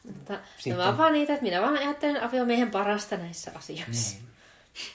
Mutta 0.03 0.39
sitten... 0.57 0.85
mä 0.85 0.97
vaan 0.97 1.13
niitä, 1.13 1.33
että 1.33 1.43
minä 1.43 1.61
vaan 1.61 1.77
ajattelen 1.77 2.23
aviomiehen 2.23 2.71
parasta 2.71 3.17
näissä 3.17 3.51
asioissa. 3.55 4.17
Niin. 4.17 4.36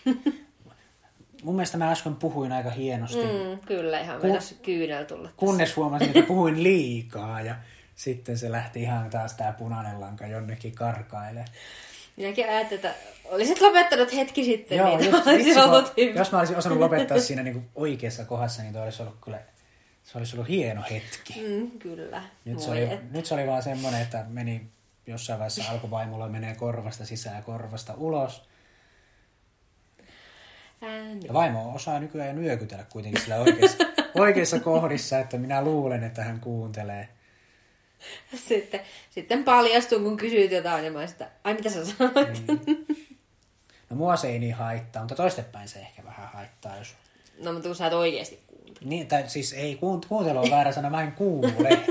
Mun 1.43 1.55
mielestä 1.55 1.78
mä 1.78 1.91
äsken 1.91 2.16
puhuin 2.16 2.53
aika 2.53 2.70
hienosti. 2.70 3.24
Mm, 3.24 3.61
kyllä, 3.66 4.01
ihan 4.01 4.20
Ku... 4.20 4.26
kyynel 4.62 5.05
tulla. 5.05 5.30
Kunnes 5.37 5.76
huomasin, 5.76 6.09
että 6.09 6.22
puhuin 6.22 6.62
liikaa 6.62 7.41
ja 7.41 7.55
sitten 7.95 8.39
se 8.39 8.53
lähti 8.53 8.83
ihan 8.83 9.11
taas 9.11 9.35
tää 9.35 9.53
punainen 9.53 10.01
lanka 10.01 10.26
jonnekin 10.26 10.74
karkaille. 10.74 11.45
Minäkin 12.16 12.49
ajattelin, 12.49 12.87
että 12.87 12.95
olisit 13.24 13.61
lopettanut 13.61 14.12
hetki 14.12 14.45
sitten, 14.45 14.78
Joo, 14.78 14.97
niin 14.99 15.11
just, 15.11 15.26
olisi 15.33 15.61
ollut 15.61 15.93
hyvä. 15.97 16.18
Jos 16.18 16.33
mä 16.33 16.39
olisin 16.39 16.57
osannut 16.57 16.80
lopettaa 16.80 17.20
siinä 17.28 17.43
niin 17.43 17.55
kuin 17.55 17.68
oikeassa 17.74 18.24
kohdassa, 18.24 18.62
niin 18.62 18.72
toi 18.72 18.83
olisi 18.83 19.03
ollut 19.03 19.16
kyllä 19.24 19.39
se 20.05 20.18
olisi 20.18 20.37
ollut 20.37 20.49
hieno 20.49 20.83
hetki. 20.91 21.49
Mm, 21.49 21.70
kyllä. 21.70 22.22
Nyt 22.45 22.61
se, 22.61 22.70
oli, 22.70 22.89
nyt 23.11 23.26
se 23.26 23.35
oli 23.35 23.47
vaan 23.47 23.62
semmoinen, 23.62 24.03
että 24.03 24.24
meni 24.28 24.66
jossain 25.07 25.39
vaiheessa 25.39 25.72
alkuvaimulla 25.72 26.28
menee 26.28 26.55
korvasta 26.55 27.05
sisään 27.05 27.37
ja 27.37 27.43
korvasta 27.43 27.95
ulos. 27.97 28.43
Ää, 30.83 31.07
ja 31.24 31.33
vaimo 31.33 31.74
osaa 31.74 32.01
nykyään 32.01 32.28
jo 32.28 32.43
nyökytellä 32.43 32.85
kuitenkin 32.85 33.22
sillä 33.22 33.37
oikeassa, 33.37 33.78
oikeissa 34.14 34.61
kohdissa, 34.61 35.18
että 35.18 35.39
minä 35.39 35.64
luulen, 35.64 36.05
että 36.05 36.24
hän 36.24 36.41
kuuntelee. 36.41 37.09
Sitten, 38.49 38.80
sitten 39.11 39.45
paljastun, 39.45 40.03
kun 40.03 40.16
kysyt 40.16 40.51
jotain, 40.51 40.85
ja 40.85 40.91
mä 40.91 41.05
että 41.05 41.30
ai 41.45 41.55
mitä 41.55 41.70
sä 41.70 41.85
sanoit? 41.85 42.47
Niin. 42.47 42.87
No 43.91 43.97
mua 43.97 44.16
se 44.16 44.28
ei 44.28 44.39
niin 44.39 44.55
haittaa, 44.55 45.03
mutta 45.03 45.14
toistepäin 45.14 45.68
se 45.68 45.78
ehkä 45.78 46.05
vähän 46.05 46.28
haittaa, 46.28 46.76
jos... 46.76 46.95
No 47.39 47.53
mutta 47.53 47.68
kun 47.68 47.76
sä 47.76 47.87
et 47.87 47.93
oikeasti 47.93 48.41
kuuntele. 48.47 48.89
Niin, 48.89 49.07
tai 49.07 49.28
siis 49.28 49.53
ei, 49.53 49.76
kuuntelu 49.76 50.39
on 50.39 50.51
väärä 50.51 50.72
sana, 50.72 50.91
mä 50.91 51.03
en 51.03 51.12
kuule. 51.12 51.78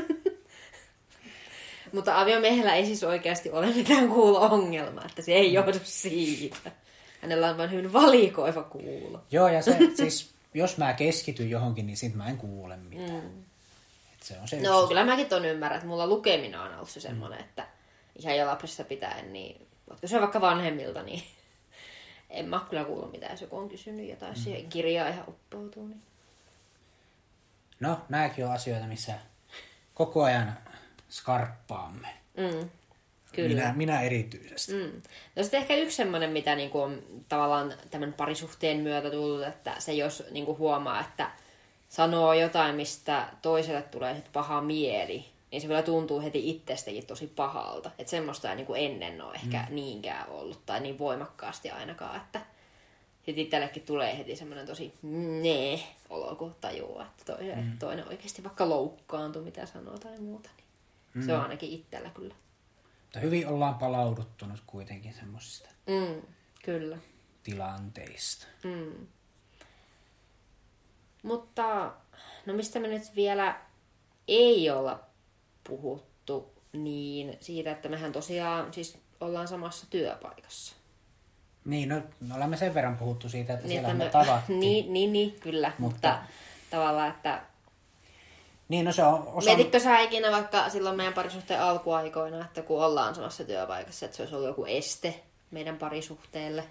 mutta 1.93 2.19
aviomiehellä 2.19 2.75
ei 2.75 2.85
siis 2.85 3.03
oikeasti 3.03 3.51
ole 3.51 3.73
mitään 3.73 4.09
kuulo-ongelmaa, 4.09 5.05
että 5.05 5.21
se 5.21 5.31
ei 5.31 5.53
johdu 5.53 5.79
siitä. 5.83 6.71
Hänellä 7.21 7.49
on 7.49 7.57
vain 7.57 7.71
hyvin 7.71 7.93
valikoiva 7.93 8.63
kuulo. 8.63 9.21
Joo, 9.31 9.47
ja 9.47 9.61
se 9.61 9.77
siis, 9.97 10.33
jos 10.53 10.77
mä 10.77 10.93
keskityn 10.93 11.49
johonkin, 11.49 11.87
niin 11.87 11.97
sit 11.97 12.15
mä 12.15 12.27
en 12.27 12.37
kuule 12.37 12.77
mitään. 12.77 13.23
Mm. 13.23 13.43
Se 14.21 14.39
on 14.41 14.47
se 14.47 14.61
no 14.61 14.77
yksi. 14.77 14.87
kyllä 14.87 15.05
mäkin 15.05 15.29
ton 15.29 15.45
ymmärrän, 15.45 15.77
että 15.77 15.87
mulla 15.87 16.07
lukeminen 16.07 16.59
on 16.59 16.75
ollut 16.75 16.89
se 16.89 16.99
semmoinen, 16.99 17.39
mm. 17.39 17.45
että 17.45 17.67
ihan 18.19 18.37
jo 18.37 18.45
lapsesta 18.45 18.83
pitäen, 18.83 19.33
niin 19.33 19.67
voitko 19.89 20.07
se 20.07 20.19
vaikka 20.21 20.41
vanhemmilta, 20.41 21.03
niin 21.03 21.23
en 22.29 22.45
mä 22.45 22.65
kyllä 22.69 22.83
kuullut 22.83 23.11
mitään, 23.11 23.31
jos 23.31 23.41
joku 23.41 23.57
on 23.57 23.69
kysynyt 23.69 24.09
jotain, 24.09 24.33
mm. 24.33 24.41
siihen 24.41 24.69
kirjaa 24.69 25.07
ihan 25.07 25.25
uppoutuu. 25.27 25.87
Niin. 25.87 26.01
No, 27.79 27.99
nämäkin 28.09 28.45
on 28.45 28.51
asioita, 28.51 28.87
missä 28.87 29.13
koko 29.93 30.23
ajan 30.23 30.57
skarppaamme. 31.09 32.07
Mm. 32.37 32.69
Kyllä. 33.31 33.47
Minä, 33.47 33.73
minä 33.75 34.01
erityisesti. 34.01 34.73
Mm. 34.73 35.01
No 35.35 35.43
sitten 35.43 35.59
ehkä 35.59 35.75
yksi 35.75 35.95
semmoinen, 35.95 36.29
mitä 36.29 36.55
niinku 36.55 36.81
on 36.81 37.03
tavallaan 37.29 37.73
tämän 37.91 38.13
parisuhteen 38.13 38.77
myötä 38.77 39.11
tullut, 39.11 39.43
että 39.43 39.75
se 39.79 39.93
jos 39.93 40.23
niinku 40.31 40.57
huomaa, 40.57 41.01
että 41.01 41.31
sanoo 41.89 42.33
jotain, 42.33 42.75
mistä 42.75 43.27
toiselle 43.41 43.81
tulee 43.81 44.15
sit 44.15 44.31
paha 44.33 44.61
mieli, 44.61 45.25
niin 45.51 45.61
se 45.61 45.67
vielä 45.67 45.83
tuntuu 45.83 46.21
heti 46.21 46.49
itsestäkin 46.49 47.05
tosi 47.05 47.27
pahalta. 47.27 47.91
Että 47.97 48.11
semmoista 48.11 48.49
ei 48.49 48.55
niin 48.55 48.65
kuin 48.65 48.81
ennen 48.81 49.21
ole 49.21 49.35
ehkä 49.35 49.65
mm. 49.69 49.75
niinkään 49.75 50.29
ollut, 50.29 50.65
tai 50.65 50.79
niin 50.79 50.99
voimakkaasti 50.99 51.69
ainakaan, 51.69 52.17
että 52.17 52.41
sitten 53.25 53.43
itsellekin 53.43 53.83
tulee 53.83 54.17
heti 54.17 54.35
semmoinen 54.35 54.65
tosi 54.65 54.93
nee 55.41 55.79
olo, 56.09 56.35
kun 56.35 56.55
tajuaa, 56.61 57.05
että 57.19 57.33
toinen, 57.33 57.63
mm. 57.63 57.77
toinen 57.79 58.07
oikeasti 58.07 58.43
vaikka 58.43 58.69
loukkaantuu, 58.69 59.43
mitä 59.43 59.65
sanoo 59.65 59.97
tai 59.97 60.19
muuta. 60.19 60.49
Niin 60.57 60.65
mm. 61.13 61.25
Se 61.25 61.33
on 61.33 61.41
ainakin 61.41 61.71
itsellä 61.71 62.09
kyllä. 62.09 62.35
Mutta 63.11 63.19
hyvin 63.19 63.47
ollaan 63.47 63.75
palauduttunut 63.75 64.63
kuitenkin 64.67 65.13
semmoisista 65.13 65.69
mm, 65.87 66.21
kyllä. 66.63 66.97
tilanteista. 67.43 68.47
Mm. 68.63 69.07
Mutta 71.23 71.93
no 72.45 72.53
mistä 72.53 72.79
me 72.79 72.87
nyt 72.87 73.15
vielä 73.15 73.59
ei 74.27 74.69
olla 74.69 74.99
puhuttu, 75.63 76.53
niin 76.73 77.37
siitä, 77.39 77.71
että 77.71 77.89
mehän 77.89 78.11
tosiaan 78.11 78.73
siis 78.73 78.97
ollaan 79.19 79.47
samassa 79.47 79.89
työpaikassa. 79.89 80.75
Niin, 81.65 81.89
no 81.89 82.01
me 82.19 82.35
olemme 82.35 82.57
sen 82.57 82.73
verran 82.73 82.97
puhuttu 82.97 83.29
siitä, 83.29 83.53
että 83.53 83.67
niin, 83.67 83.73
siellä 83.73 83.87
että 83.87 83.97
me, 83.97 84.05
me 84.05 84.11
tavattiin. 84.11 84.59
Niin, 84.65 84.93
niin, 84.93 85.13
niin 85.13 85.39
kyllä, 85.39 85.71
mutta, 85.77 86.09
mutta 86.09 86.23
tavallaan, 86.69 87.09
että... 87.09 87.41
Niin, 88.71 88.85
no 88.85 88.91
se 88.91 89.03
on... 89.03 89.27
Osa... 89.27 89.49
Mietitkö 89.49 89.79
sä 89.79 89.99
ikinä 89.99 90.31
vaikka 90.31 90.69
silloin 90.69 90.97
meidän 90.97 91.13
parisuhteen 91.13 91.61
alkuaikoina, 91.61 92.45
että 92.45 92.61
kun 92.61 92.83
ollaan 92.85 93.15
samassa 93.15 93.43
työpaikassa, 93.43 94.05
että 94.05 94.17
se 94.17 94.23
olisi 94.23 94.35
ollut 94.35 94.47
joku 94.47 94.65
este 94.65 95.23
meidän 95.51 95.77
parisuhteelle? 95.77 96.63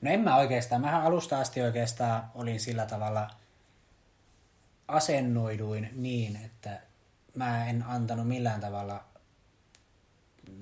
No 0.00 0.10
en 0.10 0.20
mä 0.20 0.36
oikeastaan. 0.36 0.80
Mähän 0.80 1.02
alusta 1.02 1.38
asti 1.38 1.62
oikeastaan 1.62 2.30
olin 2.34 2.60
sillä 2.60 2.86
tavalla 2.86 3.30
asennoiduin 4.88 5.90
niin, 5.92 6.38
että 6.44 6.80
mä 7.34 7.68
en 7.68 7.84
antanut 7.88 8.28
millään 8.28 8.60
tavalla, 8.60 9.04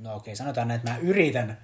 no 0.01 0.15
okei, 0.15 0.37
sanotaan 0.37 0.69
näin, 0.69 0.79
että 0.79 0.93
mä 0.93 0.99
yritän, 0.99 1.59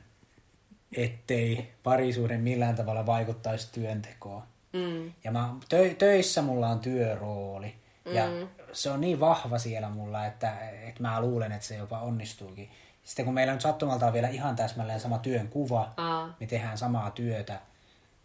ettei 0.96 1.72
parisuuden 1.82 2.40
millään 2.40 2.76
tavalla 2.76 3.06
vaikuttaisi 3.06 3.72
työntekoon. 3.72 4.42
Mm. 4.72 5.12
Ja 5.24 5.32
mä, 5.32 5.54
tö, 5.68 5.94
töissä 5.94 6.42
mulla 6.42 6.68
on 6.68 6.80
työrooli. 6.80 7.87
Mm. 8.08 8.14
Ja 8.14 8.46
se 8.72 8.90
on 8.90 9.00
niin 9.00 9.20
vahva 9.20 9.58
siellä 9.58 9.88
mulla, 9.88 10.26
että, 10.26 10.52
että 10.88 11.02
mä 11.02 11.20
luulen, 11.20 11.52
että 11.52 11.66
se 11.66 11.76
jopa 11.76 12.00
onnistuukin. 12.00 12.70
Sitten 13.04 13.24
kun 13.24 13.34
meillä 13.34 13.52
on 13.52 13.60
sattumalta 13.60 14.06
on 14.06 14.12
vielä 14.12 14.28
ihan 14.28 14.56
täsmälleen 14.56 15.00
sama 15.00 15.18
työn 15.18 15.48
kuva, 15.48 15.92
Aa. 15.96 16.36
me 16.40 16.46
tehdään 16.46 16.78
samaa 16.78 17.10
työtä, 17.10 17.60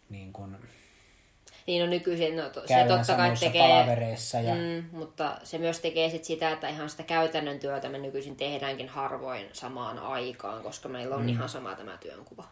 niin 0.08 0.32
kun... 0.32 0.58
Niin 1.66 1.82
on 1.82 1.90
nykyisin, 1.90 2.36
no, 2.36 2.48
to, 2.48 2.66
se 2.66 2.84
totta 2.88 3.16
kai 3.16 3.36
tekee... 3.40 3.62
palavereissa 3.62 4.40
ja 4.40 4.54
Mm, 4.54 4.98
mutta 4.98 5.38
se 5.42 5.58
myös 5.58 5.80
tekee 5.80 6.10
sit 6.10 6.24
sitä, 6.24 6.50
että 6.50 6.68
ihan 6.68 6.90
sitä 6.90 7.02
käytännön 7.02 7.58
työtä 7.58 7.88
me 7.88 7.98
nykyisin 7.98 8.36
tehdäänkin 8.36 8.88
harvoin 8.88 9.46
samaan 9.52 9.98
aikaan, 9.98 10.62
koska 10.62 10.88
meillä 10.88 11.16
on 11.16 11.22
mm. 11.22 11.28
ihan 11.28 11.48
sama 11.48 11.74
tämä 11.74 11.96
työnkuva. 11.96 12.44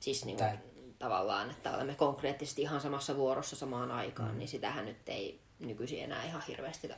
Siis 0.00 0.24
niin 0.24 0.36
kuin, 0.36 0.58
tavallaan, 0.98 1.50
että 1.50 1.74
olemme 1.74 1.94
konkreettisesti 1.94 2.62
ihan 2.62 2.80
samassa 2.80 3.16
vuorossa 3.16 3.56
samaan 3.56 3.90
aikaan, 3.90 4.32
mm. 4.32 4.38
niin 4.38 4.48
sitähän 4.48 4.84
nyt 4.84 5.08
ei 5.08 5.40
nykyisin 5.60 6.04
enää 6.04 6.24
ihan 6.24 6.42
hirveästi. 6.48 6.88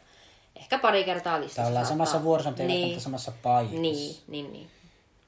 Ehkä 0.56 0.78
pari 0.78 1.04
kertaa 1.04 1.40
listassa. 1.40 1.62
tai 1.62 1.70
ollaan 1.70 1.86
saattaa- 1.86 2.06
samassa 2.06 2.24
vuorossa, 2.24 2.50
mutta 2.50 2.62
niin, 2.62 3.00
samassa 3.00 3.32
paikassa. 3.42 3.80
niin, 3.80 4.16
niin, 4.28 4.52
niin. 4.52 4.70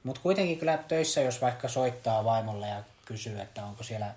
Mutta 0.03 0.21
kuitenkin 0.21 0.59
kyllä 0.59 0.77
töissä, 0.77 1.21
jos 1.21 1.41
vaikka 1.41 1.67
soittaa 1.67 2.23
vaimolle 2.23 2.67
ja 2.67 2.83
kysyy, 3.05 3.39
että 3.39 3.65
onko 3.65 3.83
siellä 3.83 4.15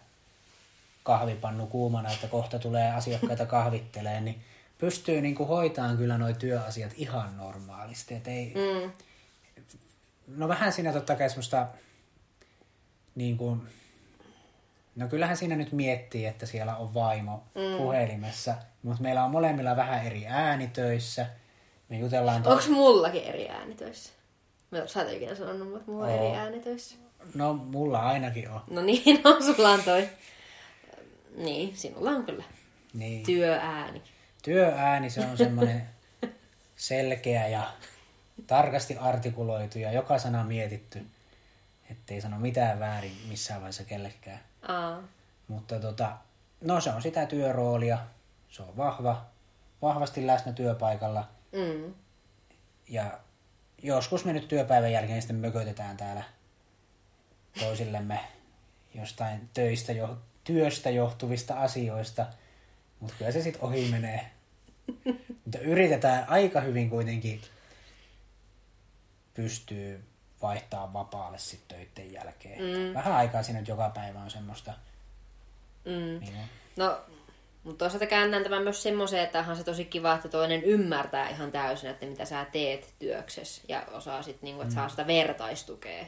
kahvipannu 1.02 1.66
kuumana, 1.66 2.12
että 2.12 2.26
kohta 2.28 2.58
tulee 2.58 2.92
asiakkaita 2.92 3.46
kahvittelee, 3.56 4.20
niin 4.20 4.42
pystyy 4.78 5.20
niinku 5.20 5.44
hoitamaan 5.46 5.96
kyllä 5.96 6.18
nuo 6.18 6.32
työasiat 6.32 6.92
ihan 6.96 7.36
normaalisti. 7.36 8.14
Et 8.14 8.28
ei, 8.28 8.54
Mm, 8.54 8.90
no 10.26 10.48
vähän 10.48 10.72
siinä 10.72 10.92
totta 10.92 11.16
kai 11.16 11.28
semmoista, 11.28 11.66
niin 13.14 13.36
kuin, 13.36 13.68
no 14.98 15.08
kyllähän 15.08 15.36
siinä 15.36 15.56
nyt 15.56 15.72
miettii, 15.72 16.26
että 16.26 16.46
siellä 16.46 16.76
on 16.76 16.94
vaimo 16.94 17.44
mm. 17.54 17.76
puhelimessa, 17.78 18.54
mutta 18.82 19.02
meillä 19.02 19.24
on 19.24 19.30
molemmilla 19.30 19.76
vähän 19.76 20.06
eri 20.06 20.26
äänitöissä. 20.26 21.26
Me 21.88 21.98
jutellaan, 21.98 22.42
to- 22.42 22.50
Onko 22.50 22.64
mullakin 22.70 23.22
eri 23.24 23.48
äänitöissä? 23.48 24.12
Mä 24.70 24.86
sä 24.86 25.02
et 25.02 25.12
ikinä 25.12 25.34
sanonut, 25.34 25.76
että 25.76 25.90
mulla 25.90 26.04
on 26.06 26.10
eri 26.12 26.36
äänitöissä. 26.36 26.96
no 27.34 27.54
mulla 27.54 28.00
ainakin 28.00 28.50
on. 28.50 28.60
No 28.70 28.82
niin, 28.82 29.20
no 29.24 29.40
sulla 29.40 29.70
on 29.70 29.82
toi. 29.82 30.08
Niin, 31.36 31.76
sinulla 31.76 32.10
on 32.10 32.24
kyllä 32.26 32.44
Niin. 32.94 33.26
työääni. 33.26 34.02
Työääni, 34.42 35.10
se 35.10 35.20
on 35.20 35.36
semmoinen 35.38 35.88
selkeä 36.76 37.48
ja 37.48 37.72
tarkasti 38.46 38.96
artikuloitu 38.96 39.78
ja 39.78 39.92
joka 39.92 40.18
sana 40.18 40.44
mietitty, 40.44 41.06
ettei 41.90 42.20
sano 42.20 42.38
mitään 42.38 42.80
väärin 42.80 43.16
missään 43.28 43.60
vaiheessa 43.60 43.84
kellekään. 43.84 44.40
Aa. 44.62 45.02
Mutta 45.48 45.80
tota, 45.80 46.16
no 46.60 46.80
se 46.80 46.90
on 46.90 47.02
sitä 47.02 47.26
työroolia, 47.26 47.98
se 48.48 48.62
on 48.62 48.76
vahva, 48.76 49.26
vahvasti 49.82 50.26
läsnä 50.26 50.52
työpaikalla 50.52 51.28
Mm. 51.52 51.94
ja 52.88 53.18
joskus 53.82 54.24
me 54.24 54.32
nyt 54.32 54.48
työpäivän 54.48 54.92
jälkeen 54.92 55.22
sitten 55.22 55.36
mökötetään 55.36 55.96
täällä 55.96 56.24
toisillemme 57.60 58.20
jostain 58.94 59.48
töistä 59.54 59.92
jo, 59.92 60.18
työstä 60.44 60.90
johtuvista 60.90 61.54
asioista, 61.60 62.26
mutta 63.00 63.14
kyllä 63.18 63.32
se 63.32 63.42
sitten 63.42 63.62
ohi 63.62 63.90
menee. 63.90 64.30
Mutta 65.44 65.58
yritetään 65.58 66.28
aika 66.28 66.60
hyvin 66.60 66.90
kuitenkin 66.90 67.40
pystyy 69.34 70.04
vaihtaa 70.42 70.92
vapaalle 70.92 71.38
sitten 71.38 71.78
töiden 71.78 72.12
jälkeen. 72.12 72.62
Mm. 72.62 72.94
Vähän 72.94 73.14
aikaa 73.14 73.42
siinä 73.42 73.62
joka 73.68 73.90
päivä 73.90 74.18
on 74.18 74.30
semmoista. 74.30 74.72
Mm. 75.84 76.20
Niin 76.20 76.34
on. 76.36 76.44
No, 76.76 76.98
mutta 77.64 77.78
toisaalta 77.78 78.06
käännän 78.06 78.42
tämän 78.42 78.62
myös 78.62 78.82
semmoiseen, 78.82 79.24
että 79.24 79.38
onhan 79.38 79.56
se 79.56 79.64
tosi 79.64 79.84
kiva, 79.84 80.14
että 80.14 80.28
toinen 80.28 80.62
ymmärtää 80.62 81.28
ihan 81.28 81.52
täysin, 81.52 81.90
että 81.90 82.06
mitä 82.06 82.24
sä 82.24 82.46
teet 82.52 82.94
työksessä 82.98 83.62
ja 83.68 83.82
osaa 83.92 84.22
sitten, 84.22 84.46
niinku, 84.46 84.62
että 84.62 84.74
saa 84.74 84.88
sitä 84.88 85.06
vertaistukea. 85.06 86.04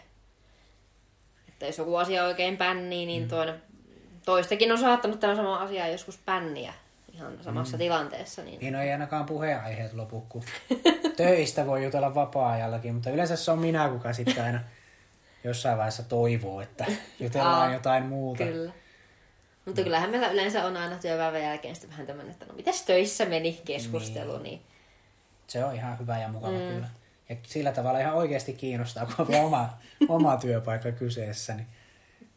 Että 1.48 1.66
jos 1.66 1.78
joku 1.78 1.96
asia 1.96 2.24
oikein 2.24 2.56
pännii, 2.56 3.06
niin 3.06 3.28
toinen, 3.28 3.62
toistakin 4.24 4.72
on 4.72 4.78
saattanut 4.78 5.20
tämä 5.20 5.36
sama 5.36 5.56
asia 5.56 5.88
joskus 5.88 6.18
pänniä 6.18 6.74
ihan 7.20 7.44
samassa 7.44 7.78
tilanteessa. 7.78 8.42
Niin, 8.42 8.60
Niin 8.60 8.72
no 8.72 8.80
ei 8.80 8.92
ainakaan 8.92 9.26
puheenaiheet 9.26 9.92
lopu, 9.92 10.26
kun 10.28 10.42
töistä 11.16 11.66
voi 11.66 11.84
jutella 11.84 12.14
vapaa-ajallakin, 12.14 12.94
mutta 12.94 13.10
yleensä 13.10 13.36
se 13.36 13.50
on 13.50 13.58
minä, 13.58 13.88
kuka 13.88 14.12
sitten 14.12 14.44
aina 14.44 14.60
jossain 15.44 15.78
vaiheessa 15.78 16.02
toivoo, 16.02 16.60
että 16.60 16.86
jutellaan 17.20 17.68
Aa, 17.68 17.72
jotain 17.72 18.06
muuta. 18.06 18.44
Kyllä. 18.44 18.72
Mutta 19.64 19.82
kyllähän 19.82 20.10
meillä 20.10 20.30
yleensä 20.30 20.64
on 20.64 20.76
aina 20.76 20.96
työpäivän 20.96 21.42
jälkeen 21.42 21.74
sitten 21.74 21.90
vähän 21.90 22.06
tämmöinen, 22.06 22.32
että 22.32 22.46
no 22.46 22.54
mitäs 22.54 22.82
töissä 22.82 23.24
meni 23.24 23.60
keskustelu, 23.64 24.32
niin, 24.32 24.42
niin 24.42 24.62
Se 25.46 25.64
on 25.64 25.74
ihan 25.74 25.98
hyvä 25.98 26.18
ja 26.18 26.28
mukava 26.28 26.52
mm. 26.52 26.74
kyllä. 26.74 26.88
Ja 27.28 27.36
sillä 27.46 27.72
tavalla 27.72 28.00
ihan 28.00 28.14
oikeasti 28.14 28.52
kiinnostaa, 28.52 29.06
kun 29.06 29.26
on 29.34 29.44
oma, 29.44 29.78
oma 30.08 30.36
työpaikka 30.36 30.92
kyseessä, 30.92 31.54
niin 31.54 31.66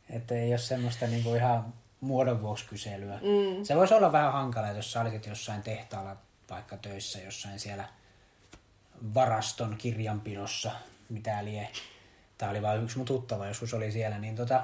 että 0.10 0.36
ei 0.36 0.50
ole 0.50 0.58
semmoista 0.58 1.08
niin 1.08 1.24
kuin 1.24 1.38
ihan 1.38 1.74
muodon 2.04 2.42
vuoksi 2.42 2.66
kyselyä. 2.66 3.14
Mm. 3.14 3.64
Se 3.64 3.76
voisi 3.76 3.94
olla 3.94 4.12
vähän 4.12 4.34
hankala, 4.34 4.68
jos 4.68 4.92
sä 4.92 5.02
olisit 5.02 5.26
jossain 5.26 5.62
tehtaalla 5.62 6.16
vaikka 6.50 6.78
töissä 6.78 7.20
jossain 7.20 7.60
siellä 7.60 7.86
varaston 9.14 9.76
kirjanpidossa, 9.78 10.72
mitä 11.10 11.46
lie. 11.46 11.70
Tämä 12.38 12.52
oli 12.52 12.62
vain 12.62 12.84
yksi 12.84 12.98
mun 12.98 13.06
tuttava, 13.06 13.48
joskus 13.48 13.74
oli 13.74 13.92
siellä, 13.92 14.20
niin 14.20 14.36
tota, 14.36 14.64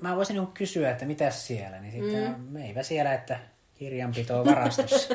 mä 0.00 0.16
voisin 0.16 0.36
niin 0.36 0.46
kysyä, 0.46 0.90
että 0.90 1.04
mitäs 1.04 1.46
siellä, 1.46 1.80
niin 1.80 1.92
sitten 1.92 2.34
mm. 2.38 2.56
eipä 2.56 2.82
siellä, 2.82 3.14
että 3.14 3.38
kirjanpito 3.74 4.44
varastossa. 4.44 5.14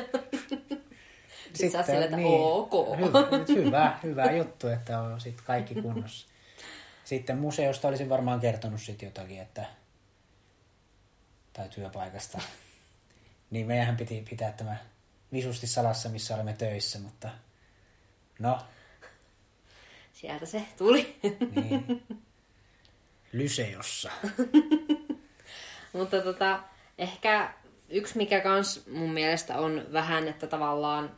Sitten 1.54 1.80
oot 1.80 1.86
sillä, 1.86 2.04
että 2.04 2.16
ok. 2.16 2.98
Hyvä, 2.98 3.48
hyvä, 3.48 3.98
hyvä 4.02 4.32
juttu, 4.32 4.68
että 4.68 5.00
on 5.00 5.20
sitten 5.20 5.44
kaikki 5.44 5.74
kunnossa. 5.74 6.28
Sitten 7.04 7.38
museosta 7.38 7.88
olisin 7.88 8.08
varmaan 8.08 8.40
kertonut 8.40 8.80
sitten 8.80 9.06
jotakin, 9.06 9.40
että 9.40 9.66
tai 11.52 11.68
työpaikasta. 11.68 12.38
Niin 13.50 13.66
meidän 13.66 13.96
piti 13.96 14.24
pitää 14.30 14.52
tämä 14.52 14.76
visusti 15.32 15.66
salassa, 15.66 16.08
missä 16.08 16.34
olemme 16.34 16.52
töissä, 16.52 16.98
mutta 16.98 17.30
no, 18.38 18.58
sieltä 20.12 20.46
se 20.46 20.64
tuli. 20.78 21.20
niin. 21.54 22.02
Lyseossa. 23.32 24.10
Mutta 25.92 26.22
tota, 26.22 26.62
ehkä 26.98 27.54
yksi 27.88 28.16
mikä 28.16 28.40
kans 28.40 28.86
mun 28.86 29.12
mielestä 29.12 29.58
on 29.58 29.86
vähän, 29.92 30.28
että 30.28 30.46
tavallaan 30.46 31.16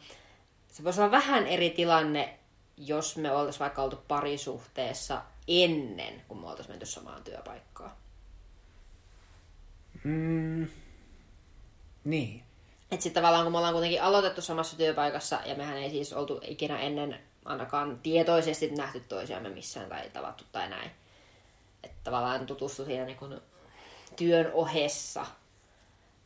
se 0.69 0.85
voisi 0.85 1.01
olla 1.01 1.11
vähän 1.11 1.47
eri 1.47 1.71
tilanne, 1.71 2.39
jos 2.77 3.17
me 3.17 3.31
oltaisiin 3.31 3.61
vaikka 3.61 3.83
oltu 3.83 3.97
parisuhteessa 4.09 5.23
ennen, 5.49 6.23
kuin 6.29 6.41
me 6.41 6.47
oltaisiin 6.47 6.73
menty 6.73 6.87
samaan 6.87 7.25
työpaikkaan. 7.25 7.93
Mm, 10.05 10.67
niin. 12.05 12.43
Että 12.91 13.03
sitten 13.03 13.23
tavallaan 13.23 13.45
kun 13.45 13.53
me 13.53 13.59
ollaan 13.59 13.75
kuitenkin 13.75 14.03
aloitettu 14.03 14.43
samassa 14.43 14.77
työpaikassa 14.77 15.41
ja 15.47 15.55
mehän 15.55 15.77
ei 15.77 15.91
siis 15.91 16.13
oltu 16.13 16.41
ikinä 16.43 16.81
ennen 16.81 17.21
ainakaan 17.45 17.99
tietoisesti 18.03 18.71
nähty 18.71 19.01
toisiamme 19.01 19.49
missään 19.49 19.89
tai 19.89 20.11
tavattu 20.11 20.45
tai 20.53 20.69
näin. 20.69 20.91
Että 21.83 21.99
tavallaan 22.05 22.47
tutustu 22.47 22.85
siinä 22.85 23.05
niin 23.05 23.41
työn 24.17 24.51
ohessa. 24.53 25.27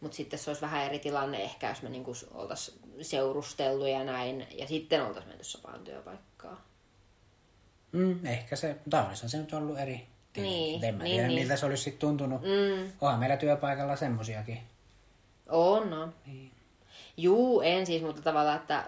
Mutta 0.00 0.16
sitten 0.16 0.38
se 0.38 0.50
olisi 0.50 0.62
vähän 0.62 0.84
eri 0.84 0.98
tilanne 0.98 1.42
ehkä, 1.42 1.68
jos 1.68 1.82
me 1.82 1.88
niin 1.88 2.04
oltaisiin 2.34 2.78
seurustellut 3.02 3.88
ja 3.88 4.04
näin, 4.04 4.46
ja 4.50 4.68
sitten 4.68 5.02
oltaisiin 5.02 5.28
menty 5.28 5.44
samaan 5.44 5.84
työpaikkaan. 5.84 6.58
Mm, 7.92 8.26
ehkä 8.26 8.56
se, 8.56 8.76
tai 8.90 9.06
olisihan 9.06 9.30
se 9.30 9.38
nyt 9.38 9.52
ollut 9.52 9.78
eri 9.78 10.06
Niin, 10.42 10.84
en 10.84 10.94
mä 10.94 11.02
niin, 11.02 11.14
tiedä, 11.14 11.28
niin. 11.28 11.40
miltä 11.40 11.56
se 11.56 11.66
olisi 11.66 11.82
sitten 11.82 12.00
tuntunut. 12.00 12.42
Mm, 12.42 12.92
Onhan 13.00 13.20
meillä 13.20 13.36
työpaikalla 13.36 13.96
semmosiakin. 13.96 14.60
on, 15.48 15.92
on. 15.92 16.14
Niin. 16.26 16.52
Juu, 17.16 17.60
en 17.60 17.86
siis, 17.86 18.02
mutta 18.02 18.22
tavallaan, 18.22 18.56
että, 18.56 18.84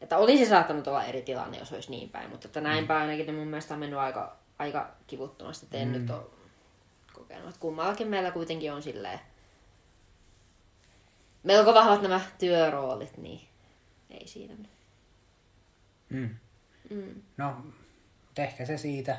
että 0.00 0.18
olisi 0.18 0.46
saattanut 0.46 0.86
olla 0.86 1.04
eri 1.04 1.22
tilanne, 1.22 1.58
jos 1.58 1.72
olisi 1.72 1.90
niin 1.90 2.08
päin. 2.08 2.30
Mutta 2.30 2.48
että 2.48 2.60
näin 2.60 2.86
päin 2.86 3.00
ainakin 3.00 3.26
niin 3.26 3.36
mun 3.36 3.48
mielestä 3.48 3.74
on 3.74 3.80
mennyt 3.80 3.98
aika, 3.98 4.36
aika 4.58 4.90
kivuttomasti. 5.06 5.66
että 5.66 5.78
En 5.78 5.92
nyt 5.92 6.10
ole 6.10 6.22
kokenut. 7.12 7.58
Kummallakin 7.58 8.08
meillä 8.08 8.30
kuitenkin 8.30 8.72
on 8.72 8.82
silleen 8.82 9.20
melko 11.42 11.74
vahvat 11.74 12.02
nämä 12.02 12.20
työroolit, 12.38 13.16
niin 13.16 13.48
ei 14.10 14.26
siinä. 14.28 14.54
Mm. 16.08 16.36
Mm. 16.90 17.22
No, 17.36 17.56
mutta 18.38 18.50
ehkä 18.50 18.66
se 18.66 18.78
siitä. 18.78 19.18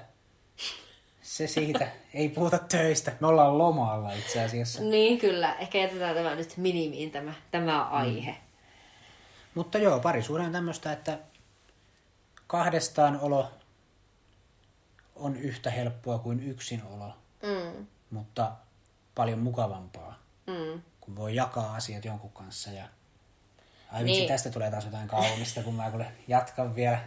Se 1.22 1.48
siitä. 1.48 1.88
Ei 2.14 2.30
puhuta 2.30 2.58
töistä. 2.58 3.12
Me 3.20 3.28
ollaan 3.28 3.58
lomalla 3.58 4.14
itse 4.14 4.44
asiassa. 4.44 4.82
Niin, 4.82 5.20
kyllä. 5.20 5.56
Ehkä 5.56 5.78
jätetään 5.78 6.16
tämä 6.16 6.36
nyt 6.36 6.58
minimiin 6.58 7.12
tämä, 7.12 7.34
tämä 7.52 7.84
aihe. 7.84 8.36
Mutta 9.56 9.78
joo, 9.78 10.00
parisuhde 10.00 10.44
on 10.44 10.52
tämmöistä, 10.52 10.92
että 10.92 11.20
kahdestaan 12.48 13.20
olo 13.22 13.52
on 15.16 15.36
yhtä 15.36 15.70
helppoa 15.72 16.20
kuin 16.20 16.40
yksin 16.40 16.84
olo, 16.84 17.14
Mm. 17.44 17.88
mutta 18.12 18.52
paljon 19.16 19.40
mukavampaa, 19.40 20.20
Mm. 20.48 20.82
kun 21.02 21.16
voi 21.16 21.36
jakaa 21.36 21.76
asiat 21.76 22.06
jonkun 22.06 22.32
kanssa. 22.32 22.70
Ja... 22.72 22.86
Ai 23.92 24.04
Niin. 24.04 24.16
vitsi, 24.16 24.28
tästä 24.28 24.50
tulee 24.50 24.72
taas 24.72 24.86
jotain 24.86 25.08
kaunista, 25.08 25.64
kun 25.64 25.76
mä 25.76 25.90
kuule 25.92 26.06
jatkan 26.28 26.76
vielä. 26.76 27.00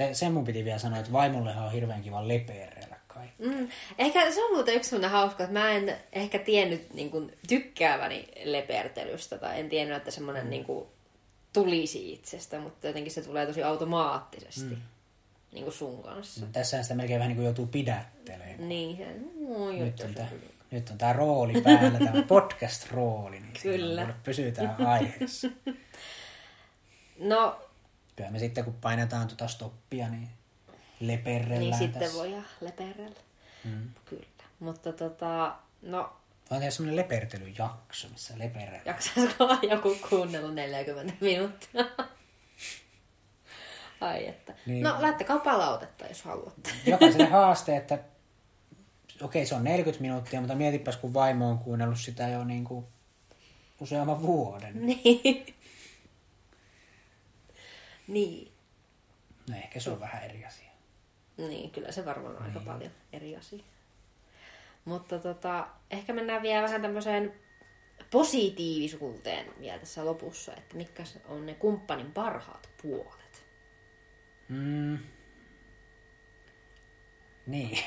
Se, 0.00 0.14
sen 0.14 0.32
mun 0.32 0.44
piti 0.44 0.64
vielä 0.64 0.78
sanoa, 0.78 0.98
että 0.98 1.12
vaimollehan 1.12 1.66
on 1.66 1.72
hirveän 1.72 2.02
kiva 2.02 2.28
lepeerellä 2.28 2.96
kaikki. 3.06 3.42
Mm. 3.42 3.68
Ehkä 3.98 4.30
se 4.30 4.44
on 4.44 4.54
muuten 4.54 4.74
yksi 4.74 4.90
sellainen 4.90 5.10
hauska, 5.10 5.44
että 5.44 5.58
mä 5.58 5.70
en 5.70 5.96
ehkä 6.12 6.38
tiennyt 6.38 6.94
niin 6.94 7.10
kuin, 7.10 7.32
tykkääväni 7.48 8.28
lepertelystä 8.44 9.38
tai 9.38 9.60
en 9.60 9.68
tiennyt, 9.68 9.96
että 9.96 10.10
semmoinen 10.10 10.44
mm. 10.44 10.50
niin 10.50 10.64
kuin, 10.64 10.86
tulisi 11.52 12.12
itsestä, 12.12 12.60
mutta 12.60 12.86
jotenkin 12.86 13.12
se 13.12 13.22
tulee 13.22 13.46
tosi 13.46 13.62
automaattisesti 13.62 14.74
mm. 14.74 14.82
niin 15.52 15.64
kuin 15.64 15.74
sun 15.74 16.02
kanssa. 16.02 16.46
Mm, 16.46 16.52
Tässä 16.52 16.82
sitä 16.82 16.94
melkein 16.94 17.18
vähän 17.18 17.28
niin 17.28 17.36
kuin 17.36 17.44
joutuu 17.44 17.66
pidättelemään. 17.66 18.68
Niin, 18.68 18.96
se, 18.96 19.06
no, 19.48 19.72
Nyt 19.72 20.00
on, 20.00 20.14
tää, 20.14 20.28
nyt 20.70 20.90
on 20.90 20.98
tämä 20.98 21.12
rooli 21.12 21.60
päällä, 21.60 21.98
tämä 21.98 22.22
podcast-rooli, 22.22 23.40
niin 23.40 23.52
Kyllä. 23.62 24.14
pysytään 24.24 24.86
aiheessa. 24.86 25.48
No, 27.20 27.69
Kyllä 28.16 28.30
me 28.30 28.38
sitten 28.38 28.64
kun 28.64 28.74
painetaan 28.74 29.28
tuota 29.28 29.48
stoppia, 29.48 30.08
niin 30.08 30.28
leperrellään 31.00 31.60
niin 31.60 31.92
tässä. 31.92 31.98
sitten 32.00 32.12
voi 32.14 32.42
leperellä. 32.60 33.20
Mm. 33.64 33.90
Kyllä. 34.04 34.26
Mutta 34.60 34.92
tota, 34.92 35.56
no, 35.82 36.12
Voin 36.50 36.60
tehdä 36.60 36.70
semmoinen 36.70 36.96
lepertelyjakso, 36.96 38.08
missä 38.08 38.38
leperrellään. 38.38 38.86
jaksaisiko 38.86 39.48
joku 39.70 39.96
kuunnella 40.08 40.52
40 40.52 41.14
minuuttia? 41.20 41.84
Ai 44.00 44.26
että. 44.28 44.54
Niin. 44.66 44.82
No, 44.82 44.96
laittakaa 45.02 45.38
palautetta, 45.38 46.06
jos 46.06 46.22
haluatte. 46.22 46.70
Jokaiselle 46.86 47.26
haaste, 47.26 47.76
että 47.76 47.98
okei 49.22 49.46
se 49.46 49.54
on 49.54 49.64
40 49.64 50.02
minuuttia, 50.02 50.40
mutta 50.40 50.54
mietipäs 50.54 50.96
kun 50.96 51.14
vaimo 51.14 51.48
on 51.48 51.58
kuunnellut 51.58 51.98
sitä 52.00 52.28
jo 52.28 52.44
niin 52.44 52.64
kuin 52.64 52.86
useamman 53.80 54.22
vuoden. 54.22 54.86
niin. 54.86 55.54
Niin. 58.10 58.52
No 59.50 59.56
ehkä 59.56 59.80
se 59.80 59.90
on 59.90 60.00
vähän 60.00 60.24
eri 60.24 60.44
asia. 60.44 60.70
Niin, 61.36 61.70
kyllä 61.70 61.92
se 61.92 62.04
varmaan 62.04 62.36
on 62.36 62.42
aika 62.42 62.60
paljon 62.60 62.90
eri 63.12 63.36
asia. 63.36 63.64
Mutta 64.84 65.18
tota, 65.18 65.68
ehkä 65.90 66.12
mennään 66.12 66.42
vielä 66.42 66.62
vähän 66.62 66.82
tämmöiseen 66.82 67.34
positiivisuuteen 68.10 69.46
vielä 69.60 69.78
tässä 69.78 70.04
lopussa, 70.04 70.52
että 70.56 70.76
mitkä 70.76 71.02
on 71.28 71.46
ne 71.46 71.54
kumppanin 71.54 72.12
parhaat 72.12 72.68
puolet. 72.82 73.44
Mm. 74.48 74.98
Niin. 77.46 77.78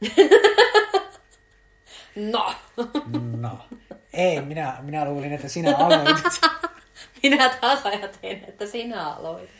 No! 2.16 2.54
No. 3.36 3.58
Ei, 4.12 4.42
minä, 4.42 4.76
minä 4.80 5.04
luulin, 5.04 5.32
että 5.32 5.48
sinä 5.48 5.76
aloitit. 5.76 6.40
Minä 7.22 7.48
taas 7.48 7.86
ajattelin, 7.86 8.44
että 8.48 8.66
sinä 8.66 9.08
aloit. 9.08 9.50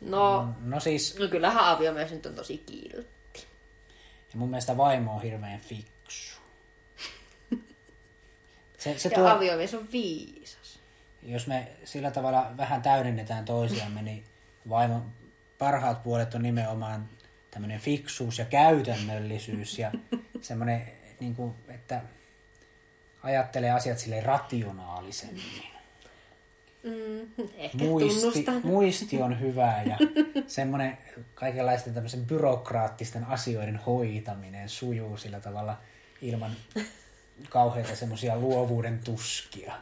No, 0.00 0.48
No 0.60 0.80
siis, 0.80 1.18
no 1.18 1.28
kyllähän 1.28 1.64
aviomies 1.64 2.10
nyt 2.10 2.26
on 2.26 2.34
tosi 2.34 2.58
kiltti. 2.58 3.46
ja 4.32 4.38
mun 4.38 4.50
mielestä 4.50 4.76
vaimo 4.76 5.14
on 5.14 5.22
hirveän 5.22 5.60
fiksu. 5.60 6.40
Se, 8.78 8.98
se 8.98 9.08
Ja 9.08 9.14
tuo, 9.14 9.28
aviomies 9.28 9.74
on 9.74 9.88
viisas. 9.92 10.78
jos 11.22 11.46
me 11.46 11.68
sillä 11.84 12.10
tavalla 12.10 12.50
vähän 12.56 12.82
täydennetään 12.82 13.44
toisiamme, 13.44 14.02
niin 14.02 14.24
vaimon 14.68 15.12
parhaat 15.58 16.02
puolet 16.02 16.34
on 16.34 16.42
nimenomaan 16.42 17.08
tämmöinen 17.50 17.80
fiksuus 17.80 18.38
ja 18.38 18.44
käytännöllisyys 18.44 19.78
ja 19.78 19.92
semmoinen, 20.40 20.92
niin 21.20 21.34
kuin, 21.34 21.54
että 21.68 22.02
ajattelee 23.22 23.70
asiat 23.70 23.98
sille 23.98 24.20
rationaalisemmin. 24.20 25.77
Mm, 26.82 27.48
ehkä 27.56 27.78
Muisti, 27.78 28.44
muisti 28.62 29.22
on 29.22 29.40
hyvä 29.40 29.82
ja 29.86 29.98
semmoinen 30.46 30.98
kaikenlaisten 31.34 31.94
tämmöisen 31.94 32.26
byrokraattisten 32.26 33.24
asioiden 33.24 33.76
hoitaminen 33.76 34.68
sujuu 34.68 35.16
sillä 35.16 35.40
tavalla 35.40 35.76
ilman 36.22 36.56
kauheita 37.48 37.96
semmoisia 37.96 38.38
luovuuden 38.38 38.98
tuskia. 39.04 39.74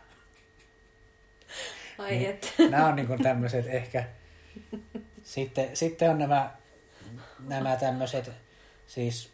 Ai 1.98 2.26
että. 2.26 2.48
Nämä 2.70 2.86
on 2.86 2.96
niin 2.96 3.22
tämmöiset 3.22 3.66
ehkä... 3.66 4.04
Sitten, 5.22 5.76
sitten 5.76 6.10
on 6.10 6.18
nämä, 6.18 6.50
nämä 7.48 7.76
tämmöiset, 7.76 8.30
siis... 8.86 9.30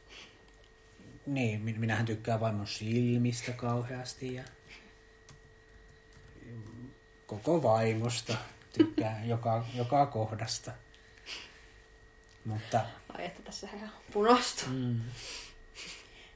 Niin, 1.27 1.61
min- 1.61 1.81
minähän 1.81 2.07
tykkään 2.07 2.41
vaimon 2.41 2.67
silmistä 2.67 3.53
kauheasti 3.53 4.35
ja 4.35 4.43
koko 7.33 7.63
vaimosta 7.63 8.37
tykkään 8.73 9.29
joka, 9.35 9.65
joka 9.75 10.07
kohdasta. 10.07 10.73
Mutta 12.45 12.81
Ai 13.09 13.25
että 13.25 13.43
tässä 13.43 13.69
ihan 13.75 13.91
punastu. 14.13 14.65
Mm. 14.71 15.01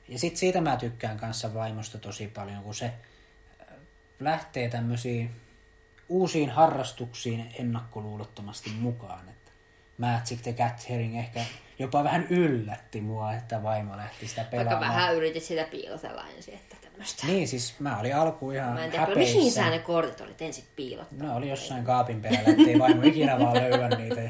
Ja 0.08 0.18
sitten 0.18 0.38
siitä 0.38 0.60
mä 0.60 0.76
tykkään 0.76 1.16
kanssa 1.16 1.54
vaimosta 1.54 1.98
tosi 1.98 2.28
paljon, 2.28 2.62
kun 2.62 2.74
se 2.74 2.84
äh, 2.86 3.76
lähtee 4.20 4.68
tämmöisiin 4.68 5.30
uusiin 6.08 6.50
harrastuksiin 6.50 7.54
ennakkoluulottomasti 7.58 8.70
mukaan. 8.70 9.35
Magic 9.98 10.42
the 10.42 10.52
Gathering 10.52 11.18
ehkä 11.18 11.40
jopa 11.78 12.04
vähän 12.04 12.26
yllätti 12.30 13.00
mua, 13.00 13.32
että 13.34 13.62
vaimo 13.62 13.96
lähti 13.96 14.28
sitä 14.28 14.40
Vaikka 14.40 14.56
pelaamaan. 14.56 14.94
vähän 14.94 15.16
yritit 15.16 15.42
sitä 15.42 15.64
piilotella 15.70 16.24
ensin, 16.36 16.54
että 16.54 16.76
tämmöistä. 16.82 17.26
Niin, 17.26 17.48
siis 17.48 17.74
mä 17.80 18.00
olin 18.00 18.16
alkuun 18.16 18.54
ihan 18.54 18.72
Mä 18.74 18.84
en 18.84 18.90
tiedä, 18.90 19.06
häpeissä. 19.06 19.36
mihin 19.36 19.52
sä 19.52 19.70
ne 19.70 19.78
kortit 19.78 20.20
olit 20.20 20.42
ensin 20.42 20.64
piilot. 20.76 21.12
No 21.12 21.36
oli 21.36 21.48
jossain 21.48 21.84
kaapin 21.84 22.22
perällä, 22.22 22.50
ettei 22.58 22.78
vaimo 22.78 23.02
ikinä 23.02 23.38
vaan 23.38 23.54
löyä 23.54 23.88
niitä. 23.88 24.20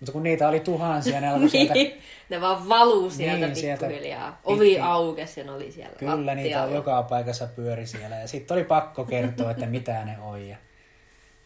Mutta 0.00 0.12
kun 0.12 0.22
niitä 0.22 0.48
oli 0.48 0.60
tuhansia, 0.60 1.20
ne 1.20 1.28
alkoi 1.28 1.48
sieltä... 1.50 1.74
Niin, 1.74 2.00
ne 2.28 2.40
vaan 2.40 2.68
valuu 2.68 3.10
sieltä 3.10 3.46
Niin, 3.46 3.56
sieltä 3.56 3.86
pikkuhiljaa. 3.86 4.40
Ovi 4.44 4.78
aukesi 4.80 5.40
ja 5.40 5.46
ne 5.46 5.52
oli 5.52 5.72
siellä 5.72 5.96
Kyllä 5.98 6.34
niitä 6.34 6.58
lattialla. 6.58 6.76
joka 6.76 7.02
paikassa 7.02 7.46
pyöri 7.46 7.86
siellä. 7.86 8.16
Ja 8.16 8.28
sitten 8.28 8.54
oli 8.54 8.64
pakko 8.64 9.04
kertoa, 9.04 9.50
että 9.50 9.66
mitä 9.66 10.04
ne 10.04 10.18
on. 10.18 10.48
Ja 10.48 10.56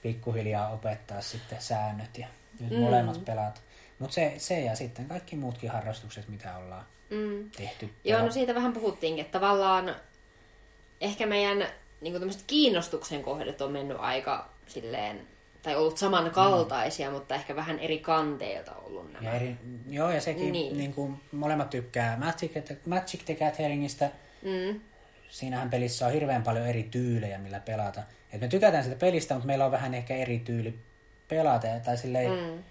pikkuhiljaa 0.03 0.69
opettaa 0.69 1.21
sitten 1.21 1.61
säännöt 1.61 2.19
ja 2.19 2.27
nyt 2.61 2.71
mm. 2.71 2.79
molemmat 2.79 3.25
pelaat. 3.25 3.63
Mutta 3.99 4.15
se, 4.15 4.35
se 4.39 4.61
ja 4.61 4.77
sitten 4.77 5.07
kaikki 5.07 5.37
muutkin 5.37 5.71
harrastukset, 5.71 6.29
mitä 6.29 6.57
ollaan 6.57 6.85
Mm. 7.13 7.51
tehty. 7.51 7.91
Joo, 8.05 8.23
no 8.23 8.31
siitä 8.31 8.55
vähän 8.55 8.73
puhuttiinkin, 8.73 9.25
että 9.25 9.39
tavallaan 9.39 9.97
ehkä 11.01 11.27
meidän 11.27 11.67
niin 12.01 12.13
tämmöiset 12.13 12.45
kiinnostuksen 12.47 13.23
kohdat 13.23 13.61
on 13.61 13.73
mennyt 13.73 13.97
aika 14.01 14.51
silleen, 14.67 15.27
tai 15.63 15.77
ollut 15.77 15.99
samankaltaisia, 15.99 17.09
mm. 17.09 17.15
mutta 17.15 17.35
ehkä 17.35 17.57
vähän 17.57 17.79
eri 17.79 17.99
kanteilta 17.99 18.75
ollut 18.75 19.13
nämä. 19.13 19.29
Ja 19.29 19.35
eri, 19.35 19.57
joo, 19.89 20.11
ja 20.11 20.21
sekin, 20.21 20.53
niin. 20.53 20.79
Niin. 20.79 20.95
Kuin 20.95 21.21
molemmat 21.33 21.71
tykkää 21.71 22.17
Magic, 22.17 22.53
Magic 22.87 23.25
the 23.25 23.35
Gatheringistä. 23.35 24.11
Mm. 24.43 24.81
Siinähän 25.31 25.71
pelissä 25.71 26.07
on 26.07 26.13
hirveän 26.13 26.43
paljon 26.43 26.67
eri 26.67 26.83
tyylejä, 26.83 27.39
millä 27.39 27.61
pelata. 27.61 28.03
Et 28.33 28.41
me 28.41 28.49
tykätään 28.49 28.85
sitä 28.85 28.97
pelistä, 28.97 29.35
mutta 29.35 29.47
meillä 29.47 29.65
on 29.65 29.73
vähän 29.73 29.95
ehkä 29.95 30.17
eri 30.17 30.39
tyyli 30.39 30.79
pelata. 31.29 31.67
Tai 31.85 31.97
silleen, 31.97 32.31
Mm. 32.31 32.63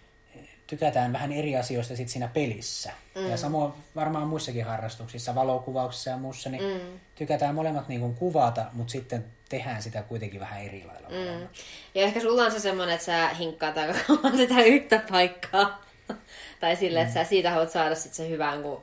tykätään 0.67 1.13
vähän 1.13 1.31
eri 1.31 1.55
asioista 1.57 1.95
sit 1.95 2.09
siinä 2.09 2.27
pelissä. 2.27 2.91
Mm. 3.15 3.29
Ja 3.29 3.37
samoin 3.37 3.73
varmaan 3.95 4.27
muissakin 4.27 4.65
harrastuksissa, 4.65 5.35
valokuvauksissa 5.35 6.09
ja 6.09 6.17
muussa, 6.17 6.49
niin 6.49 6.63
mm. 6.63 6.99
tykätään 7.15 7.55
molemmat 7.55 7.87
niin 7.87 8.01
kuin 8.01 8.15
kuvata, 8.15 8.65
mutta 8.73 8.91
sitten 8.91 9.25
tehdään 9.49 9.83
sitä 9.83 10.01
kuitenkin 10.01 10.39
vähän 10.39 10.61
eri 10.61 10.83
lailla. 10.85 11.09
Mm. 11.09 11.47
Ja 11.95 12.01
ehkä 12.01 12.19
sulla 12.19 12.43
on 12.43 12.51
se 12.51 12.59
semmoinen, 12.59 12.95
että 12.95 13.05
sä 13.05 13.29
hinkkaat 13.29 13.77
aika 13.77 13.93
kauan 14.07 14.37
sitä 14.37 14.61
yhtä 14.61 15.01
paikkaa. 15.09 15.85
tai 16.59 16.75
silleen, 16.75 17.07
että 17.07 17.23
sä 17.23 17.29
siitä 17.29 17.51
haluat 17.51 17.71
saada 17.71 17.95
sit 17.95 18.13
se 18.13 18.29
hyvän, 18.29 18.61
kun 18.61 18.81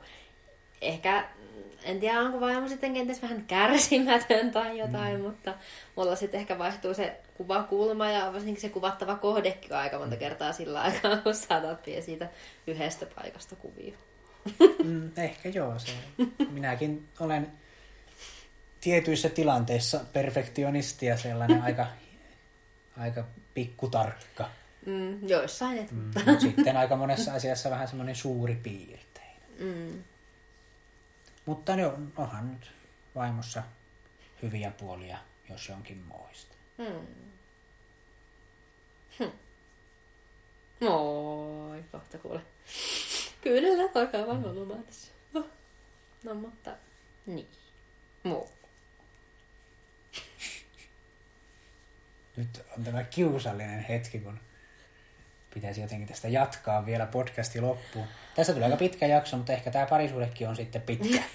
ehkä, 0.81 1.25
en 1.83 1.99
tiedä 1.99 2.19
onko 2.19 2.39
vaimo 2.39 2.67
sitten 2.67 2.93
kenties 2.93 3.21
vähän 3.21 3.45
kärsimätön 3.47 4.51
tai 4.51 4.79
jotain, 4.79 5.17
mm. 5.17 5.21
mutta 5.21 5.53
mulla 5.95 6.15
sitten 6.15 6.39
ehkä 6.39 6.57
vaihtuu 6.57 6.93
se 6.93 7.19
kuvakulma 7.33 8.09
ja 8.09 8.33
varsinkin 8.33 8.61
se 8.61 8.69
kuvattava 8.69 9.15
kohdekin 9.15 9.73
aika 9.73 9.99
monta 9.99 10.15
kertaa 10.15 10.53
sillä 10.53 10.81
aikaa, 10.81 11.17
kun 11.17 11.35
saatat 11.35 11.85
vie 11.85 12.01
siitä 12.01 12.29
yhdestä 12.67 13.05
paikasta 13.15 13.55
kuvia. 13.55 13.93
Mm, 14.83 15.11
ehkä 15.17 15.49
joo. 15.49 15.79
Se. 15.79 15.91
Minäkin 16.49 17.07
olen 17.19 17.51
tietyissä 18.81 19.29
tilanteissa 19.29 19.99
perfektionisti 20.13 21.05
ja 21.05 21.17
sellainen 21.17 21.61
aika, 21.61 21.87
aika 22.97 23.23
pikkutarkka. 23.53 24.49
Mm, 24.85 25.27
joissain, 25.27 25.77
et, 25.77 25.91
Mm, 25.91 25.97
mutta... 25.97 26.21
mut 26.25 26.41
sitten 26.41 26.77
aika 26.77 26.95
monessa 26.95 27.33
asiassa 27.33 27.69
vähän 27.69 27.87
semmoinen 27.87 28.15
suuri 28.15 28.55
piirtein. 28.55 29.41
Mm. 29.59 30.03
Mutta 31.49 31.75
no, 31.75 31.97
onhan 32.17 32.51
nyt 32.51 32.71
vaimossa 33.15 33.63
hyviä 34.41 34.71
puolia, 34.71 35.17
jos 35.49 35.69
jonkin 35.69 35.97
moista. 35.97 36.55
Hmm. 36.77 37.07
Hm. 39.19 39.31
Moi, 40.79 41.83
kohta 41.91 42.17
kuule. 42.17 42.41
Kyllä, 43.41 43.83
alkaa 43.95 44.27
vaan 44.27 44.45
olemaan 44.45 44.83
tässä. 44.83 45.11
No, 45.33 45.49
no 46.23 46.33
mutta, 46.33 46.71
niin. 47.25 47.49
Moi. 48.23 48.47
Nyt 52.37 52.61
on 52.77 52.83
tämä 52.83 53.03
kiusallinen 53.03 53.83
hetki, 53.83 54.19
kun 54.19 54.39
pitäisi 55.53 55.81
jotenkin 55.81 56.07
tästä 56.07 56.27
jatkaa 56.27 56.85
vielä 56.85 57.05
podcasti 57.05 57.61
loppuun. 57.61 58.07
Tästä 58.35 58.53
tulee 58.53 58.65
aika 58.65 58.77
pitkä 58.77 59.07
jakso, 59.07 59.37
mutta 59.37 59.53
ehkä 59.53 59.71
tämä 59.71 59.85
parisuudekin 59.85 60.47
on 60.49 60.55
sitten 60.55 60.81
pitkä. 60.81 61.23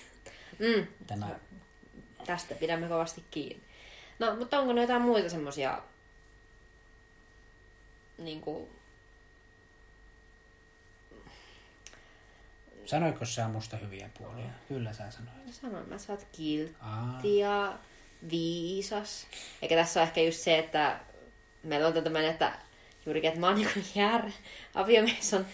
Mm, 0.59 0.87
Tämä, 1.07 1.29
tästä 2.27 2.55
pidämme 2.55 2.89
kovasti 2.89 3.25
kiinni. 3.31 3.63
No, 4.19 4.37
mutta 4.37 4.59
onko 4.59 4.73
ne 4.73 4.81
jotain 4.81 5.03
muita 5.03 5.29
semmosia 5.29 5.83
niin 8.19 8.41
kuin, 8.41 8.69
sanoiko 12.85 13.25
sä 13.25 13.49
musta 13.49 13.77
hyviä 13.77 14.11
puolia? 14.19 14.51
Kyllä 14.69 14.93
sä 14.93 15.11
sanoit. 15.11 15.55
sanoin 15.55 15.89
mä, 15.89 15.99
sä 15.99 16.13
oot 16.13 16.27
kiltti 16.33 17.39
ja 17.39 17.79
viisas. 18.31 19.27
Eikä 19.63 19.77
tässä 19.77 20.01
ole 20.01 20.09
ehkä 20.09 20.21
just 20.21 20.39
se, 20.41 20.59
että 20.59 21.01
meillä 21.63 21.87
on 21.87 21.95
tämmöinen, 21.95 22.31
että 22.31 22.59
juurikin, 23.07 23.29
että 23.29 23.41
mä 23.41 23.47
oon 23.47 23.57
niin 23.57 23.69
jär... 23.95 24.31
Aviomies 24.75 25.35
on 25.35 25.47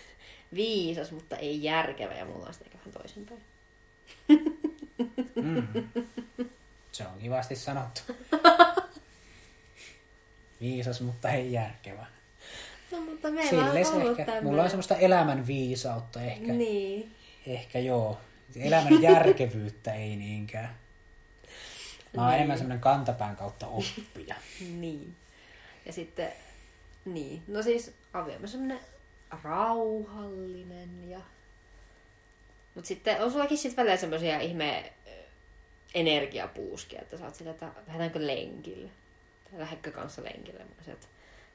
viisas, 0.54 1.12
mutta 1.12 1.36
ei 1.36 1.62
järkevä 1.62 2.14
ja 2.14 2.24
mulla 2.24 2.46
on 2.46 2.54
sitä 2.54 2.64
ehkä 2.64 2.78
vähän 2.78 2.92
toisinpäin. 2.92 3.42
se 6.92 7.06
on 7.06 7.18
kivasti 7.18 7.56
sanottu. 7.56 8.00
Viisas, 10.60 11.00
mutta 11.00 11.30
ei 11.30 11.52
järkevä. 11.52 12.06
No, 12.92 13.00
mutta 13.00 13.30
meillä 13.30 13.50
Sille 13.50 13.86
on 13.86 13.94
ollut 13.94 14.10
ehkä, 14.10 14.24
tämmöinen. 14.24 14.44
mulla 14.44 14.62
on 14.62 14.70
semmoista 14.70 14.96
elämän 14.96 15.46
viisautta 15.46 16.22
ehkä. 16.22 16.52
Niin. 16.52 17.14
Ehkä 17.46 17.78
joo. 17.78 18.20
Elämän 18.56 19.02
järkevyyttä 19.02 19.94
ei 19.94 20.16
niinkään. 20.16 20.76
Mä 22.16 22.24
oon 22.24 22.34
enemmän 22.34 22.58
semmoinen 22.58 22.80
kantapään 22.80 23.36
kautta 23.36 23.66
oppija. 23.66 24.34
Niin. 24.60 25.16
Ja 25.86 25.92
sitten, 25.92 26.32
niin. 27.04 27.42
No 27.48 27.62
siis 27.62 27.94
aviomies 28.12 28.42
on 28.42 28.48
semmoinen 28.48 28.80
rauhallinen 29.42 31.10
ja... 31.10 31.20
Mut 32.74 32.86
sitten 32.86 33.24
on 33.24 33.30
sullakin 33.32 33.58
sitten 33.58 33.76
välillä 33.76 33.96
semmoisia 33.96 34.40
ihme 34.40 34.92
energiapuuskia, 35.94 37.00
että 37.00 37.18
sä 37.18 37.24
oot 37.24 37.34
sillä, 37.34 37.50
että 37.50 37.72
lähdetäänkö 37.86 38.26
lenkille. 38.26 38.90
Tai 39.50 39.60
lähdetkö 39.60 39.92
kanssa 39.92 40.24
lenkille. 40.24 40.58
Mä 40.58 40.70
olisin, 40.76 40.92
että 40.92 41.06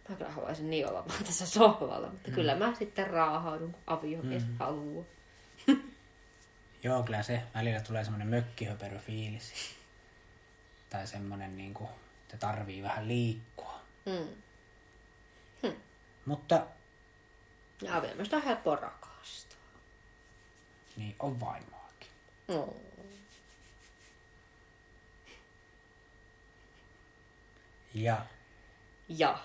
mä 0.09 0.15
kyllä 0.15 0.31
haluaisin 0.31 0.69
niin 0.69 0.87
olla 0.87 1.05
vaan 1.07 1.23
tässä 1.23 1.45
sohvalla, 1.45 2.09
mutta 2.09 2.29
mm. 2.29 2.35
kyllä 2.35 2.55
mä 2.55 2.73
sitten 2.79 3.07
raahaudun, 3.07 3.71
kun 3.71 3.81
aviomies 3.87 4.47
mm. 4.47 4.57
haluaa. 4.57 5.05
Joo, 6.83 7.03
kyllä 7.03 7.23
se 7.23 7.41
välillä 7.53 7.79
tulee 7.79 8.03
semmoinen 8.03 8.27
mökkihöperöfiilis. 8.27 9.53
Tai 10.89 11.07
semmoinen, 11.07 11.57
niin 11.57 11.73
kuin, 11.73 11.89
että 12.21 12.37
tarvii 12.37 12.83
vähän 12.83 13.07
liikkua. 13.07 13.81
Mm. 14.05 14.27
Mutta 16.27 16.65
Ja 17.81 17.97
aviomiestä 17.97 18.35
on 18.35 18.43
helppo 18.43 18.75
rakastaa. 18.75 19.57
niin 20.97 21.15
on 21.19 21.39
vaimoakin. 21.39 22.07
No. 22.47 22.73
Ja 27.93 28.25
Ja. 29.09 29.39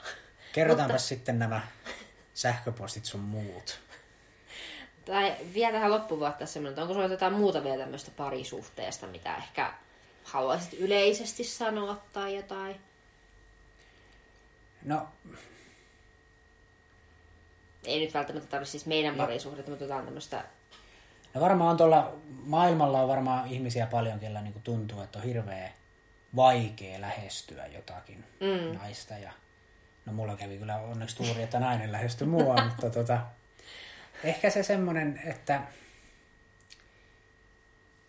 kerrotaanpa 0.53 0.99
sitten 0.99 1.39
nämä 1.39 1.61
sähköpostit 2.35 3.05
sun 3.05 3.21
muut. 3.21 3.81
Tai 5.05 5.37
vielä 5.55 5.73
tähän 5.73 5.91
loppuun 5.91 6.21
tässä 6.39 6.53
semmoinen, 6.53 6.83
onko 6.83 6.95
sulla 6.95 7.07
jotain 7.07 7.33
muuta 7.33 7.65
vielä 7.65 7.83
tämmöistä 7.83 8.11
parisuhteesta, 8.17 9.07
mitä 9.07 9.37
ehkä 9.37 9.75
haluaisit 10.25 10.73
yleisesti 10.73 11.45
sanoa 11.45 12.03
tai 12.13 12.37
jotain? 12.37 12.81
No, 14.85 15.09
Ei 17.87 18.01
nyt 18.01 18.15
välttämättä 18.15 18.49
tarvitse 18.49 18.71
siis 18.71 18.87
meidän 18.87 19.15
parisuhdetta, 19.15 19.71
mutta 19.71 19.85
jotain 19.85 20.05
tämmöistä... 20.05 20.45
no 21.35 21.41
varmaan 21.41 21.77
tuolla 21.77 22.13
maailmalla 22.43 23.01
on 23.03 23.09
varmaan 23.09 23.49
ihmisiä 23.49 23.87
paljon, 23.87 24.21
kellä 24.21 24.41
niin 24.41 24.53
kuin 24.53 24.63
tuntuu, 24.63 25.01
että 25.01 25.19
on 25.19 25.25
hirveä 25.25 25.71
vaikea 26.37 27.01
lähestyä 27.01 27.67
jotakin 27.67 28.25
mm. 28.41 28.79
naista. 28.79 29.15
Ja, 29.15 29.33
no 30.07 30.13
mulla 30.13 30.37
kävi 30.37 30.59
kyllä 30.59 30.77
onneksi 30.77 31.17
tuuri, 31.17 31.43
että 31.43 31.61
nainen 31.61 31.93
lähestyi 31.93 32.27
mua, 32.27 32.57
mutta 32.69 32.91
tota, 32.91 33.21
ehkä 34.25 34.51
se 34.51 34.63
semmoinen, 34.63 35.23
että 35.25 35.61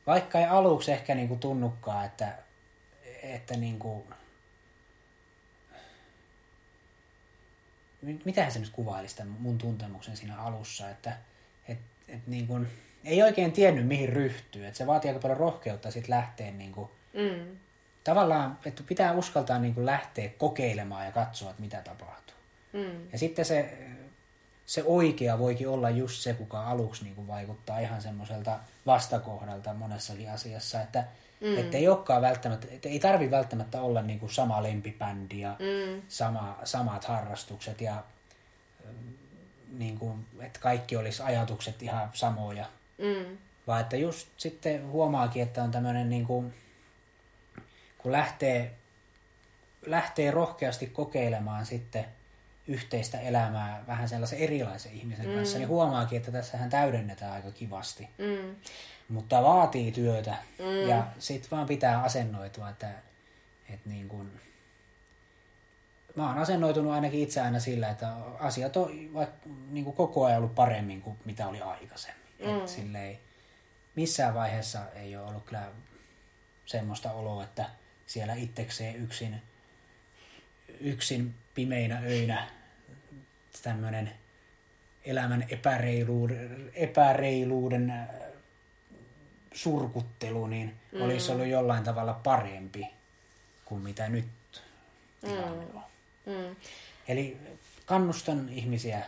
vaikka 0.07 0.39
ei 0.39 0.45
aluksi 0.45 0.91
ehkä 0.91 1.15
niin 1.15 1.27
kuin 1.27 1.39
tunnukaan, 1.39 2.05
että, 2.05 2.33
että 3.23 3.57
niin 3.57 3.79
kuin, 3.79 4.03
mitähän 8.25 8.51
se 8.51 8.59
nyt 8.59 8.69
kuvailisi 8.69 9.15
tämän 9.15 9.35
mun 9.39 9.57
tuntemuksen 9.57 10.17
siinä 10.17 10.37
alussa, 10.41 10.89
että 10.89 11.17
et, 11.67 11.77
et 12.07 12.27
niin 12.27 12.47
kuin, 12.47 12.67
ei 13.03 13.23
oikein 13.23 13.51
tiennyt 13.51 13.87
mihin 13.87 14.09
ryhtyy, 14.09 14.65
että 14.65 14.77
se 14.77 14.87
vaatii 14.87 15.09
aika 15.09 15.21
paljon 15.21 15.39
rohkeutta 15.39 15.91
sitten 15.91 16.15
lähteä 16.15 16.51
niin 16.51 16.71
kuin, 16.71 16.89
Mm. 17.13 17.57
tavallaan, 18.03 18.59
että 18.65 18.83
pitää 18.87 19.13
uskaltaa 19.13 19.59
niin 19.59 19.73
kuin 19.73 19.85
lähteä 19.85 20.29
kokeilemaan 20.37 21.05
ja 21.05 21.11
katsoa, 21.11 21.49
että 21.49 21.61
mitä 21.61 21.81
tapahtuu. 21.81 22.35
Mm. 22.73 23.07
Ja 23.11 23.19
sitten 23.19 23.45
se, 23.45 23.77
se 24.65 24.83
oikea 24.85 25.39
voikin 25.39 25.69
olla 25.69 25.89
just 25.89 26.21
se, 26.21 26.33
kuka 26.33 26.63
aluksi 26.67 27.03
niin 27.03 27.15
kuin 27.15 27.27
vaikuttaa 27.27 27.79
ihan 27.79 28.01
semmoiselta 28.01 28.59
vastakohdalta 28.85 29.73
monessakin 29.73 30.31
asiassa, 30.31 30.81
että 30.81 31.03
mm. 31.43 31.57
et 31.57 31.75
ei 31.75 31.87
olekaan 31.87 32.21
välttämättä, 32.21 32.67
et 32.71 32.85
ei 32.85 32.99
tarvi 32.99 33.31
välttämättä 33.31 33.81
olla 33.81 34.01
niin 34.01 34.19
kuin 34.19 34.33
sama 34.33 34.63
lempibändi 34.63 35.39
ja 35.39 35.55
Mm. 35.59 36.01
sama, 36.07 36.57
samat 36.63 37.05
harrastukset 37.05 37.81
ja 37.81 38.03
mm, 38.85 39.13
niin 39.79 39.97
kuin, 39.99 40.25
että 40.39 40.59
kaikki 40.59 40.95
olisi 40.95 41.23
ajatukset 41.23 41.83
ihan 41.83 42.09
samoja, 42.13 42.65
Mm. 42.97 43.37
vaan 43.67 43.81
että 43.81 43.97
just 43.97 44.27
sitten 44.37 44.87
huomaakin, 44.87 45.43
että 45.43 45.63
on 45.63 45.71
tämmöinen 45.71 46.09
niin 46.09 46.25
kuin, 46.25 46.53
kun 47.97 48.11
lähtee, 48.11 48.71
lähtee 49.85 50.31
rohkeasti 50.31 50.87
kokeilemaan 50.87 51.65
sitten 51.65 52.05
yhteistä 52.67 53.19
elämää 53.19 53.83
vähän 53.87 54.09
sellaisen 54.09 54.39
erilaisen 54.39 54.93
ihmisen 54.93 55.27
mm. 55.29 55.35
kanssa, 55.35 55.57
niin 55.57 55.67
huomaakin, 55.67 56.17
että 56.17 56.31
tässähän 56.31 56.69
täydennetään 56.69 57.31
aika 57.31 57.51
kivasti. 57.51 58.09
Mm. 58.17 58.55
Mutta 59.09 59.43
vaatii 59.43 59.91
työtä 59.91 60.35
mm. 60.59 60.89
ja 60.89 61.07
sitten 61.19 61.51
vaan 61.51 61.67
pitää 61.67 62.01
asennoitua, 62.01 62.69
että, 62.69 62.89
että 63.69 63.89
niin 63.89 64.09
kuin, 64.09 64.31
mä 66.15 66.27
oon 66.27 66.37
asennoitunut 66.37 66.93
ainakin 66.93 67.19
itse 67.19 67.41
aina 67.41 67.59
sillä, 67.59 67.89
että 67.89 68.15
asiat 68.39 68.77
on 68.77 69.13
vaikka 69.13 69.49
niin 69.69 69.83
kuin 69.83 69.95
koko 69.95 70.25
ajan 70.25 70.37
ollut 70.37 70.55
paremmin 70.55 71.01
kuin 71.01 71.17
mitä 71.25 71.47
oli 71.47 71.61
aikaisemmin. 71.61 72.23
Mm. 72.39 72.59
Et 72.59 72.67
silleen, 72.67 73.19
missään 73.95 74.33
vaiheessa 74.33 74.79
ei 74.95 75.17
ole 75.17 75.27
ollut 75.27 75.45
kyllä 75.45 75.71
semmoista 76.65 77.11
oloa, 77.11 77.43
että 77.43 77.69
siellä 78.05 78.33
itsekseen 78.33 78.95
yksin, 78.95 79.41
yksin 80.79 81.35
pimeinä 81.55 82.01
öinä 82.05 82.47
tämmöinen 83.63 84.11
elämän 85.05 85.45
epäreiluuden, 85.49 86.71
epäreiluuden 86.73 87.93
surkuttelu, 89.53 90.47
niin 90.47 90.75
mm. 90.91 91.01
olisi 91.01 91.31
ollut 91.31 91.47
jollain 91.47 91.83
tavalla 91.83 92.13
parempi 92.13 92.87
kuin 93.65 93.81
mitä 93.81 94.09
nyt 94.09 94.25
tilanne 95.21 95.65
on. 95.73 95.83
Mm. 96.25 96.55
Eli 97.07 97.37
kannustan 97.85 98.49
ihmisiä 98.49 99.01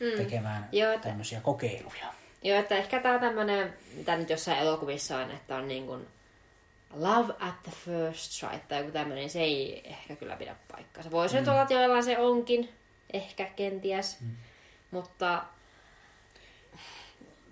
mm. 0.00 0.16
tekemään 0.16 0.68
Joo, 0.72 0.92
että- 0.92 1.08
tämmöisiä 1.08 1.40
kokeiluja. 1.40 2.14
Joo, 2.42 2.58
että 2.58 2.76
ehkä 2.76 3.00
tää 3.00 3.18
tämmönen, 3.18 3.74
mitä 3.94 4.16
nyt 4.16 4.30
jossain 4.30 4.58
elokuvissa 4.58 5.18
on, 5.18 5.30
että 5.30 5.56
on 5.56 5.68
niin 5.68 5.86
kuin 5.86 6.06
love 6.94 7.34
at 7.40 7.62
the 7.62 7.72
first 7.84 8.32
sight 8.32 8.68
tai 8.68 8.78
joku 8.78 8.90
tämmönen, 8.90 9.30
se 9.30 9.40
ei 9.40 9.82
ehkä 9.84 10.16
kyllä 10.16 10.36
pidä 10.36 10.56
paikkaansa. 10.72 11.10
Voisi 11.10 11.34
mm. 11.34 11.40
nyt 11.40 11.48
olla, 11.48 11.62
että 11.62 11.74
joillain 11.74 12.04
se 12.04 12.18
onkin, 12.18 12.68
ehkä 13.12 13.44
kenties, 13.44 14.20
mm. 14.20 14.30
mutta 14.90 15.44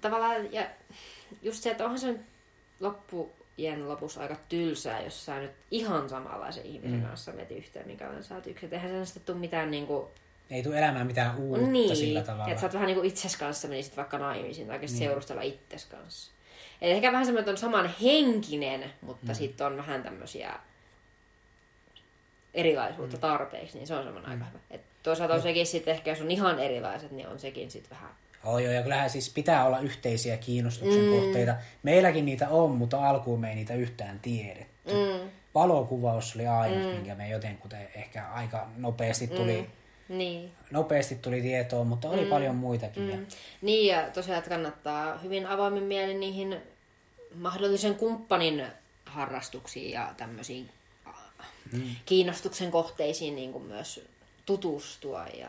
tavallaan, 0.00 0.52
ja 0.52 0.66
just 1.42 1.62
se, 1.62 1.70
että 1.70 1.84
onhan 1.84 1.98
se 1.98 2.06
nyt 2.06 2.20
loppujen 2.82 3.88
lopussa 3.88 4.20
aika 4.20 4.36
tylsää, 4.48 5.02
jos 5.02 5.26
sä 5.26 5.40
nyt 5.40 5.50
ihan 5.70 6.08
samanlaisen 6.08 6.66
ihmisen 6.66 7.00
mm. 7.00 7.06
kanssa 7.06 7.32
menet 7.32 7.50
yhteen, 7.50 7.86
minkä 7.86 8.08
olen 8.08 8.24
sä 8.24 8.34
oot 8.34 8.46
yksin. 8.46 8.66
Et 8.66 8.72
Eihän 8.72 8.90
sen 8.90 9.06
sitten 9.06 9.22
tule 9.24 9.36
mitään 9.36 9.70
niinku, 9.70 10.10
Ei 10.50 10.62
tule 10.62 10.78
elämään 10.78 11.06
mitään 11.06 11.36
uutta 11.36 11.66
niin, 11.66 11.96
sillä 11.96 12.22
tavalla. 12.22 12.48
että 12.48 12.60
sä 12.60 12.66
oot 12.66 12.74
vähän 12.74 12.86
niinku 12.86 13.02
itses 13.02 13.36
kanssa 13.36 13.68
menisit 13.68 13.96
vaikka 13.96 14.18
naimisiin 14.18 14.66
tai 14.66 14.78
niin. 14.78 14.88
seurustella 14.88 15.42
itses 15.42 15.84
kanssa. 15.84 16.32
Et 16.80 16.90
ehkä 16.90 17.12
vähän 17.12 17.26
semmoinen, 17.26 17.42
että 17.42 17.66
on 17.66 17.72
saman 17.72 17.94
henkinen, 18.02 18.92
mutta 19.00 19.32
mm. 19.32 19.34
sitten 19.34 19.66
on 19.66 19.76
vähän 19.76 20.02
tämmöisiä 20.02 20.58
erilaisuutta 22.54 23.16
mm. 23.16 23.20
tarpeeksi, 23.20 23.78
niin 23.78 23.86
se 23.86 23.94
on 23.94 24.04
semmoinen 24.04 24.30
mm. 24.30 24.42
aika 24.42 24.44
hyvä. 24.44 24.58
Et 24.70 24.80
toisaalta 25.02 25.34
on 25.34 25.42
sekin 25.42 25.66
sitten 25.66 25.94
ehkä, 25.94 26.10
jos 26.10 26.20
on 26.20 26.30
ihan 26.30 26.58
erilaiset, 26.58 27.10
niin 27.10 27.28
on 27.28 27.38
sekin 27.38 27.70
sitten 27.70 27.90
vähän... 27.90 28.10
Oh, 28.44 28.58
joo, 28.58 28.72
ja 28.72 28.82
kyllähän 28.82 29.10
siis 29.10 29.30
pitää 29.30 29.64
olla 29.64 29.78
yhteisiä 29.78 30.36
kiinnostuksen 30.36 31.04
mm. 31.04 31.10
kohteita. 31.10 31.54
Meilläkin 31.82 32.24
niitä 32.24 32.48
on, 32.48 32.70
mutta 32.70 33.08
alkuun 33.08 33.40
me 33.40 33.48
ei 33.48 33.54
niitä 33.54 33.74
yhtään 33.74 34.20
tiedetty. 34.20 34.92
Mm. 34.92 35.30
Valokuvaus 35.54 36.34
oli 36.36 36.46
ainut, 36.46 36.82
mm. 36.82 36.88
minkä 36.88 37.14
me 37.14 37.28
jotenkuten 37.28 37.88
ehkä 37.94 38.28
aika 38.28 38.68
nopeasti 38.76 39.26
tuli, 39.26 39.68
mm. 40.08 40.18
Niin. 40.18 40.52
nopeasti 40.70 41.14
tuli 41.14 41.42
tietoa, 41.42 41.84
mutta 41.84 42.08
oli 42.08 42.24
mm. 42.24 42.30
paljon 42.30 42.56
muitakin. 42.56 43.10
Ja, 43.10 43.16
Mm. 43.16 43.26
Niin, 43.62 43.86
ja 43.86 44.10
tosiaan, 44.10 44.38
että 44.38 44.50
kannattaa 44.50 45.18
hyvin 45.18 45.46
avoimin 45.46 45.82
mielin 45.82 46.20
niihin 46.20 46.56
mahdollisen 47.34 47.94
kumppanin 47.94 48.66
harrastuksiin 49.06 49.90
ja 49.90 50.14
tämmöisiin 50.16 50.70
mm. 51.72 51.82
kiinnostuksen 52.06 52.70
kohteisiin 52.70 53.36
niin 53.36 53.52
kuin 53.52 53.64
myös 53.64 54.08
tutustua. 54.46 55.26
Ja 55.26 55.48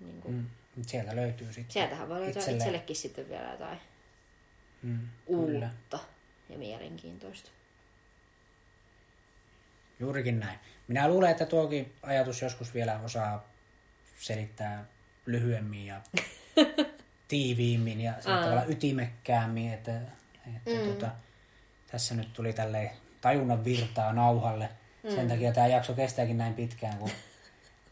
niin 0.00 0.22
kuin, 0.22 0.34
mm, 0.34 0.46
sieltä 0.88 1.16
löytyy 1.16 1.46
sitten. 1.46 1.72
Sieltähän 1.72 2.08
voi 2.08 2.20
löytää 2.20 2.40
itselleen- 2.40 2.56
itsellekin 2.58 2.96
sitten 2.96 3.28
vielä 3.28 3.50
jotain 3.50 3.78
Mm, 4.82 5.08
uutta 5.26 5.50
kyllä. 5.52 5.70
ja 6.48 6.58
mielenkiintoista. 6.58 7.50
Juurikin 9.98 10.40
näin. 10.40 10.58
Minä 10.88 11.08
luulen, 11.08 11.30
että 11.30 11.46
tuokin 11.46 11.92
ajatus 12.02 12.42
joskus 12.42 12.74
vielä 12.74 13.00
osaa 13.04 13.44
selittää 14.20 14.84
lyhyemmin 15.26 15.86
ja 15.86 16.00
tiiviimmin 17.28 18.00
ja 18.00 18.12
sillä 18.20 18.40
tavalla 18.42 18.64
ytimekkäämmin, 18.64 19.72
että, 19.72 20.00
että 20.56 20.70
mm. 20.70 20.88
tota, 20.88 21.10
tässä 21.90 22.14
nyt 22.14 22.32
tuli 22.32 22.52
tälleen 22.52 22.90
tajunnan 23.20 23.64
virtaa 23.64 24.12
nauhalle. 24.12 24.68
Mm. 25.02 25.10
Sen 25.10 25.28
takia 25.28 25.52
tämä 25.52 25.66
jakso 25.66 25.94
kestääkin 25.94 26.38
näin 26.38 26.54
pitkään, 26.54 26.98
kun 26.98 27.10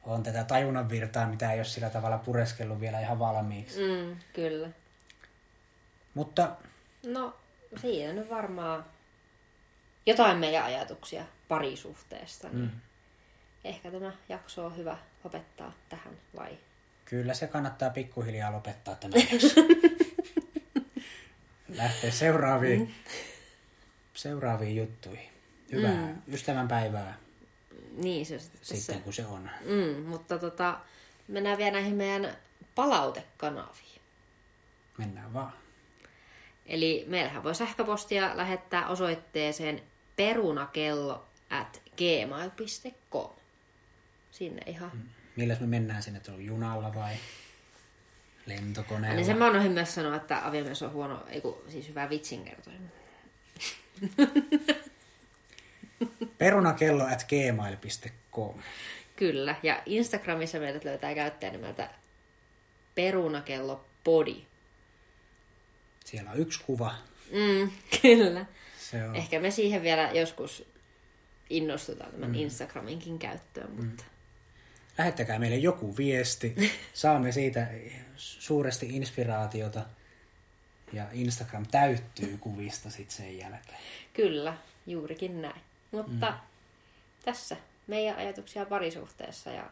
on 0.02 0.22
tätä 0.22 0.44
tajunnan 0.44 0.90
virtaa, 0.90 1.26
mitä 1.26 1.52
ei 1.52 1.58
ole 1.58 1.64
sillä 1.64 1.90
tavalla 1.90 2.18
pureskellut 2.18 2.80
vielä 2.80 3.00
ihan 3.00 3.18
valmiiksi. 3.18 3.80
Mm, 3.80 4.16
kyllä. 4.32 4.68
Mutta 6.14 6.56
No, 7.06 7.36
siinä 7.80 8.12
nyt 8.12 8.30
varmaan 8.30 8.84
jotain 10.06 10.38
meidän 10.38 10.64
ajatuksia 10.64 11.24
parisuhteesta. 11.48 12.48
Niin 12.48 12.60
mm, 12.60 12.70
Ehkä 13.64 13.90
tämä 13.90 14.12
jakso 14.28 14.66
on 14.66 14.76
hyvä 14.76 14.98
lopettaa 15.24 15.72
tähän, 15.88 16.12
vai? 16.36 16.58
kyllä 17.04 17.34
se 17.34 17.46
kannattaa 17.46 17.90
pikkuhiljaa 17.90 18.52
lopettaa 18.52 18.94
tämä 18.94 19.14
jakso. 19.32 19.60
Lähteä 21.76 22.10
seuraaviin, 22.10 22.94
seuraaviin 24.14 24.76
juttuihin. 24.76 25.28
Hyvää 25.72 26.06
mm. 26.06 26.34
ystävänpäivää 26.34 27.18
Niin 27.98 28.26
se 28.26 28.38
sitten 28.38 28.60
sitten, 28.64 29.02
kun 29.02 29.12
se 29.12 29.26
on. 29.26 29.50
Mm, 29.64 30.02
mutta 30.02 30.38
tota, 30.38 30.78
mennään 31.28 31.58
vielä 31.58 31.70
näihin 31.70 31.94
meidän 31.94 32.36
palautekanaviin. 32.74 34.00
Mennään 34.98 35.32
vaan. 35.34 35.52
Eli 36.66 37.04
meillähän 37.08 37.44
voi 37.44 37.54
sähköpostia 37.54 38.36
lähettää 38.36 38.88
osoitteeseen 38.88 39.82
perunakello 40.16 41.26
at 41.50 41.82
gmail.com. 41.96 43.30
Sinne 44.30 44.62
ihan. 44.66 44.90
Mm. 44.94 45.02
Milläs 45.36 45.60
me 45.60 45.66
mennään 45.66 46.02
sinne, 46.02 46.20
on 46.28 46.44
junalla 46.44 46.94
vai 46.94 47.14
lentokoneella? 48.46 49.16
Niin 49.16 49.26
sen 49.26 49.38
mä 49.38 49.50
unohdin 49.50 49.72
myös 49.72 49.94
sanoa, 49.94 50.16
että 50.16 50.46
aviomies 50.46 50.82
on 50.82 50.92
huono, 50.92 51.24
ei 51.28 51.40
kun, 51.40 51.62
siis 51.68 51.88
hyvä 51.88 52.10
vitsinkertoja. 52.10 52.76
Perunakello 56.38 57.04
at 57.04 57.26
gmail.com. 57.28 58.54
Kyllä, 59.16 59.54
ja 59.62 59.82
Instagramissa 59.86 60.58
meidät 60.58 60.84
löytää 60.84 61.14
käyttäjän 61.14 61.52
nimeltä 61.52 61.90
perunakello 62.94 63.84
podi. 64.04 64.42
Siellä 66.04 66.30
on 66.30 66.38
yksi 66.38 66.60
kuva. 66.64 66.94
Mm, 67.30 67.70
kyllä. 68.02 68.46
Se 68.78 69.04
on. 69.04 69.16
Ehkä 69.16 69.40
me 69.40 69.50
siihen 69.50 69.82
vielä 69.82 70.10
joskus 70.10 70.64
innostutaan 71.50 72.10
tämän 72.10 72.30
mm. 72.30 72.34
Instagraminkin 72.34 73.18
käyttöön, 73.18 73.70
mutta 73.70 74.04
Lähettäkää 74.98 75.38
meille 75.38 75.56
joku 75.56 75.96
viesti. 75.96 76.54
Saamme 76.94 77.32
siitä 77.32 77.66
suuresti 78.16 78.86
inspiraatiota. 78.96 79.84
Ja 80.92 81.06
Instagram 81.12 81.66
täyttyy 81.66 82.36
kuvista 82.40 82.90
sitten 82.90 83.16
sen 83.16 83.38
jälkeen. 83.38 83.78
kyllä, 84.12 84.56
juurikin 84.86 85.42
näin. 85.42 85.60
Mutta 85.90 86.30
mm. 86.30 86.36
tässä 87.24 87.56
meidän 87.86 88.16
ajatuksia 88.16 88.66
parisuhteessa 88.66 89.50
ja 89.50 89.70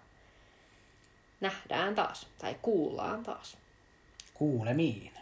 nähdään 1.41 1.95
taas, 1.95 2.27
tai 2.39 2.57
kuullaan 2.63 3.23
taas. 3.23 3.57
Kuulemiin. 4.35 5.13